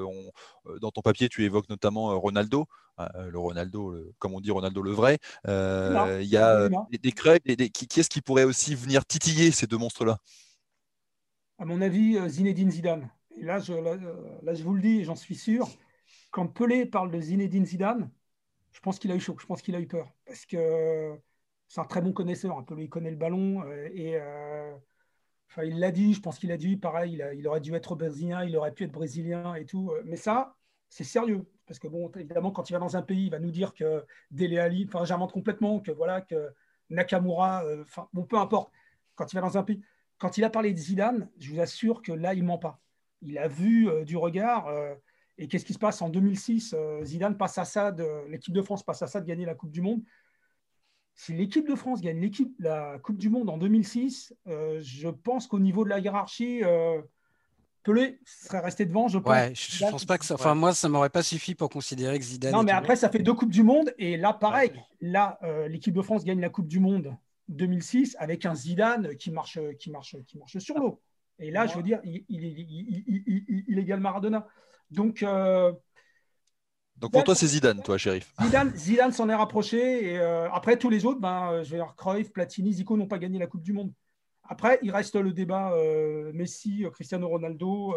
dans 0.82 0.92
ton 0.92 1.02
papier, 1.02 1.28
tu 1.28 1.44
évoques 1.44 1.70
notamment 1.70 2.18
Ronaldo, 2.18 2.66
le 2.98 3.38
Ronaldo, 3.38 3.96
comme 4.18 4.34
on 4.34 4.40
dit 4.40 4.52
Ronaldo 4.52 4.82
le 4.82 4.92
vrai. 4.92 5.20
il 5.46 6.30
y 6.30 6.38
a 6.38 6.70
des, 6.92 7.56
des, 7.56 7.70
qui, 7.70 7.88
qui 7.88 8.00
est-ce 8.00 8.10
qui 8.10 8.22
pourrait 8.22 8.46
aussi 8.46 8.74
venir 8.74 9.06
titiller 9.06 9.52
ces 9.52 9.68
deux 9.68 9.78
monstres-là? 9.78 10.18
À 11.60 11.66
mon 11.66 11.82
avis, 11.82 12.18
Zinedine 12.30 12.72
Zidane. 12.72 13.10
Et 13.36 13.44
là, 13.44 13.60
je, 13.60 13.74
là, 13.74 14.54
je 14.54 14.64
vous 14.64 14.74
le 14.74 14.82
dis, 14.82 15.04
j'en 15.04 15.16
suis 15.16 15.36
sûr 15.36 15.68
quand 16.32 16.48
Pelé 16.48 16.86
parle 16.86 17.12
de 17.12 17.20
Zinedine 17.20 17.66
Zidane, 17.66 18.12
je 18.72 18.80
pense 18.80 19.00
qu'il 19.00 19.12
a 19.12 19.16
eu 19.16 19.20
chaud, 19.20 19.36
je 19.40 19.46
pense 19.46 19.62
qu'il 19.62 19.76
a 19.76 19.80
eu 19.80 19.88
peur. 19.88 20.14
Parce 20.26 20.46
que 20.46 21.18
c'est 21.68 21.82
un 21.82 21.86
très 21.86 22.02
bon 22.02 22.14
connaisseur. 22.14 22.64
Pelé, 22.66 22.84
il 22.84 22.90
connaît 22.90 23.12
le 23.12 23.18
ballon. 23.18 23.64
Euh, 23.64 23.90
et 23.94 24.16
euh, 24.16 24.74
il 25.64 25.80
l'a 25.80 25.92
dit, 25.92 26.14
je 26.14 26.22
pense 26.22 26.40
qu'il 26.40 26.52
a 26.52 26.58
dit, 26.58 26.78
pareil, 26.78 27.24
il, 27.36 27.48
aurait 27.48 27.62
dû 27.62 27.74
être 27.74 27.96
brésilien, 27.96 28.44
il 28.44 28.56
aurait 28.56 28.74
pu 28.74 28.84
être 28.84 28.92
brésilien 28.92 29.56
et 29.56 29.66
tout. 29.66 29.92
Euh, 29.92 30.02
mais 30.06 30.16
ça, 30.16 30.56
c'est 30.90 31.04
sérieux. 31.04 31.46
Parce 31.66 31.80
que, 31.80 31.88
bon, 31.88 32.10
évidemment, 32.16 32.52
quand 32.52 32.70
il 32.70 32.74
va 32.74 32.80
dans 32.80 32.96
un 32.96 33.02
pays, 33.02 33.26
il 33.26 33.32
va 33.32 33.40
nous 33.40 33.52
dire 33.52 33.74
que 33.74 34.06
Dele 34.32 34.60
Ali, 34.60 34.86
enfin, 34.88 35.04
j'invente 35.06 35.34
complètement, 35.34 35.80
que 35.80 35.92
voilà, 35.92 36.22
que 36.22 36.50
Nakamura, 36.90 37.64
enfin, 37.82 38.08
bon, 38.14 38.24
peu 38.24 38.38
importe. 38.38 38.72
Quand 39.16 39.34
il 39.34 39.36
va 39.36 39.42
dans 39.42 39.58
un 39.58 39.64
pays, 39.64 39.82
quand 40.20 40.38
il 40.38 40.44
a 40.44 40.50
parlé 40.50 40.72
de 40.72 40.78
Zidane, 40.78 41.30
je 41.40 41.52
vous 41.52 41.60
assure 41.60 42.02
que 42.02 42.12
là, 42.12 42.34
il 42.34 42.44
ment 42.44 42.58
pas. 42.58 42.80
Il 43.22 43.38
a 43.38 43.48
vu 43.48 43.90
du 44.06 44.16
regard. 44.16 44.70
Et 45.38 45.48
qu'est-ce 45.48 45.66
qui 45.66 45.74
se 45.74 45.80
passe 45.80 46.02
en 46.02 46.10
2006 46.10 46.74
euh, 46.74 47.04
Zidane 47.04 47.38
passe 47.38 47.58
à 47.58 47.66
ça, 47.66 47.96
l'équipe 48.28 48.54
de 48.54 48.62
France 48.62 48.84
passe 48.84 49.02
à 49.04 49.08
ça 49.08 49.22
de 49.22 49.26
gagner 49.26 49.46
la 49.46 49.56
Coupe 49.56 49.72
du 49.72 49.82
Monde. 49.82 50.02
Si 51.14 51.34
l'équipe 51.34 51.68
de 51.68 51.76
France 51.76 52.02
gagne 52.02 52.20
l'équipe, 52.20 52.54
la 52.60 53.00
Coupe 53.00 53.18
du 53.18 53.30
Monde 53.30 53.50
en 53.50 53.58
2006, 53.58 54.34
euh, 54.48 54.80
je 54.82 55.10
pense 55.10 55.48
qu'au 55.48 55.60
niveau 55.60 55.84
de 55.84 55.90
la 55.90 56.00
hiérarchie, 56.00 56.64
euh, 56.64 57.02
Pelé 57.84 58.20
serait 58.26 58.60
resté 58.60 58.86
devant. 58.86 59.08
Je 59.08 59.20
pense. 59.20 59.32
Ouais, 59.32 59.54
je, 59.56 59.86
pense 59.86 60.06
pas 60.06 60.18
que 60.18 60.26
ça. 60.26 60.36
Enfin, 60.36 60.56
moi, 60.56 60.74
ça 60.74 60.90
m'aurait 60.90 61.10
pas 61.10 61.24
suffi 61.24 61.56
pour 61.56 61.70
considérer 61.70 62.18
que 62.18 62.26
Zidane. 62.26 62.52
Non, 62.52 62.64
mais 62.64 62.72
après, 62.72 62.96
ça 62.96 63.10
fait 63.10 63.20
deux 63.20 63.34
coupes 63.34 63.52
du 63.52 63.64
monde 63.64 63.94
et 63.98 64.18
là, 64.18 64.34
pareil. 64.34 64.72
Là, 65.02 65.40
l'équipe 65.70 65.94
de 65.94 66.02
France 66.02 66.24
gagne 66.24 66.42
la 66.42 66.50
Coupe 66.50 66.68
du 66.68 66.80
Monde 66.80 67.16
2006 67.48 68.18
avec 68.20 68.46
un 68.46 68.56
Zidane 68.56 69.16
qui 69.16 69.32
marche, 69.32 69.60
qui 69.80 69.90
marche, 69.90 70.18
qui 70.28 70.38
marche 70.38 70.58
sur 70.58 70.78
l'eau. 70.78 71.02
Et 71.40 71.50
là, 71.50 71.66
je 71.68 71.78
veux 71.78 71.84
dire, 71.84 72.00
il, 72.04 72.26
il, 72.30 72.44
il, 72.44 73.66
il 73.68 73.80
égale 73.80 74.02
Maradona. 74.02 74.48
Donc, 74.92 75.24
euh, 75.24 75.72
donc 76.96 77.12
pour 77.12 77.24
toi, 77.24 77.36
c'est 77.36 77.48
Zidane, 77.48 77.82
toi, 77.84 77.98
shérif. 77.98 78.34
Zidane, 78.42 78.76
Zidane 78.76 79.12
s'en 79.12 79.30
est 79.30 79.36
rapproché. 79.36 80.14
Et 80.14 80.20
euh, 80.20 80.50
après, 80.52 80.78
tous 80.78 80.90
les 80.90 81.06
autres, 81.06 81.20
ben, 81.20 81.52
euh, 81.52 81.64
je 81.64 81.72
vais 81.72 81.78
dire, 81.78 81.94
Cruyff, 81.96 82.32
Platini, 82.32 82.74
Zico 82.74 82.98
n'ont 82.98 83.08
pas 83.08 83.20
gagné 83.20 83.40
la 83.40 83.48
Coupe 83.48 83.64
du 83.64 83.74
Monde. 83.74 83.92
Après, 84.44 84.80
il 84.82 84.92
reste 84.92 85.16
le 85.16 85.34
débat 85.34 85.74
Messi, 86.34 86.86
Cristiano 86.94 87.28
Ronaldo 87.28 87.94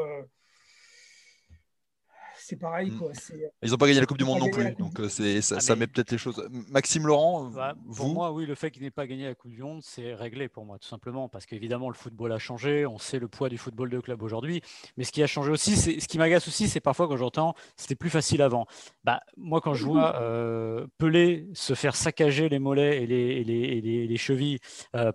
c'est 2.51 2.57
pareil. 2.57 2.91
Mm. 2.91 3.03
Euh, 3.03 3.49
Ils 3.63 3.71
n'ont 3.71 3.77
pas 3.77 3.87
gagné 3.87 4.01
la 4.01 4.07
Coupe 4.07 4.19
du 4.19 4.25
Monde 4.25 4.41
non 4.41 4.51
plus, 4.51 4.75
donc 4.75 4.99
euh, 4.99 5.09
c'est, 5.09 5.41
ça, 5.41 5.59
ah, 5.69 5.77
met 5.77 5.87
peut-être 5.87 6.11
les 6.11 6.19
choses. 6.19 6.45
Maxime 6.71 7.07
Laurent, 7.07 7.45
bah, 7.45 7.75
pour 7.97 8.09
moi, 8.09 8.33
oui, 8.33 8.45
le 8.45 8.55
fait 8.57 8.71
qu'il 8.71 8.83
n'ait 8.83 8.91
pas 8.91 9.07
gagné 9.07 9.25
la 9.25 9.35
Coupe 9.35 9.53
du 9.53 9.63
Monde, 9.63 9.81
c'est 9.83 10.15
réglé 10.15 10.49
pour 10.49 10.65
moi, 10.65 10.79
tout 10.79 10.89
simplement, 10.89 11.29
parce 11.29 11.47
qu'évidemment, 11.47 11.89
le 11.89 11.95
football 11.95 12.33
a 12.33 12.39
changé, 12.39 12.87
on 12.87 12.99
sait 12.99 13.19
le 13.19 13.29
poids 13.29 13.49
du 13.49 13.57
football 13.57 13.89
de 13.89 14.01
club 14.01 14.23
aujourd'hui, 14.23 14.63
mais 14.97 15.05
ce 15.05 15.13
qui 15.13 15.23
a 15.23 15.29
changé 15.29 15.53
aussi, 15.53 15.77
c'est, 15.77 16.01
ce 16.01 16.09
qui 16.09 16.19
m'agace 16.19 16.49
aussi, 16.49 16.69
c'est 16.69 16.81
parfois 16.81 17.07
quand 17.07 17.17
j'entends 17.17 17.55
c'était 17.77 17.95
plus 17.95 18.11
facile 18.11 18.43
avant. 18.43 18.67
Bah, 19.05 19.21
moi, 19.37 19.61
quand 19.61 19.75
je 19.75 19.85
vois 19.85 20.17
euh, 20.21 20.87
Pelé 20.99 21.47
se 21.55 21.75
faire 21.75 21.95
saccager 21.95 22.49
les 22.49 22.59
mollets 22.59 23.05
et 23.05 23.07
les, 23.07 23.45
les, 23.45 24.07
les, 24.07 24.17
chevilles 24.17 24.59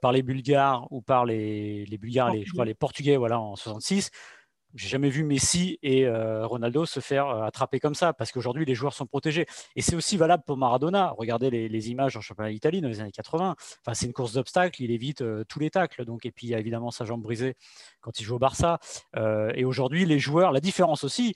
par 0.01 0.11
les 0.11 0.23
Bulgares 0.23 0.87
ou 0.91 1.01
par 1.01 1.25
les, 1.25 1.85
les 1.85 1.97
Bulgares, 1.97 2.31
les, 2.31 2.45
je 2.45 2.53
crois 2.53 2.65
les 2.65 2.73
Portugais, 2.73 3.17
voilà, 3.17 3.39
en 3.39 3.55
66 3.55 4.09
j'ai 4.75 4.89
jamais 4.89 5.09
vu 5.09 5.23
Messi 5.23 5.79
et 5.81 6.05
euh, 6.05 6.45
Ronaldo 6.45 6.85
se 6.85 6.99
faire 6.99 7.27
euh, 7.27 7.43
attraper 7.43 7.79
comme 7.79 7.95
ça, 7.95 8.13
parce 8.13 8.31
qu'aujourd'hui, 8.31 8.65
les 8.65 8.75
joueurs 8.75 8.93
sont 8.93 9.05
protégés. 9.05 9.47
Et 9.75 9.81
c'est 9.81 9.95
aussi 9.95 10.17
valable 10.17 10.43
pour 10.45 10.57
Maradona. 10.57 11.13
Regardez 11.17 11.49
les, 11.49 11.89
images 11.89 12.17
en 12.17 12.21
championnat 12.21 12.51
d'Italie 12.51 12.81
dans 12.81 12.89
les 12.89 12.99
années 12.99 13.11
80. 13.11 13.55
Enfin, 13.81 13.93
c'est 13.93 14.05
une 14.05 14.13
course 14.13 14.33
d'obstacles, 14.33 14.81
il 14.83 14.91
évite 14.91 15.23
tous 15.47 15.59
les 15.59 15.69
tacles. 15.69 16.03
Donc, 16.03 16.25
et 16.25 16.31
puis, 16.31 16.47
il 16.47 16.49
y 16.49 16.55
a 16.55 16.59
évidemment 16.59 16.91
sa 16.91 17.05
jambe 17.05 17.21
brisée 17.21 17.55
quand 18.01 18.19
il 18.19 18.23
joue 18.23 18.35
au 18.35 18.39
Barça. 18.39 18.79
et 19.15 19.65
aujourd'hui, 19.65 20.05
les 20.05 20.19
joueurs, 20.19 20.51
la 20.51 20.59
différence 20.59 21.03
aussi, 21.03 21.35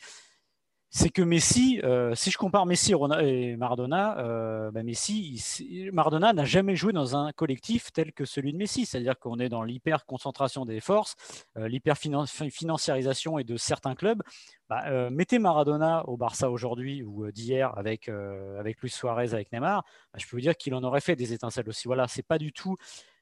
c'est 0.92 1.10
que 1.10 1.22
Messi, 1.22 1.80
euh, 1.84 2.16
si 2.16 2.32
je 2.32 2.38
compare 2.38 2.66
Messi 2.66 2.94
et 3.22 3.56
Maradona, 3.58 4.18
euh, 4.20 4.72
ben 4.72 4.84
Messi, 4.84 5.90
Maradona 5.94 6.34
n'a 6.34 6.46
jamais 6.46 6.76
joué 6.76 6.94
dans 6.94 7.16
un 7.16 7.32
collectif 7.32 7.92
tel 7.94 8.12
que 8.12 8.26
celui 8.26 8.54
de 8.54 8.58
Messi, 8.58 8.88
c'est-à-dire 8.88 9.18
qu'on 9.20 9.38
est 9.40 9.50
dans 9.50 9.62
l'hyper 9.62 10.06
concentration 10.06 10.66
des 10.66 10.80
forces, 10.80 11.16
euh, 11.58 11.68
l'hyper 11.68 11.96
financiarisation 11.98 13.38
et 13.38 13.44
de 13.44 13.56
certains 13.56 13.94
clubs. 13.94 14.22
Bah, 14.68 15.10
mettez 15.10 15.40
Maradona 15.40 16.08
au 16.08 16.16
Barça 16.16 16.52
aujourd'hui 16.52 17.02
ou 17.02 17.32
d'hier 17.32 17.76
avec 17.76 18.08
avec 18.08 18.80
Luis 18.82 18.92
Suarez, 18.92 19.34
avec 19.34 19.52
Neymar, 19.52 19.84
bah, 20.14 20.20
je 20.20 20.28
peux 20.28 20.36
vous 20.38 20.42
dire 20.42 20.56
qu'il 20.56 20.76
en 20.76 20.84
aurait 20.84 21.02
fait 21.02 21.16
des 21.16 21.34
étincelles 21.34 21.68
aussi. 21.70 21.88
Voilà, 21.88 22.08
c'est 22.08 22.22
pas 22.22 22.38
du 22.38 22.54
tout 22.54 22.76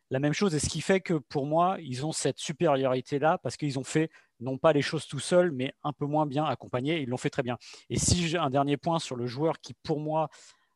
la 0.09 0.19
même 0.19 0.33
chose. 0.33 0.55
Et 0.55 0.59
ce 0.59 0.69
qui 0.69 0.81
fait 0.81 1.01
que 1.01 1.13
pour 1.13 1.45
moi, 1.45 1.77
ils 1.81 2.05
ont 2.05 2.11
cette 2.11 2.39
supériorité-là 2.39 3.39
parce 3.43 3.57
qu'ils 3.57 3.79
ont 3.79 3.83
fait 3.83 4.09
non 4.39 4.57
pas 4.57 4.73
les 4.73 4.81
choses 4.81 5.07
tout 5.07 5.19
seuls, 5.19 5.51
mais 5.51 5.73
un 5.83 5.93
peu 5.93 6.05
moins 6.05 6.25
bien 6.25 6.45
accompagnés. 6.45 7.01
Ils 7.01 7.09
l'ont 7.09 7.17
fait 7.17 7.29
très 7.29 7.43
bien. 7.43 7.57
Et 7.89 7.97
si 7.97 8.27
j'ai 8.27 8.37
un 8.37 8.49
dernier 8.49 8.77
point 8.77 8.99
sur 8.99 9.15
le 9.15 9.27
joueur 9.27 9.59
qui, 9.59 9.73
pour 9.83 9.99
moi, 9.99 10.29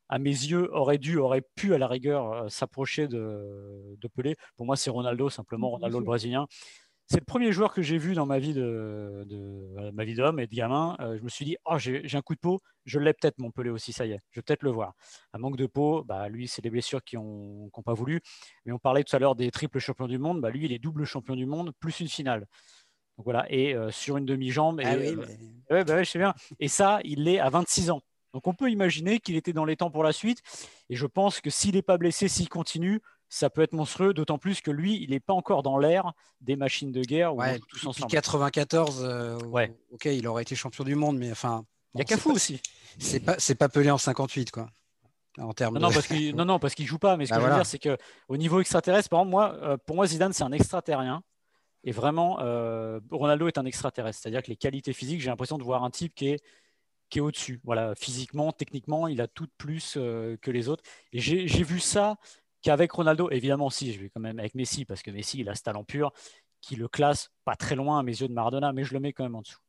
à 0.10 0.20
mes 0.20 0.30
yeux, 0.30 0.70
aurait 0.76 0.98
dû, 0.98 1.18
aurait 1.18 1.44
pu 1.56 1.74
à 1.74 1.78
la 1.78 1.88
rigueur 1.88 2.34
euh, 2.34 2.50
s'approcher 2.50 3.08
de, 3.08 3.96
de, 3.98 4.08
Pelé, 4.10 4.36
pour 4.58 4.66
moi, 4.66 4.76
c'est 4.76 4.90
Ronaldo, 4.90 5.30
simplement, 5.30 5.70
Ronaldo 5.70 6.00
le 6.00 6.06
Brésilien. 6.06 6.48
C'est 7.12 7.20
le 7.20 7.26
premier 7.26 7.52
joueur 7.52 7.74
que 7.74 7.82
j'ai 7.82 7.98
vu 7.98 8.14
dans 8.14 8.26
ma 8.26 8.40
vie 8.40 8.54
de, 8.54 9.26
de 9.28 9.92
ma 9.92 10.06
vie 10.06 10.16
d'homme 10.16 10.40
et 10.40 10.48
de 10.48 10.56
gamin. 10.56 10.96
Euh, 11.02 11.18
je 11.18 11.24
me 11.24 11.28
suis 11.28 11.44
dit, 11.44 11.58
oh, 11.66 11.78
j'ai 11.78 12.06
un 12.14 12.22
coup 12.22 12.36
de 12.36 12.40
peau, 12.40 12.62
je 12.86 13.00
l'ai 13.00 13.12
peut-être 13.12 13.38
mon 13.38 13.52
Pelé 13.52 13.70
aussi, 13.70 13.92
ça 13.92 14.06
y 14.06 14.14
est, 14.14 14.20
je 14.32 14.40
vais 14.40 14.44
peut-être 14.44 14.64
le 14.64 14.70
voir. 14.70 14.94
Un 15.34 15.40
manque 15.40 15.58
de 15.58 15.66
peau, 15.66 16.06
bah, 16.06 16.30
lui, 16.30 16.48
c'est 16.48 16.62
des 16.62 16.70
blessures 16.70 17.04
qui 17.04 17.18
n'ont 17.18 17.70
pas 17.84 17.94
voulu. 17.94 18.22
Mais 18.66 18.72
on 18.72 18.80
parlait 18.80 19.04
tout 19.04 19.14
à 19.14 19.20
l'heure 19.20 19.36
des 19.36 19.52
triples 19.52 19.80
champions 19.80 20.08
du 20.08 20.20
monde, 20.20 20.40
bah, 20.40 20.52
lui, 20.52 20.64
il 20.64 20.72
est 20.72 20.80
double 20.80 21.04
champion 21.04 21.36
du 21.36 21.46
monde, 21.46 21.74
plus 21.82 22.00
une 22.00 22.08
finale. 22.08 22.46
Donc 23.18 23.26
voilà, 23.26 23.46
et 23.50 23.76
euh, 23.76 23.92
sur 23.92 24.16
une 24.16 24.26
demi-jambe. 24.26 24.80
Ah 24.82 24.96
et, 24.96 25.14
euh, 25.74 25.84
bah 25.84 26.02
je 26.02 26.10
sais 26.10 26.18
bien. 26.18 26.34
Et 26.62 26.70
ça, 26.70 27.02
il 27.04 27.26
l'est 27.26 27.40
à 27.40 27.50
26 27.50 27.92
ans. 27.92 28.02
Donc 28.34 28.48
on 28.48 28.54
peut 28.54 28.72
imaginer 28.72 29.20
qu'il 29.20 29.36
était 29.36 29.52
dans 29.52 29.66
les 29.66 29.76
temps 29.76 29.92
pour 29.92 30.06
la 30.06 30.14
suite. 30.14 30.42
Et 30.90 30.96
je 30.96 31.08
pense 31.08 31.42
que 31.42 31.50
s'il 31.50 31.76
n'est 31.76 31.82
pas 31.82 31.98
blessé, 31.98 32.30
s'il 32.30 32.48
continue, 32.48 33.02
ça 33.32 33.50
peut 33.50 33.62
être 33.62 33.72
monstrueux, 33.72 34.14
d'autant 34.14 34.38
plus 34.38 34.60
que 34.60 34.70
lui, 34.70 35.02
il 35.02 35.12
n'est 35.12 35.22
pas 35.22 35.34
encore 35.34 35.64
dans 35.64 35.78
l'ère 35.78 36.12
des 36.42 36.58
machines 36.58 36.92
de 36.92 37.02
guerre. 37.02 37.34
Ouais, 37.34 37.60
tous 37.70 37.88
ensemble. 37.88 38.12
94, 38.12 39.04
euh, 39.04 39.40
ouais. 39.46 39.74
ok, 39.92 40.06
il 40.06 40.28
aurait 40.28 40.42
été 40.42 40.54
champion 40.54 40.84
du 40.84 40.96
monde, 40.96 41.18
mais 41.18 41.32
enfin. 41.32 41.66
il 41.96 42.00
y 42.00 42.02
a 42.02 42.04
Cafou 42.04 42.32
aussi. 42.32 42.62
C'est 43.00 43.22
pas, 43.22 43.36
c'est 43.40 43.56
pas 43.56 43.70
pelé 43.70 43.90
en 43.90 43.98
58, 43.98 44.52
quoi. 44.52 44.68
En 45.38 45.54
termes 45.54 45.76
non, 45.76 45.88
non, 45.88 45.94
parce 45.94 46.08
qu'il, 46.08 46.36
non, 46.36 46.44
non, 46.44 46.60
parce 46.60 46.76
qu'il 46.76 46.86
joue 46.86 47.00
pas. 47.00 47.16
Mais 47.16 47.26
ce 47.26 47.30
bah 47.30 47.38
que 47.38 47.44
je 47.44 47.48
veux 47.48 47.56
dire, 47.56 47.66
c'est 47.66 47.80
que 47.80 47.98
au 48.28 48.36
niveau 48.36 48.60
extraterrestre, 48.60 49.08
par 49.08 49.20
exemple, 49.22 49.32
moi, 49.32 49.56
euh, 49.62 49.78
pour 49.78 49.96
moi, 49.96 50.06
Zidane, 50.06 50.34
c'est 50.34 50.44
un 50.44 50.52
extraterrien. 50.52 51.24
Et 51.86 51.94
vraiment, 51.94 52.40
euh, 52.42 53.00
Ronaldo 53.12 53.48
est 53.48 53.58
un 53.58 53.66
extraterrestre. 53.66 54.22
C'est-à-dire 54.22 54.44
que 54.44 54.50
les 54.50 54.58
qualités 54.58 54.92
physiques, 54.92 55.22
j'ai 55.22 55.30
l'impression 55.30 55.58
de 55.58 55.64
voir 55.64 55.86
un 55.86 55.90
type 55.90 56.14
qui 56.16 56.28
est 56.28 56.44
qui 57.10 57.20
est 57.20 57.22
au-dessus. 57.22 57.62
Voilà, 57.64 57.94
physiquement, 57.96 58.52
techniquement, 58.52 59.08
il 59.08 59.22
a 59.22 59.28
tout 59.28 59.46
de 59.46 59.52
plus 59.58 59.94
que 59.94 60.52
les 60.52 60.70
autres. 60.70 60.84
Et 61.12 61.20
j'ai, 61.20 61.46
j'ai 61.46 61.64
vu 61.64 61.82
ça 61.82 62.18
qu'avec 62.62 62.92
Ronaldo, 62.92 63.30
évidemment, 63.32 63.70
si, 63.70 63.94
je 63.94 64.00
vais 64.00 64.10
quand 64.10 64.22
même 64.22 64.40
avec 64.40 64.56
Messi, 64.56 64.86
parce 64.86 65.02
que 65.02 65.12
Messi, 65.12 65.40
il 65.40 65.50
a 65.50 65.56
ce 65.56 65.64
talent 65.64 65.84
pur 65.84 66.12
qui 66.62 66.76
le 66.76 66.88
classe 66.88 67.32
pas 67.44 67.56
très 67.56 67.76
loin 67.76 68.00
à 68.00 68.04
mes 68.04 68.12
yeux 68.12 68.28
de 68.28 68.34
Maradona, 68.34 68.72
mais 68.72 68.84
je 68.84 68.94
le 68.94 69.00
mets 69.00 69.14
quand 69.14 69.24
même 69.24 69.36
en 69.36 69.42
dessous. 69.42 69.60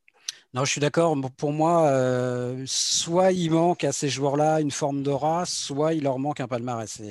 Non, 0.53 0.65
je 0.65 0.71
suis 0.71 0.81
d'accord. 0.81 1.15
Pour 1.35 1.51
moi, 1.51 1.87
euh, 1.87 2.63
soit 2.67 3.31
il 3.31 3.51
manque 3.51 3.83
à 3.83 3.91
ces 3.91 4.09
joueurs-là 4.09 4.61
une 4.61 4.71
forme 4.71 5.01
d'aura, 5.01 5.45
soit 5.45 5.93
il 5.93 6.03
leur 6.03 6.19
manque 6.19 6.39
un 6.39 6.47
palmarès. 6.47 7.01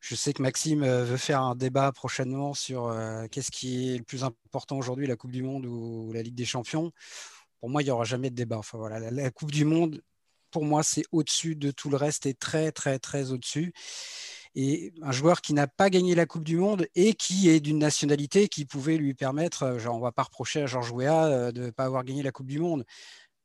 Je 0.00 0.14
sais 0.14 0.32
que 0.32 0.42
Maxime 0.42 0.82
euh, 0.82 1.04
veut 1.04 1.18
faire 1.18 1.42
un 1.42 1.54
débat 1.54 1.92
prochainement 1.92 2.54
sur 2.54 2.86
euh, 2.86 3.26
qu'est-ce 3.30 3.50
qui 3.50 3.94
est 3.94 3.98
le 3.98 4.04
plus 4.04 4.24
important 4.24 4.78
aujourd'hui, 4.78 5.06
la 5.06 5.16
Coupe 5.16 5.32
du 5.32 5.42
Monde 5.42 5.66
ou 5.66 6.12
la 6.12 6.22
Ligue 6.22 6.34
des 6.34 6.46
Champions. 6.46 6.92
Pour 7.60 7.68
moi, 7.68 7.82
il 7.82 7.84
n'y 7.84 7.90
aura 7.90 8.04
jamais 8.04 8.30
de 8.30 8.34
débat. 8.34 8.58
Enfin, 8.58 8.78
voilà, 8.78 9.10
la 9.10 9.30
Coupe 9.30 9.52
du 9.52 9.64
Monde, 9.64 10.02
pour 10.50 10.64
moi, 10.64 10.82
c'est 10.82 11.04
au-dessus 11.12 11.54
de 11.56 11.70
tout 11.70 11.90
le 11.90 11.96
reste 11.96 12.26
et 12.26 12.34
très, 12.34 12.72
très, 12.72 12.98
très 12.98 13.32
au-dessus 13.32 13.72
et 14.54 14.92
un 15.02 15.12
joueur 15.12 15.40
qui 15.40 15.54
n'a 15.54 15.66
pas 15.66 15.88
gagné 15.88 16.14
la 16.14 16.26
Coupe 16.26 16.44
du 16.44 16.56
Monde 16.56 16.86
et 16.94 17.14
qui 17.14 17.48
est 17.48 17.60
d'une 17.60 17.78
nationalité 17.78 18.48
qui 18.48 18.64
pouvait 18.64 18.98
lui 18.98 19.14
permettre, 19.14 19.62
euh, 19.62 19.78
genre, 19.78 19.94
on 19.94 19.98
ne 19.98 20.02
va 20.02 20.12
pas 20.12 20.24
reprocher 20.24 20.62
à 20.62 20.66
Georges 20.66 20.92
Weah 20.92 21.24
euh, 21.24 21.52
de 21.52 21.66
ne 21.66 21.70
pas 21.70 21.84
avoir 21.84 22.04
gagné 22.04 22.22
la 22.22 22.32
Coupe 22.32 22.46
du 22.46 22.58
Monde, 22.58 22.84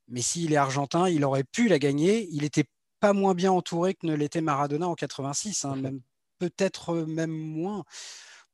mais 0.09 0.21
s'il 0.21 0.51
est 0.51 0.57
argentin, 0.57 1.07
il 1.07 1.23
aurait 1.23 1.45
pu 1.45 1.67
la 1.67 1.79
gagner. 1.79 2.27
Il 2.31 2.41
n'était 2.41 2.65
pas 2.99 3.13
moins 3.13 3.35
bien 3.35 3.51
entouré 3.51 3.93
que 3.93 4.05
ne 4.05 4.15
l'était 4.15 4.41
Maradona 4.41 4.87
en 4.87 4.95
86, 4.95 5.65
hein, 5.65 5.75
même 5.77 6.01
peut-être 6.39 6.95
même 6.95 7.31
moins. 7.31 7.83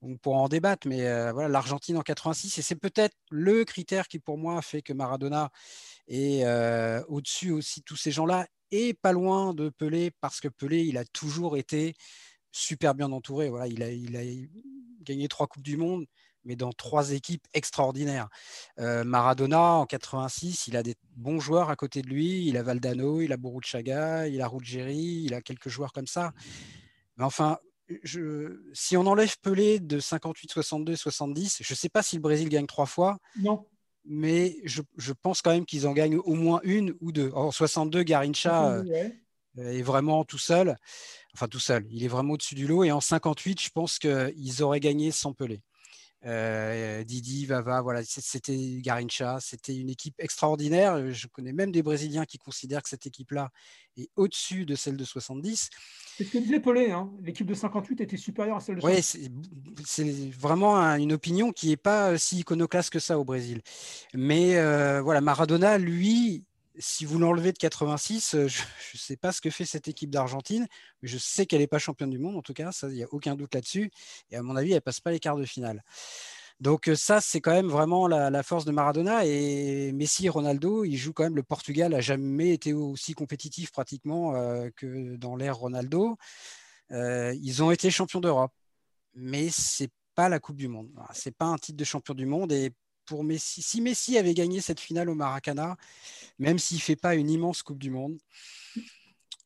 On 0.02 0.18
pourra 0.18 0.40
en 0.40 0.50
débattre, 0.50 0.88
mais 0.88 1.08
euh, 1.08 1.32
voilà, 1.32 1.48
l'Argentine 1.48 1.98
en 1.98 2.02
86, 2.02 2.58
et 2.58 2.62
c'est 2.62 2.76
peut-être 2.76 3.16
le 3.32 3.64
critère 3.64 4.08
qui, 4.08 4.20
pour 4.20 4.38
moi, 4.38 4.62
fait 4.62 4.82
que 4.82 4.94
Maradona 4.94 5.50
est 6.08 6.46
au-dessus 7.08 7.52
aussi 7.52 7.80
de 7.80 7.86
tous 7.86 7.96
ces 7.96 8.12
gens-là, 8.12 8.46
et 8.72 8.94
pas 8.94 9.14
loin 9.14 9.54
de 9.54 9.70
Pelé, 9.70 10.12
parce 10.20 10.42
que 10.42 10.50
Pelé, 10.50 10.82
il 10.82 10.98
a 10.98 11.06
toujours 11.06 11.56
été 11.56 11.96
super 12.54 12.96
bien 12.96 13.12
entouré. 13.12 13.50
Voilà, 13.50 13.68
il, 13.68 13.84
a, 13.84 13.92
il 13.92 14.16
a 14.16 14.22
gagné 15.02 15.28
trois 15.28 15.48
Coupes 15.48 15.64
du 15.64 15.76
Monde, 15.76 16.06
mais 16.46 16.56
dans 16.56 16.72
trois 16.72 17.12
équipes 17.12 17.46
extraordinaires. 17.54 18.30
Euh, 18.80 19.04
Maradona, 19.04 19.74
en 19.74 19.86
86, 19.86 20.68
il 20.68 20.78
a 20.78 20.84
des 20.84 20.96
bons 21.16 21.40
joueurs 21.40 21.70
à 21.70 21.76
côté 21.76 22.02
de 22.02 22.08
lui. 22.08 22.48
Il 22.48 22.56
a 22.56 22.64
Valdano, 22.64 23.22
il 23.22 23.34
a 23.34 23.38
Boruchaga, 23.38 24.28
il 24.28 24.42
a 24.42 24.48
Ruggeri, 24.48 25.24
il 25.26 25.34
a 25.34 25.42
quelques 25.42 25.70
joueurs 25.70 25.92
comme 25.92 26.08
ça. 26.08 26.32
Mais 27.18 27.26
enfin, 27.26 27.58
je, 28.04 28.62
si 28.74 28.96
on 28.96 29.06
enlève 29.06 29.36
Pelé 29.42 29.80
de 29.80 30.00
58, 30.00 30.52
62, 30.52 30.96
70, 30.96 31.58
je 31.62 31.74
ne 31.74 31.76
sais 31.76 31.90
pas 31.90 32.04
si 32.04 32.16
le 32.16 32.22
Brésil 32.22 32.50
gagne 32.50 32.68
trois 32.68 32.86
fois. 32.86 33.18
Non. 33.40 33.66
Mais 34.06 34.58
je, 34.66 34.82
je 34.98 35.14
pense 35.14 35.42
quand 35.42 35.52
même 35.52 35.66
qu'ils 35.66 35.88
en 35.88 35.94
gagnent 35.94 36.18
au 36.18 36.34
moins 36.34 36.60
une 36.64 36.94
ou 37.00 37.12
deux. 37.12 37.32
En 37.34 37.52
62, 37.52 38.04
Garincha 38.04 38.82
est 39.58 39.82
vraiment 39.82 40.26
tout 40.26 40.38
seul 40.40 40.78
enfin 41.36 41.48
tout 41.48 41.60
seul. 41.60 41.86
Il 41.90 42.04
est 42.04 42.08
vraiment 42.08 42.34
au-dessus 42.34 42.56
du 42.56 42.68
lot. 42.68 42.84
Et 42.84 42.92
en 42.92 43.02
58, 43.02 43.62
je 43.62 43.70
pense 43.70 44.00
qu'ils 44.00 44.64
auraient 44.64 44.80
gagné 44.80 45.12
sans 45.12 45.34
Pelé. 45.34 45.62
Euh, 46.26 47.04
Didi, 47.04 47.46
Vava, 47.46 47.82
voilà, 47.82 48.02
c'était 48.06 48.80
Garincha, 48.80 49.40
c'était 49.42 49.76
une 49.76 49.90
équipe 49.90 50.16
extraordinaire. 50.20 51.12
Je 51.12 51.28
connais 51.28 51.52
même 51.52 51.72
des 51.72 51.84
Brésiliens 51.84 52.26
qui 52.26 52.38
considèrent 52.38 52.82
que 52.82 52.88
cette 52.88 53.06
équipe-là 53.06 53.50
est 53.98 54.10
au-dessus 54.16 54.66
de 54.66 54.76
celle 54.76 54.96
de 54.96 55.04
70. 55.04 55.70
C'est 56.18 56.24
ce 56.24 56.32
que 56.32 56.38
disait 56.38 56.62
Pelé, 56.62 56.92
hein. 56.92 57.12
l'équipe 57.22 57.46
de 57.46 57.54
58 57.54 58.02
était 58.02 58.18
supérieure 58.18 58.58
à 58.58 58.62
celle 58.62 58.76
de 58.76 58.82
70. 58.82 59.18
Oui, 59.18 59.30
c'est 59.86 60.10
vraiment 60.30 60.78
une 60.78 61.12
opinion 61.12 61.52
qui 61.52 61.70
n'est 61.70 61.78
pas 61.78 62.18
si 62.18 62.40
iconoclaste 62.40 62.92
que 62.92 63.00
ça 63.00 63.20
au 63.20 63.26
Brésil. 63.26 63.62
Mais 64.14 64.56
euh, 64.56 65.02
voilà, 65.02 65.20
Maradona, 65.20 65.78
lui, 65.78 66.46
si 66.78 67.06
vous 67.06 67.20
l'enlevez 67.20 67.52
de 67.52 67.58
86, 67.58 68.36
euh, 68.36 68.48
je 68.48 68.62
ne 68.94 69.00
sais 69.00 69.18
pas 69.18 69.32
ce 69.32 69.42
que 69.42 69.50
fait 69.50 69.66
cette 69.66 69.88
équipe 69.88 70.10
d'Argentine, 70.10 70.68
mais 71.02 71.08
je 71.10 71.18
sais 71.18 71.46
qu'elle 71.46 71.60
n'est 71.60 71.68
pas 71.68 71.80
championne 71.80 72.10
du 72.10 72.20
monde, 72.20 72.36
en 72.38 72.42
tout 72.42 72.54
cas, 72.54 72.72
il 72.84 72.90
n'y 72.90 73.04
a 73.04 73.08
aucun 73.12 73.36
doute 73.36 73.54
là-dessus. 73.54 73.92
Et 74.32 74.36
à 74.36 74.42
mon 74.42 74.56
avis, 74.56 74.72
elle 74.72 74.76
ne 74.76 74.80
passe 74.80 75.00
pas 75.00 75.12
les 75.12 75.20
quarts 75.20 75.38
de 75.38 75.46
finale. 75.46 75.84
Donc 76.60 76.88
euh, 76.88 76.96
ça, 76.96 77.20
c'est 77.22 77.42
quand 77.42 77.52
même 77.52 77.70
vraiment 77.70 78.08
la, 78.08 78.44
force 78.44 78.66
de 78.66 78.72
Maradona. 78.72 79.26
Et 79.26 79.92
Messi 79.92 80.26
et 80.26 80.30
Ronaldo, 80.30 80.84
ils 80.84 80.98
jouent 80.98 81.14
quand 81.14 81.24
même. 81.24 81.36
Le 81.36 81.44
Portugal 81.44 81.92
n'a 81.92 82.02
jamais 82.02 82.52
été 82.52 82.74
aussi 82.74 83.14
compétitif 83.14 83.72
pratiquement 83.72 84.36
euh, 84.36 84.70
que 84.76 85.16
dans 85.16 85.36
l'ère 85.36 85.58
Ronaldo. 85.58 86.18
ils 86.92 87.64
ont 87.64 87.72
été 87.72 87.92
champions 87.92 88.22
d'Europe, 88.22 88.54
mais 89.16 89.50
c'est 89.50 89.92
pas 90.16 90.30
la 90.30 90.40
Coupe 90.40 90.58
du 90.58 90.68
Monde. 90.68 90.90
C'est 91.14 91.36
pas 91.36 91.46
un 91.46 91.58
titre 91.58 91.78
de 91.78 91.84
champion 91.84 92.14
du 92.14 92.26
monde. 92.26 92.52
Et 92.52 92.72
pour 93.06 93.24
Messi. 93.24 93.62
Si 93.62 93.82
Messi 93.82 94.18
avait 94.18 94.34
gagné 94.34 94.62
cette 94.62 94.80
finale 94.80 95.10
au 95.10 95.16
Maracana, 95.16 95.78
même 96.40 96.60
s'il 96.60 96.78
ne 96.78 96.82
fait 96.82 96.96
pas 96.96 97.16
une 97.16 97.30
immense 97.30 97.64
Coupe 97.64 97.80
du 97.80 97.90
Monde, 97.90 98.18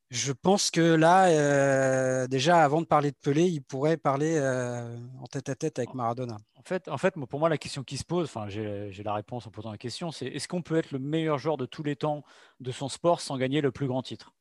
je 0.10 0.32
pense 0.32 0.72
que 0.72 0.80
là, 0.82 1.28
euh, 1.28 2.28
déjà, 2.28 2.64
avant 2.64 2.82
de 2.82 2.86
parler 2.86 3.12
de 3.12 3.18
Pelé, 3.22 3.46
il 3.46 3.62
pourrait 3.62 3.98
parler 3.98 4.38
euh, 4.38 4.98
en 5.20 5.28
tête 5.28 5.50
à 5.50 5.56
tête 5.56 5.80
avec 5.80 5.94
Maradona. 5.94 6.38
En 6.56 6.62
fait, 6.64 6.88
en 6.88 6.98
fait 6.98 7.14
pour 7.30 7.40
moi, 7.40 7.50
la 7.50 7.58
question 7.58 7.84
qui 7.84 7.98
se 7.98 8.06
pose, 8.06 8.26
enfin, 8.26 8.48
j'ai 8.48 9.04
la 9.04 9.14
réponse 9.14 9.48
en 9.48 9.52
posant 9.52 9.72
la 9.72 9.78
question, 9.78 10.12
c'est 10.12 10.28
est-ce 10.28 10.48
qu'on 10.48 10.62
peut 10.62 10.78
être 10.78 10.92
le 10.92 11.00
meilleur 11.00 11.38
joueur 11.38 11.58
de 11.58 11.66
tous 11.66 11.84
les 11.84 11.98
temps 11.98 12.24
de 12.62 12.72
son 12.72 12.88
sport 12.88 13.20
sans 13.20 13.38
gagner 13.38 13.60
le 13.60 13.72
plus 13.72 13.88
grand 13.88 14.02
titre? 14.02 14.34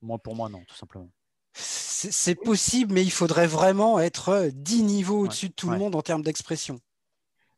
Moi, 0.00 0.18
pour 0.18 0.34
moi, 0.34 0.48
non, 0.48 0.62
tout 0.66 0.76
simplement. 0.76 1.10
C'est 1.52 2.36
possible, 2.36 2.92
mais 2.92 3.02
il 3.02 3.10
faudrait 3.10 3.48
vraiment 3.48 3.98
être 3.98 4.50
dix 4.52 4.84
niveaux 4.84 5.24
au-dessus 5.24 5.48
de 5.48 5.54
tout 5.54 5.70
le 5.70 5.78
monde 5.78 5.96
en 5.96 6.02
termes 6.02 6.22
d'expression. 6.22 6.78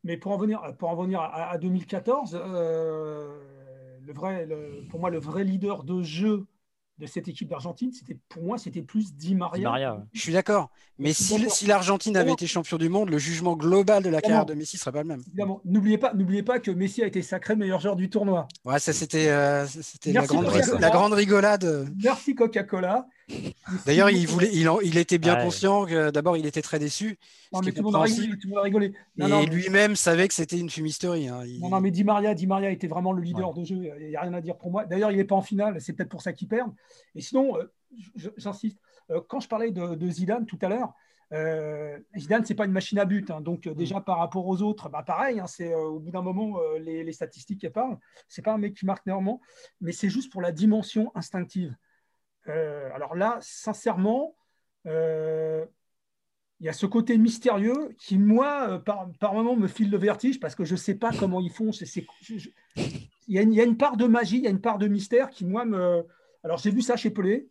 Mais 0.03 0.17
pour 0.17 0.31
en 0.31 0.37
venir, 0.37 0.61
pour 0.79 0.89
en 0.89 0.95
venir 0.95 1.21
à, 1.21 1.57
2014, 1.57 2.39
euh, 2.43 3.37
le 4.05 4.13
vrai, 4.13 4.47
pour 4.89 4.99
moi, 4.99 5.09
le 5.09 5.19
vrai 5.19 5.43
leader 5.43 5.83
de 5.83 6.01
jeu 6.01 6.45
de 7.01 7.07
cette 7.07 7.27
équipe 7.27 7.49
d'Argentine, 7.49 7.91
c'était 7.91 8.17
pour 8.29 8.43
moi, 8.43 8.57
c'était 8.59 8.83
plus 8.83 9.15
Di 9.15 9.33
Maria. 9.33 10.05
Je 10.13 10.21
suis 10.21 10.33
d'accord. 10.33 10.69
Mais 10.99 11.13
si, 11.13 11.49
si 11.49 11.65
l'Argentine 11.65 12.15
avait 12.15 12.31
été 12.31 12.45
champion 12.45 12.77
du 12.77 12.89
monde, 12.89 13.09
le 13.09 13.17
jugement 13.17 13.55
global 13.55 14.03
de 14.03 14.09
la 14.09 14.21
carrière 14.21 14.45
de 14.45 14.53
Messi 14.53 14.77
serait 14.77 14.91
pas 14.91 15.01
le 15.01 15.07
même. 15.07 15.21
Évidemment. 15.27 15.61
N'oubliez 15.65 15.97
pas, 15.97 16.13
n'oubliez 16.13 16.43
pas 16.43 16.59
que 16.59 16.69
Messi 16.69 17.01
a 17.01 17.07
été 17.07 17.23
sacré 17.23 17.55
meilleur 17.55 17.79
joueur 17.79 17.95
du 17.95 18.09
tournoi. 18.09 18.47
Ouais, 18.65 18.79
ça 18.79 18.93
c'était, 18.93 19.29
euh, 19.29 19.65
c'était 19.65 20.13
la, 20.13 20.25
grande, 20.25 20.47
la 20.79 20.89
grande 20.91 21.13
rigolade. 21.13 21.89
Merci 22.03 22.35
Coca-Cola. 22.35 23.07
D'ailleurs, 23.85 24.09
il, 24.09 24.27
voulait, 24.27 24.49
il, 24.53 24.69
il 24.83 24.97
était 24.97 25.17
bien 25.17 25.35
conscient 25.35 25.85
que 25.85 26.09
d'abord, 26.11 26.37
il 26.37 26.45
était 26.45 26.61
très 26.61 26.79
déçu. 26.79 27.17
Non, 27.51 27.59
mais 27.63 27.71
tout 27.71 27.83
le 27.83 27.91
monde 27.91 27.95
a 27.95 28.61
rigolé. 28.61 28.93
et 29.17 29.45
lui-même 29.45 29.95
savait 29.95 30.27
que 30.27 30.33
c'était 30.33 30.59
une 30.59 30.69
fumisterie. 30.69 31.27
Hein. 31.27 31.43
Non, 31.59 31.69
non, 31.69 31.81
mais 31.81 31.91
Di 31.91 32.03
Maria, 32.03 32.33
Di 32.33 32.47
Maria 32.47 32.69
était 32.69 32.87
vraiment 32.87 33.13
le 33.13 33.21
leader 33.21 33.53
de 33.53 33.63
jeu. 33.63 33.91
Il 33.99 34.07
n'y 34.09 34.15
a 34.15 34.21
rien 34.21 34.33
à 34.33 34.41
dire 34.41 34.57
pour 34.57 34.71
moi. 34.71 34.85
D'ailleurs, 34.85 35.11
il 35.11 35.17
n'est 35.17 35.25
pas 35.25 35.35
en 35.35 35.41
finale. 35.41 35.79
C'est 35.81 35.93
peut-être 35.93 36.09
pour 36.09 36.21
ça 36.21 36.33
qu'il 36.33 36.47
perd. 36.47 36.71
Et 37.15 37.21
sinon, 37.21 37.57
euh, 37.57 37.63
j'insiste, 38.37 38.77
euh, 39.11 39.21
quand 39.27 39.39
je 39.39 39.47
parlais 39.47 39.71
de, 39.71 40.09
Zidane 40.09 40.45
tout 40.45 40.59
à 40.61 40.69
l'heure, 40.69 40.93
euh, 41.33 41.97
Zidane, 42.17 42.45
c'est 42.45 42.55
pas 42.55 42.65
une 42.65 42.71
machine 42.71 42.99
à 42.99 43.05
but. 43.05 43.31
Hein. 43.31 43.41
donc, 43.41 43.67
euh, 43.67 43.73
déjà 43.73 44.01
par 44.01 44.17
rapport 44.17 44.45
aux 44.47 44.61
autres, 44.61 44.89
bah, 44.89 45.03
pareil, 45.03 45.39
hein, 45.39 45.47
c'est 45.47 45.73
au 45.73 45.99
bout 45.99 46.11
d'un 46.11 46.21
moment, 46.21 46.59
les, 46.79 47.03
les, 47.03 47.13
statistiques 47.13 47.63
elles 47.63 47.71
parlent. 47.71 47.97
C'est 48.27 48.41
pas 48.41 48.53
un 48.53 48.57
mec 48.57 48.75
qui 48.75 48.85
marque 48.85 49.05
néanmoins, 49.05 49.39
mais 49.79 49.91
c'est 49.91 50.09
juste 50.09 50.31
pour 50.31 50.41
la 50.41 50.51
dimension 50.51 51.11
instinctive. 51.15 51.75
Alors 52.47 53.15
là, 53.15 53.37
sincèrement, 53.41 54.35
il 56.61 56.65
y 56.65 56.69
a 56.69 56.73
ce 56.73 56.85
côté 56.85 57.17
mystérieux 57.17 57.89
qui, 57.97 58.19
moi, 58.19 58.79
par, 58.85 59.09
par 59.19 59.33
moment, 59.33 59.55
me 59.55 59.67
file 59.67 59.89
le 59.89 59.97
vertige 59.97 60.39
parce 60.39 60.53
que 60.53 60.63
je 60.63 60.73
ne 60.73 60.77
sais 60.77 60.93
pas 60.93 61.09
comment 61.11 61.41
ils 61.41 61.49
font. 61.49 61.71
il, 61.71 62.95
y 63.27 63.39
a 63.39 63.63
une, 63.63 63.77
part 63.77 63.97
de 63.97 64.05
magie, 64.05 64.37
il 64.37 64.43
y 64.43 64.47
a 64.47 64.51
une 64.51 64.61
part 64.61 64.77
de 64.77 64.87
mystère 64.87 65.31
qui, 65.31 65.43
moi, 65.43 65.65
me. 65.65 66.05
Alors, 66.43 66.59
j'ai 66.59 66.69
vu 66.69 66.83
ça 66.83 66.95
chez 66.95 67.09
Pelé. 67.09 67.49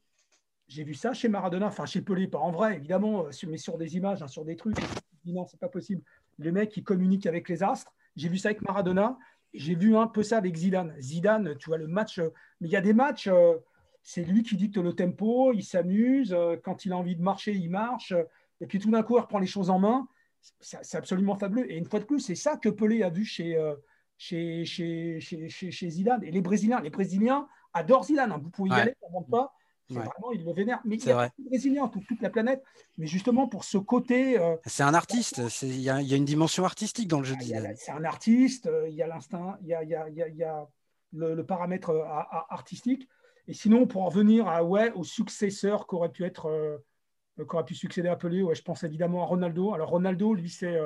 J'ai 0.68 0.84
vu 0.84 0.94
ça 0.94 1.12
chez 1.12 1.28
Maradona, 1.28 1.66
enfin 1.66 1.86
chez 1.86 2.00
Pelé, 2.00 2.28
pas 2.28 2.38
en 2.38 2.52
vrai, 2.52 2.76
évidemment, 2.76 3.26
euh, 3.26 3.30
mais 3.48 3.56
sur 3.56 3.76
des 3.76 3.96
images, 3.96 4.22
hein, 4.22 4.28
sur 4.28 4.44
des 4.44 4.54
trucs. 4.54 4.76
Non, 5.24 5.44
c'est 5.44 5.58
pas 5.58 5.68
possible. 5.68 6.02
Le 6.38 6.52
mec, 6.52 6.70
qui 6.70 6.84
communique 6.84 7.26
avec 7.26 7.48
les 7.48 7.64
astres. 7.64 7.92
J'ai 8.14 8.28
vu 8.28 8.38
ça 8.38 8.50
avec 8.50 8.62
Maradona. 8.62 9.18
J'ai 9.52 9.74
vu 9.74 9.96
un 9.96 10.06
peu 10.06 10.22
ça 10.22 10.36
avec 10.36 10.54
Zidane. 10.54 10.94
Zidane, 11.00 11.56
tu 11.58 11.70
vois, 11.70 11.78
le 11.78 11.88
match. 11.88 12.20
Euh, 12.20 12.30
mais 12.60 12.68
il 12.68 12.70
y 12.70 12.76
a 12.76 12.80
des 12.80 12.92
matchs, 12.92 13.26
euh, 13.26 13.56
c'est 14.02 14.24
lui 14.24 14.42
qui 14.42 14.56
dicte 14.56 14.76
le 14.76 14.92
tempo, 14.92 15.52
il 15.52 15.62
s'amuse. 15.62 16.36
Quand 16.64 16.84
il 16.84 16.92
a 16.92 16.96
envie 16.96 17.16
de 17.16 17.22
marcher, 17.22 17.52
il 17.52 17.70
marche. 17.70 18.14
Et 18.60 18.66
puis 18.66 18.78
tout 18.78 18.90
d'un 18.90 19.02
coup, 19.02 19.16
il 19.16 19.20
reprend 19.20 19.38
les 19.38 19.46
choses 19.46 19.70
en 19.70 19.78
main. 19.78 20.08
C'est 20.60 20.96
absolument 20.96 21.36
fabuleux. 21.36 21.70
Et 21.70 21.76
une 21.76 21.84
fois 21.84 22.00
de 22.00 22.04
plus, 22.04 22.20
c'est 22.20 22.34
ça 22.34 22.56
que 22.56 22.68
Pelé 22.68 23.02
a 23.02 23.10
vu 23.10 23.24
chez, 23.24 23.58
chez, 24.16 24.64
chez, 24.64 25.20
chez, 25.20 25.90
Zidane. 25.90 26.24
Et 26.24 26.30
les 26.30 26.40
Brésiliens, 26.40 26.80
les 26.80 26.90
Brésiliens 26.90 27.46
adorent 27.72 28.04
Zidane. 28.04 28.32
Hein. 28.32 28.40
Vous 28.42 28.50
pouvez 28.50 28.70
y 28.70 28.74
aller, 28.74 28.94
ça 29.00 29.06
ne 29.18 29.30
pas. 29.30 29.54
Vraiment, 29.90 30.32
il 30.32 30.44
le 30.44 30.52
vénère. 30.52 30.80
Mais 30.84 30.96
il 30.96 31.04
y 31.04 31.10
a 31.10 31.30
Brésilien, 31.38 31.88
toute, 31.88 32.06
toute 32.06 32.22
la 32.22 32.30
planète. 32.30 32.62
Mais 32.98 33.06
justement, 33.06 33.48
pour 33.48 33.64
ce 33.64 33.78
côté. 33.78 34.38
Euh, 34.38 34.56
c'est 34.66 34.82
un 34.82 34.94
artiste. 34.94 35.42
Il 35.62 35.80
y, 35.80 35.90
a 35.90 36.00
une 36.00 36.24
dimension 36.24 36.64
artistique 36.64 37.08
dans 37.08 37.18
le 37.18 37.24
jeu. 37.24 37.34
C'est 37.76 37.90
un 37.90 38.04
artiste. 38.04 38.66
Euh, 38.66 38.88
il 38.88 38.94
y 38.94 39.02
a 39.02 39.06
l'instinct, 39.06 39.58
il 39.62 39.68
y 39.68 39.74
a, 39.74 39.82
y 39.82 39.94
a, 39.94 40.08
y 40.08 40.44
a 40.44 40.68
le, 41.12 41.42
paramètre 41.42 41.90
euh, 41.90 42.04
artistique. 42.50 43.08
Et 43.48 43.54
sinon, 43.54 43.86
pour 43.86 44.02
en 44.02 44.08
revenir 44.08 44.48
à, 44.48 44.64
ouais, 44.64 44.92
au 44.92 45.04
successeur 45.04 45.86
qu'aurait 45.86 46.10
pu 46.10 46.24
être. 46.24 46.80
qu'aurait 47.46 47.64
pu 47.64 47.74
succéder 47.74 48.08
à 48.08 48.16
Pelé, 48.16 48.42
ouais, 48.42 48.54
je 48.54 48.62
pense 48.62 48.84
évidemment 48.84 49.22
à 49.22 49.26
Ronaldo. 49.26 49.74
Alors, 49.74 49.90
Ronaldo, 49.90 50.34
lui, 50.34 50.50
c'est 50.50 50.78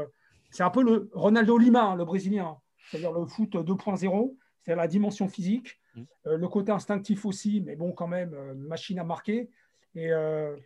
c'est 0.50 0.62
un 0.62 0.70
peu 0.70 0.82
le 0.82 1.10
Ronaldo 1.12 1.58
Lima, 1.58 1.82
hein, 1.82 1.96
le 1.96 2.04
Brésilien. 2.04 2.46
Hein. 2.46 2.58
C'est-à-dire 2.90 3.12
le 3.12 3.26
foot 3.26 3.54
2.0. 3.54 4.36
C'est 4.62 4.74
la 4.74 4.86
dimension 4.86 5.28
physique 5.28 5.78
Mm. 5.94 6.02
Euh, 6.26 6.36
le 6.36 6.48
côté 6.48 6.72
instinctif 6.72 7.24
aussi, 7.24 7.60
mais 7.60 7.76
bon, 7.76 7.92
quand 7.92 8.08
même, 8.08 8.34
euh, 8.34 8.54
machine 8.54 8.98
à 8.98 9.04
marquer. 9.04 9.48
Et 9.94 10.12
euh, 10.12 10.56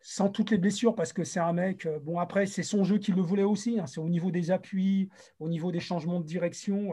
sans 0.00 0.28
toutes 0.28 0.50
les 0.50 0.58
blessures, 0.58 0.94
parce 0.94 1.12
que 1.12 1.24
c'est 1.24 1.40
un 1.40 1.52
mec, 1.52 1.88
bon, 2.02 2.18
après, 2.18 2.46
c'est 2.46 2.62
son 2.62 2.84
jeu 2.84 2.98
qui 2.98 3.12
le 3.12 3.22
voulait 3.22 3.44
aussi. 3.44 3.78
Hein. 3.78 3.86
c'est 3.86 4.00
au 4.00 4.08
niveau 4.08 4.30
des 4.30 4.50
appuis, 4.50 5.08
au 5.40 5.48
niveau 5.48 5.72
des 5.72 5.80
changements 5.80 6.20
de 6.20 6.26
direction. 6.26 6.92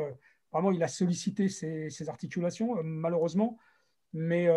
vraiment, 0.52 0.72
il 0.72 0.82
a 0.82 0.88
sollicité 0.88 1.48
ses, 1.48 2.10
articulations, 2.10 2.82
malheureusement. 2.84 3.58
Mais 4.18 4.47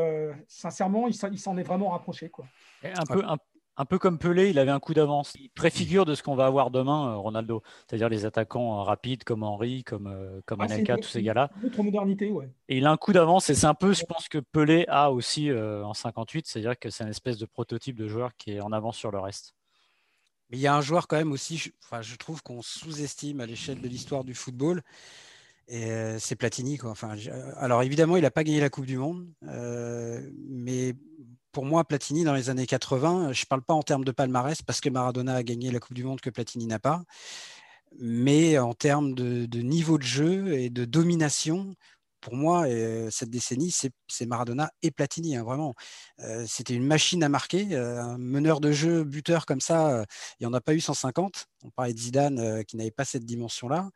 sincèrement, 0.47 1.09
il 1.09 1.15
s'en 1.15 1.57
est 1.57 1.63
vraiment 1.63 1.91
rapproché. 1.91 2.31
Quoi. 2.31 2.47
un, 2.85 3.05
peu, 3.07 3.25
un, 3.25 3.37
un 3.79 3.85
peu 3.85 3.99
comme 3.99 4.19
Pelé, 4.19 4.51
il 4.51 4.59
avait 4.59 4.73
un 4.73 4.81
coup 4.81 4.93
d'avance. 4.93 5.33
Il 5.39 5.51
préfigure 5.51 6.05
de 6.05 6.17
ce 6.17 6.23
qu'on 6.25 6.35
va 6.35 6.47
avoir 6.47 6.71
demain, 6.73 7.13
euh, 7.13 7.17
Ronaldo. 7.17 7.63
C'est-à-dire 7.87 8.09
les 8.09 8.25
attaquants 8.27 8.81
euh, 8.81 8.83
rapides 8.83 9.23
comme 9.23 9.45
Henry, 9.45 9.85
comme, 9.85 10.09
euh, 10.09 10.41
comme 10.47 10.61
ah, 10.61 10.65
Anelka, 10.65 10.97
tous 10.97 11.09
ces 11.09 11.23
gars-là. 11.23 11.49
modernité, 11.79 12.31
ouais. 12.31 12.51
Et 12.69 12.79
il 12.79 12.87
a 12.87 12.91
un 12.91 12.97
coup 12.97 13.13
d'avance 13.13 13.49
et 13.51 13.55
c'est 13.55 13.67
un 13.67 13.75
peu, 13.75 13.93
je 13.93 14.05
pense, 14.05 14.29
que 14.29 14.39
Pelé 14.39 14.85
a 14.89 15.13
aussi 15.13 15.51
en 15.53 15.95
58. 15.95 16.47
C'est-à-dire 16.47 16.77
que 16.79 16.91
c'est 16.91 17.05
une 17.05 17.11
espèce 17.11 17.39
de 17.39 17.47
prototype 17.47 17.97
de 17.97 18.09
joueur 18.09 18.37
qui 18.37 18.53
est 18.53 18.61
en 18.61 18.73
avance 18.73 18.97
sur 18.97 19.13
le 19.13 19.21
reste. 19.21 19.55
Mais 20.51 20.57
il 20.57 20.61
y 20.61 20.67
a 20.67 20.75
un 20.75 20.81
joueur 20.81 21.07
quand 21.07 21.17
même 21.17 21.33
aussi, 21.33 21.59
je, 21.59 21.71
enfin, 21.85 22.03
je 22.03 22.17
trouve 22.17 22.43
qu'on 22.43 22.63
sous-estime 22.63 23.41
à 23.41 23.47
l'échelle 23.47 23.81
de 23.81 23.89
l'histoire 23.89 24.25
du 24.25 24.35
football. 24.35 24.83
Et 25.69 26.19
c'est 26.19 26.37
Platini. 26.37 26.79
Quoi. 26.79 26.91
Enfin, 26.91 27.15
alors 27.57 27.83
évidemment, 27.83 28.17
il 28.17 28.23
n'a 28.23 28.31
pas 28.31 28.43
gagné 28.43 28.61
la 28.61 28.71
Coupe 28.71 28.87
du 28.87 28.97
Monde, 28.97 29.29
mais 29.43 30.95
pour 31.53 31.65
moi, 31.65 31.85
Platini, 31.85 32.25
dans 32.25 32.35
les 32.35 32.51
années 32.51 32.67
80, 32.67 33.33
je 33.33 33.43
ne 33.43 33.47
parle 33.47 33.63
pas 33.63 33.75
en 33.75 33.83
termes 33.83 34.05
de 34.05 34.13
palmarès 34.13 34.63
parce 34.63 34.81
que 34.81 34.89
Maradona 34.89 35.35
a 35.35 35.43
gagné 35.43 35.71
la 35.71 35.81
Coupe 35.81 35.95
du 35.95 36.05
Monde 36.05 36.21
que 36.21 36.31
Platini 36.31 36.67
n'a 36.67 36.79
pas, 36.79 37.03
mais 37.99 38.59
en 38.59 38.75
termes 38.75 39.15
de, 39.15 39.59
niveau 39.59 39.99
de 39.99 40.03
jeu 40.03 40.53
et 40.53 40.71
de 40.71 40.85
domination, 40.85 41.75
pour 42.21 42.35
moi, 42.35 42.67
cette 43.11 43.31
décennie, 43.31 43.71
c'est 43.73 44.27
Maradona 44.27 44.71
et 44.83 44.91
Platini, 44.91 45.37
hein, 45.37 45.45
vraiment. 45.45 45.75
C'était 46.47 46.75
une 46.75 46.87
machine 46.87 47.23
à 47.23 47.29
marquer. 47.29 47.77
Un 47.77 48.19
meneur 48.19 48.61
de 48.61 48.73
jeu, 48.73 49.05
buteur 49.05 49.47
comme 49.47 49.61
ça, 49.61 50.05
il 50.39 50.47
n'y 50.47 50.47
en 50.47 50.55
a 50.55 50.61
pas 50.61 50.75
eu 50.75 50.81
150. 50.81 51.47
On 51.65 51.71
parlait 51.71 51.95
de 51.95 51.99
Zidane 51.99 52.65
qui 52.65 52.77
n'avait 52.77 52.91
pas 52.91 53.05
cette 53.05 53.25
dimension-là. 53.25 53.91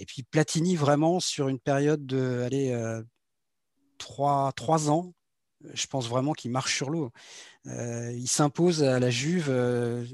Et 0.00 0.06
puis 0.06 0.24
Platini, 0.24 0.74
vraiment, 0.74 1.20
sur 1.20 1.48
une 1.48 1.60
période 1.60 2.04
de 2.04 2.42
allez, 2.44 2.74
trois, 3.98 4.50
trois 4.52 4.90
ans, 4.90 5.12
je 5.74 5.86
pense 5.86 6.08
vraiment 6.08 6.32
qu'il 6.32 6.50
marche 6.50 6.74
sur 6.74 6.90
l'eau. 6.90 7.10
Euh, 7.66 8.12
il 8.12 8.28
s'impose 8.28 8.82
à 8.82 8.98
la 8.98 9.10
Juve, 9.10 9.48
euh, 9.48 10.04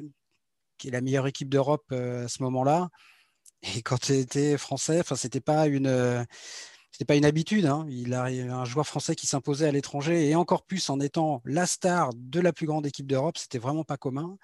qui 0.79 0.89
est 0.89 0.91
la 0.91 1.01
meilleure 1.01 1.27
équipe 1.27 1.49
d'Europe 1.49 1.87
euh, 1.93 2.25
à 2.25 2.29
ce 2.29 2.43
moment-là. 2.43 2.91
Et 3.75 3.83
quand 3.83 4.09
il 4.09 4.17
était 4.17 4.59
français, 4.59 5.01
enfin, 5.01 5.17
c'était 5.17 5.41
pas 5.41 5.67
une, 5.67 6.27
pas 7.07 7.17
une 7.17 7.25
habitude. 7.25 7.67
Hein. 7.67 7.87
Il 7.89 8.15
a 8.15 8.25
un 8.25 8.65
joueur 8.65 8.87
français 8.87 9.15
qui 9.15 9.27
s'imposait 9.27 9.67
à 9.67 9.73
l'étranger 9.73 10.29
et 10.29 10.35
encore 10.35 10.65
plus 10.65 10.91
en 10.91 11.01
étant 11.01 11.43
la 11.45 11.67
star 11.67 12.11
de 12.15 12.41
la 12.41 12.53
plus 12.53 12.67
grande 12.67 12.87
équipe 12.87 13.07
d'Europe, 13.07 13.39
c'était 13.39 13.59
vraiment 13.59 13.85
pas 13.85 13.97
commun. 13.97 14.37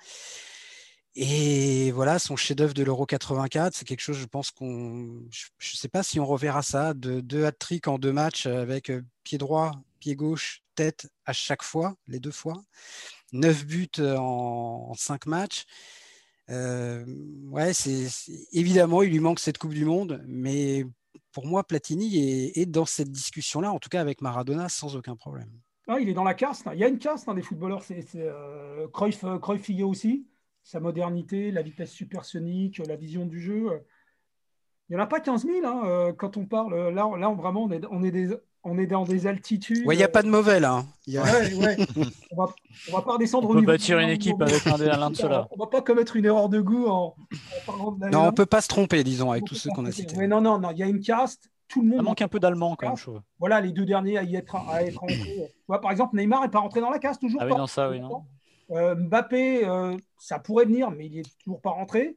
Et 1.14 1.90
voilà, 1.90 2.18
son 2.18 2.36
chef-d'œuvre 2.36 2.72
de 2.72 2.82
l'Euro 2.82 3.04
84, 3.04 3.74
c'est 3.74 3.84
quelque 3.84 4.00
chose, 4.00 4.16
je 4.16 4.26
pense 4.26 4.50
qu'on, 4.50 5.22
je 5.30 5.72
ne 5.72 5.76
sais 5.76 5.88
pas 5.88 6.02
si 6.02 6.18
on 6.18 6.26
reverra 6.26 6.62
ça, 6.62 6.94
de 6.94 7.20
deux 7.20 7.44
hat-tricks 7.44 7.86
en 7.86 7.98
deux 7.98 8.12
matchs 8.12 8.46
avec 8.46 8.90
pied 9.22 9.36
droit, 9.36 9.72
pied 10.00 10.16
gauche, 10.16 10.62
tête 10.74 11.10
à 11.26 11.32
chaque 11.32 11.62
fois, 11.62 11.96
les 12.06 12.18
deux 12.18 12.30
fois. 12.30 12.62
Neuf 13.32 13.66
buts 13.66 13.88
euh, 13.98 14.16
en, 14.16 14.94
cinq 14.94 15.26
matchs. 15.26 15.64
Euh, 16.50 17.04
ouais, 17.46 17.72
c'est 17.72 18.08
évidemment, 18.52 19.02
il 19.02 19.10
lui 19.10 19.20
manque 19.20 19.38
cette 19.38 19.58
Coupe 19.58 19.74
du 19.74 19.84
Monde, 19.84 20.22
mais 20.26 20.84
pour 21.32 21.46
moi, 21.46 21.64
Platini 21.64 22.50
est, 22.54 22.66
dans 22.66 22.84
cette 22.84 23.10
discussion-là, 23.10 23.70
en 23.72 23.78
tout 23.78 23.88
cas 23.88 24.00
avec 24.00 24.20
Maradona, 24.22 24.68
sans 24.68 24.96
aucun 24.96 25.16
problème. 25.16 25.50
Ah, 25.88 25.98
il 26.00 26.08
est 26.08 26.14
dans 26.14 26.24
la 26.24 26.34
caste. 26.34 26.66
Il 26.72 26.78
y 26.78 26.84
a 26.84 26.88
une 26.88 26.98
caste 26.98 27.28
hein, 27.28 27.34
des 27.34 27.42
footballeurs. 27.42 27.82
C'est 27.82 28.04
euh, 28.16 28.86
Cruyff, 28.92 29.24
Cruyff 29.40 29.70
aussi. 29.82 30.26
Sa 30.62 30.80
modernité, 30.80 31.50
la 31.50 31.62
vitesse 31.62 31.90
supersonique, 31.90 32.80
la 32.86 32.96
vision 32.96 33.26
du 33.26 33.40
jeu. 33.40 33.84
Il 34.88 34.96
n'y 34.96 35.00
en 35.00 35.04
a 35.04 35.06
pas 35.06 35.20
15 35.20 35.44
000 35.44 35.66
hein, 35.66 36.12
quand 36.16 36.36
on 36.36 36.46
parle. 36.46 36.90
Là, 36.90 37.10
là 37.18 37.28
vraiment, 37.30 37.64
on 37.64 37.70
est, 37.70 37.84
on 37.90 38.02
est 38.02 38.10
des, 38.10 38.36
on 38.64 38.78
est 38.78 38.86
dans 38.86 39.04
des 39.04 39.26
altitudes. 39.26 39.84
Il 39.90 39.96
n'y 39.96 40.02
a 40.02 40.08
pas 40.08 40.22
de 40.22 40.28
mauvais 40.28 40.60
là. 40.60 40.84
on, 41.08 42.36
va, 42.36 42.46
va 42.90 43.02
pas 43.02 43.12
redescendre 43.14 43.48
on 43.48 43.52
au 43.52 43.60
peut 43.60 43.66
bâtir 43.66 43.98
une 43.98 44.08
équipe 44.08 44.40
avec 44.40 44.66
un, 44.66 44.78
de 44.78 45.14
ceux-là. 45.14 45.48
On 45.50 45.58
va 45.58 45.66
pas 45.66 45.82
commettre 45.82 46.16
une 46.16 46.26
erreur 46.26 46.48
de 46.48 46.60
goût 46.60 46.86
en, 46.86 47.16
parlant 47.66 47.92
de 47.92 48.08
Non, 48.08 48.26
on 48.28 48.32
peut 48.32 48.46
pas 48.46 48.60
se 48.60 48.68
tromper, 48.68 49.02
disons, 49.02 49.30
avec 49.32 49.44
tous 49.44 49.56
ceux 49.56 49.70
qu'on 49.70 49.84
a 49.86 49.92
cités. 49.92 50.16
Mais 50.16 50.28
non, 50.28 50.40
non, 50.40 50.58
non, 50.58 50.70
il 50.70 50.78
y 50.78 50.82
a 50.82 50.86
une 50.86 51.00
caste. 51.00 51.48
Tout 51.68 51.80
le 51.80 51.88
monde. 51.88 52.00
Il 52.00 52.04
manque 52.04 52.20
un 52.20 52.28
peu 52.28 52.38
d'allemand 52.38 52.76
quand 52.76 52.88
même, 52.88 52.96
je 52.96 53.10
Voilà, 53.38 53.60
les 53.62 53.72
deux 53.72 53.86
derniers 53.86 54.18
à 54.18 54.24
y 54.24 54.36
être, 54.36 54.56
à 54.56 54.82
être 54.82 55.02
par 55.80 55.90
exemple, 55.90 56.16
Neymar 56.16 56.42
n'est 56.42 56.50
pas 56.50 56.58
rentré 56.58 56.80
dans 56.80 56.90
la 56.90 56.98
caste 56.98 57.20
toujours. 57.20 57.40
Ah 57.42 57.46
oui, 57.46 57.56
non, 57.56 57.66
ça, 57.66 57.88
oui, 57.88 57.98
non. 57.98 58.24
Euh, 58.70 58.94
Mbappé, 58.94 59.66
euh, 59.66 59.96
ça 60.18 60.38
pourrait 60.38 60.64
venir, 60.64 60.90
mais 60.90 61.06
il 61.06 61.18
est 61.18 61.38
toujours 61.38 61.60
pas 61.60 61.70
rentré. 61.70 62.16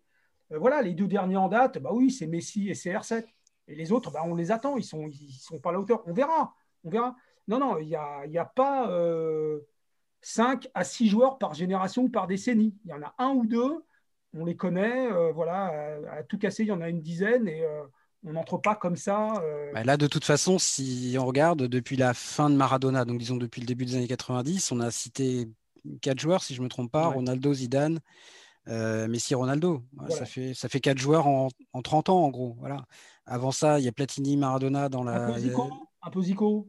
Euh, 0.51 0.59
voilà, 0.59 0.81
les 0.81 0.93
deux 0.93 1.07
derniers 1.07 1.37
en 1.37 1.47
date, 1.47 1.79
bah 1.79 1.89
oui, 1.91 2.11
c'est 2.11 2.27
Messi 2.27 2.69
et 2.69 2.73
CR7. 2.73 3.25
Et 3.67 3.75
les 3.75 3.91
autres, 3.91 4.11
bah, 4.11 4.21
on 4.25 4.35
les 4.35 4.51
attend, 4.51 4.77
ils 4.77 4.81
ne 4.81 5.31
sont, 5.31 5.59
pas 5.59 5.69
à 5.69 5.73
la 5.73 5.79
hauteur. 5.79 6.03
On 6.05 6.13
verra. 6.13 6.53
On 6.83 6.89
verra. 6.89 7.15
Non, 7.47 7.59
non, 7.59 7.77
il 7.79 7.87
n'y 7.87 7.95
a, 7.95 8.25
y 8.27 8.37
a, 8.37 8.45
pas 8.45 8.89
euh, 8.91 9.59
5 10.21 10.69
à 10.73 10.83
6 10.83 11.09
joueurs 11.09 11.37
par 11.37 11.53
génération 11.53 12.03
ou 12.03 12.09
par 12.09 12.27
décennie. 12.27 12.75
Il 12.85 12.91
y 12.91 12.93
en 12.93 13.01
a 13.01 13.13
un 13.17 13.29
ou 13.29 13.45
deux, 13.45 13.83
on 14.33 14.45
les 14.45 14.55
connaît. 14.55 15.09
Voilà, 15.31 15.97
à, 16.11 16.23
tout 16.23 16.37
casser, 16.37 16.63
il 16.63 16.67
y 16.67 16.71
en 16.71 16.81
a 16.81 16.89
une 16.89 17.01
dizaine 17.01 17.47
et 17.47 17.65
On 18.23 18.33
n'entre 18.33 18.57
pas 18.57 18.75
comme 18.75 18.95
ça. 18.95 19.33
Bah, 19.73 19.83
là, 19.83 19.97
de 19.97 20.07
toute 20.07 20.25
façon, 20.25 20.59
si 20.59 21.15
on 21.19 21.25
regarde 21.25 21.63
depuis 21.63 21.97
la 21.97 22.13
fin 22.13 22.49
de 22.49 22.55
Maradona, 22.55 23.05
donc 23.05 23.19
disons 23.19 23.37
depuis 23.37 23.61
le 23.61 23.67
début 23.67 23.85
des 23.85 23.95
années 23.95 24.07
90, 24.07 24.71
on 24.71 24.79
a 24.79 24.91
cité 24.91 25.47
quatre 26.01 26.19
joueurs, 26.19 26.43
si 26.43 26.53
je 26.53 26.59
ne 26.59 26.65
me 26.65 26.69
trompe 26.69 26.91
pas, 26.91 27.07
Ronaldo, 27.07 27.53
Zidane, 27.53 27.99
Messi, 28.67 29.35
Ronaldo. 29.35 29.83
Ça, 30.09 30.25
fait, 30.25 30.53
ça 30.53 30.69
fait 30.69 30.79
quatre 30.79 30.97
joueurs 30.97 31.27
en, 31.27 31.49
en, 31.73 31.81
30 31.81 32.09
ans, 32.09 32.23
en 32.23 32.29
gros. 32.29 32.55
Voilà. 32.59 32.85
Avant 33.25 33.51
ça, 33.51 33.79
il 33.79 33.85
y 33.85 33.87
a 33.87 33.91
Platini, 33.91 34.37
Maradona 34.37 34.89
dans 34.89 35.03
la. 35.03 35.25
Un 35.25 35.33
peu 35.33 35.39
Zico. 35.39 35.69
Un 36.01 36.11
peu 36.11 36.21
Zico. 36.21 36.67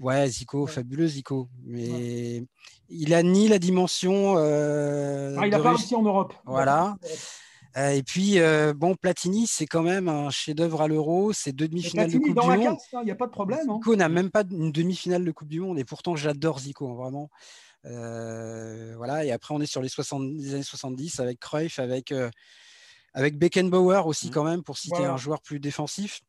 ouais, 0.00 0.28
Zico, 0.28 0.66
fabuleux 0.66 1.06
Zico. 1.06 1.48
Mais 1.64 2.44
il 2.88 3.14
a 3.14 3.22
ni 3.22 3.48
la 3.48 3.58
dimension. 3.58 4.34
Euh, 4.36 5.36
ah, 5.38 5.46
il 5.46 5.50
n'a 5.50 5.60
pas 5.60 5.70
réussi 5.70 5.94
en 5.94 6.02
Europe. 6.02 6.34
Voilà. 6.44 6.96
Euh, 7.78 7.90
et 7.90 8.02
puis, 8.02 8.38
euh, 8.38 8.74
bon, 8.74 8.96
Platini, 8.96 9.46
c'est 9.46 9.66
quand 9.66 9.82
même 9.82 10.08
un 10.08 10.28
chef-d'œuvre 10.28 10.82
à 10.82 10.88
l'Euro. 10.88 11.32
C'est 11.32 11.52
deux 11.52 11.68
demi-finales 11.68 12.10
de 12.10 12.18
Coupe 12.18 12.38
du 12.38 12.46
Monde. 12.46 12.66
Hein, 12.66 12.98
il 13.00 13.04
n'y 13.04 13.10
a 13.10 13.14
pas 13.14 13.26
de 13.26 13.32
problème. 13.32 13.70
Hein. 13.70 13.76
Zico 13.76 13.96
n'a 13.96 14.08
même 14.08 14.30
pas 14.30 14.42
une 14.50 14.72
demi-finale 14.72 15.24
de 15.24 15.30
Coupe 15.30 15.48
du 15.48 15.60
Monde. 15.60 15.78
Et 15.78 15.84
pourtant, 15.84 16.16
j'adore 16.16 16.58
Zico, 16.58 16.90
hein, 16.90 16.94
vraiment. 16.94 17.30
Voilà. 17.84 19.24
Et 19.24 19.32
après, 19.32 19.54
on 19.54 19.60
est 19.60 19.66
sur 19.66 19.82
les, 19.82 19.88
70, 19.88 20.54
années 20.54 20.62
70 20.62 21.20
avec 21.20 21.40
Cruyff, 21.40 21.78
avec 21.78 22.12
avec 23.14 23.38
Beckenbauer 23.38 24.06
aussi, 24.06 24.28
mmh. 24.28 24.30
quand 24.30 24.44
même, 24.44 24.62
pour 24.62 24.78
citer 24.78 25.04
un 25.04 25.16
joueur 25.16 25.42
plus 25.42 25.60
défensif. 25.60 26.22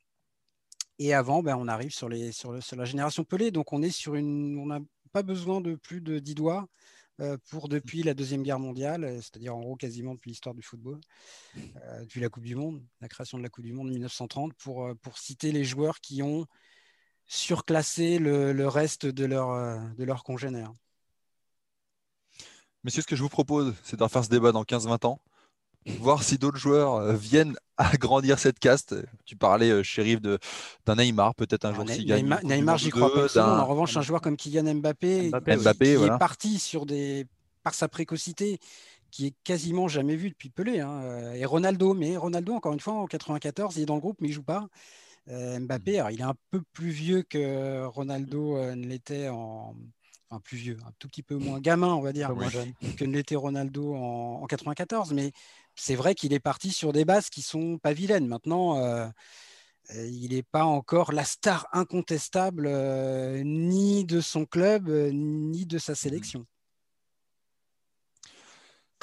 Et 0.99 1.13
avant, 1.13 1.41
ben, 1.41 1.55
on 1.57 1.67
arrive 1.67 1.91
sur, 1.91 2.09
les, 2.09 2.31
sur, 2.31 2.53
la 2.53 2.85
génération 2.85 3.23
Pelé. 3.23 3.51
Donc, 3.51 3.73
on 3.73 3.81
est 3.81 3.89
sur 3.89 4.15
une. 4.15 4.57
On 4.57 4.67
n'a 4.67 4.79
pas 5.11 5.23
besoin 5.23 5.61
de 5.61 5.75
plus 5.75 6.01
de 6.01 6.19
10 6.19 6.35
doigts 6.35 6.67
euh, 7.19 7.37
pour 7.49 7.69
depuis 7.69 8.03
la 8.03 8.13
Deuxième 8.13 8.43
Guerre 8.43 8.59
mondiale, 8.59 9.03
euh, 9.03 9.15
c'est-à-dire 9.17 9.55
en 9.55 9.61
gros 9.61 9.75
quasiment 9.75 10.15
depuis 10.15 10.31
l'histoire 10.31 10.55
du 10.55 10.63
football, 10.63 10.99
euh, 11.57 12.01
depuis 12.01 12.19
la 12.19 12.29
Coupe 12.29 12.43
du 12.43 12.55
Monde, 12.55 12.83
la 13.01 13.07
création 13.07 13.37
de 13.37 13.43
la 13.43 13.49
Coupe 13.49 13.65
du 13.65 13.73
Monde 13.73 13.87
en 13.87 13.91
1930, 13.91 14.53
pour, 14.55 14.89
pour 15.01 15.17
citer 15.17 15.51
les 15.51 15.63
joueurs 15.63 15.99
qui 15.99 16.23
ont 16.23 16.45
surclassé 17.25 18.17
le, 18.19 18.67
reste 18.67 19.05
de 19.05 19.25
leurs 19.25 19.95
de 19.95 20.03
leur 20.03 20.23
congénères. 20.23 20.73
Messieurs, 22.83 23.01
ce 23.01 23.07
que 23.07 23.15
je 23.15 23.21
vous 23.21 23.29
propose, 23.29 23.73
c'est 23.83 23.97
de 23.97 24.03
refaire 24.03 24.23
ce 24.23 24.29
débat 24.29 24.51
dans 24.51 24.63
15-20 24.63 25.07
ans 25.07 25.19
voir 25.99 26.23
si 26.23 26.37
d'autres 26.37 26.57
joueurs 26.57 26.95
euh, 26.95 27.13
viennent 27.13 27.55
agrandir 27.77 28.39
cette 28.39 28.59
caste. 28.59 28.95
Tu 29.25 29.35
parlais, 29.35 29.69
euh, 29.69 29.83
shérif, 29.83 30.19
d'un 30.21 30.95
Neymar, 30.95 31.35
peut-être 31.35 31.65
un 31.65 31.73
jour 31.73 31.87
s'il 31.89 32.05
gagne. 32.05 32.35
Neymar, 32.43 32.77
j'y 32.77 32.89
crois 32.89 33.13
pas. 33.13 33.59
En 33.59 33.65
revanche, 33.65 33.97
un 33.97 34.01
joueur 34.01 34.21
comme 34.21 34.37
Kylian 34.37 34.75
Mbappé, 34.75 35.31
qui, 35.31 35.85
est 35.85 36.17
parti 36.19 36.59
sur 36.59 36.85
des, 36.85 37.27
par 37.63 37.73
sa 37.73 37.87
précocité, 37.87 38.59
qui 39.11 39.27
est 39.27 39.33
quasiment 39.43 39.87
jamais 39.87 40.15
vu 40.15 40.29
depuis 40.29 40.49
Pelé. 40.49 40.79
Hein, 40.79 41.01
euh, 41.03 41.33
et 41.33 41.45
Ronaldo, 41.45 41.93
mais 41.93 42.17
Ronaldo, 42.17 42.53
encore 42.53 42.73
une 42.73 42.79
fois, 42.79 42.93
en 42.93 43.07
94, 43.07 43.77
il 43.77 43.83
est 43.83 43.85
dans 43.85 43.95
le 43.95 44.01
groupe, 44.01 44.17
mais 44.21 44.29
il 44.29 44.33
joue 44.33 44.43
pas. 44.43 44.67
Mbappé, 45.27 46.01
hmm. 46.01 46.07
il 46.11 46.19
est 46.19 46.23
un 46.23 46.35
peu 46.51 46.61
plus 46.73 46.89
vieux 46.89 47.23
que 47.23 47.85
Ronaldo 47.85 48.57
ne 48.75 48.85
l'était 48.85 49.29
en, 49.29 49.73
enfin 50.33 50.41
plus 50.41 50.57
vieux, 50.57 50.77
un 50.87 50.91
tout 50.99 51.07
petit 51.07 51.23
peu 51.23 51.35
moins 51.35 51.59
gamin, 51.59 51.93
on 51.93 52.01
va 52.01 52.11
dire, 52.11 52.33
que 52.97 53.05
ne 53.05 53.13
l'était 53.13 53.35
Ronaldo 53.35 53.93
en, 53.95 54.41
en, 54.41 54.47
94. 54.47 55.13
Mais 55.13 55.31
c'est 55.75 55.95
vrai 55.95 56.15
qu'il 56.15 56.33
est 56.33 56.39
parti 56.39 56.71
sur 56.71 56.91
des 56.93 57.05
bases 57.05 57.29
qui 57.29 57.41
sont 57.41 57.77
pas 57.77 57.93
vilaines. 57.93 58.27
Maintenant, 58.27 58.77
euh, 58.77 59.07
euh, 59.95 60.07
il 60.07 60.33
n'est 60.33 60.43
pas 60.43 60.63
encore 60.63 61.11
la 61.11 61.23
star 61.23 61.67
incontestable 61.71 62.65
euh, 62.67 63.43
ni 63.43 64.05
de 64.05 64.21
son 64.21 64.45
club, 64.45 64.89
ni 64.89 65.65
de 65.65 65.77
sa 65.77 65.95
sélection. 65.95 66.45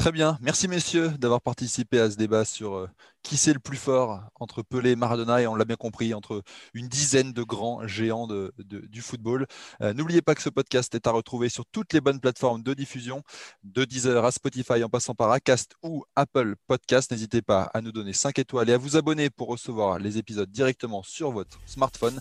Très 0.01 0.12
bien. 0.12 0.38
Merci 0.40 0.66
messieurs 0.66 1.11
d'avoir 1.18 1.42
participé 1.42 2.01
à 2.01 2.11
ce 2.11 2.16
débat 2.16 2.46
sur 2.46 2.74
euh, 2.74 2.88
qui 3.22 3.36
c'est 3.36 3.53
le 3.53 3.59
plus 3.59 3.76
fort 3.76 4.22
entre 4.36 4.62
Pelé 4.62 4.92
et 4.92 4.96
Maradona 4.96 5.42
et 5.42 5.46
on 5.46 5.55
l'a 5.55 5.66
bien 5.66 5.76
compris 5.76 6.14
entre 6.14 6.42
une 6.72 6.88
dizaine 6.88 7.34
de 7.34 7.42
grands 7.42 7.86
géants 7.86 8.26
du 8.26 9.03
football. 9.03 9.46
Euh, 9.82 9.92
n'oubliez 9.92 10.22
pas 10.22 10.34
que 10.34 10.40
ce 10.40 10.48
podcast 10.48 10.94
est 10.94 11.07
à 11.07 11.11
retrouver 11.11 11.51
sur 11.51 11.66
toutes 11.66 11.92
les 11.92 12.01
bonnes 12.01 12.18
plateformes 12.18 12.62
de 12.62 12.72
diffusion, 12.72 13.22
de 13.62 13.84
Deezer 13.84 14.24
à 14.24 14.30
Spotify 14.30 14.82
en 14.82 14.88
passant 14.88 15.14
par 15.14 15.30
Acast 15.32 15.74
ou 15.82 16.03
Apple 16.16 16.55
Podcast. 16.66 17.11
N'hésitez 17.11 17.42
pas 17.42 17.64
à 17.74 17.82
nous 17.82 17.92
donner 17.92 18.14
5 18.14 18.38
étoiles 18.38 18.70
et 18.70 18.72
à 18.72 18.78
vous 18.78 18.96
abonner 18.96 19.28
pour 19.28 19.48
recevoir 19.48 19.98
les 19.98 20.16
épisodes 20.16 20.51
directement 20.51 21.03
sur 21.03 21.30
votre 21.30 21.59
smartphone. 21.66 22.18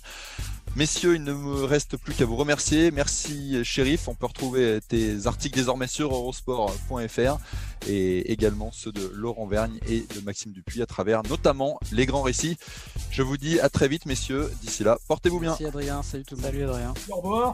Messieurs, 0.79 1.15
il 1.15 1.25
ne 1.25 1.33
me 1.33 1.65
reste 1.65 1.97
plus 1.97 2.13
qu'à 2.13 2.23
vous 2.23 2.37
remercier. 2.37 2.89
Merci, 2.91 3.65
shérif. 3.65 4.07
On 4.07 4.15
peut 4.15 4.27
retrouver 4.27 4.79
tes 4.87 5.27
articles 5.27 5.57
désormais 5.57 5.87
sur 5.87 6.15
eurosport.fr 6.15 7.37
et 7.85 8.31
également 8.31 8.71
ceux 8.71 8.93
de 8.93 9.11
Laurent 9.13 9.45
Vergne 9.45 9.77
et 9.89 10.05
de 10.15 10.21
Maxime 10.21 10.53
Dupuis 10.53 10.81
à 10.81 10.85
travers 10.85 11.21
notamment 11.23 11.81
les 11.91 12.05
grands 12.05 12.21
récits. 12.21 12.55
Je 13.11 13.23
vous 13.23 13.35
dis 13.35 13.59
à 13.59 13.67
très 13.67 13.89
vite, 13.89 14.05
messieurs. 14.05 14.49
D'ici 14.61 14.85
là, 14.85 14.97
portez-vous 15.09 15.41
bien. 15.41 15.49
Merci, 15.49 15.65
Adrien. 15.65 16.01
Salut 16.01 16.23
tout 16.23 16.35
le 16.35 16.43
monde. 16.43 16.51
Salut, 16.51 16.63
Adrien. 16.63 16.93
Au 17.09 17.15
revoir. 17.17 17.53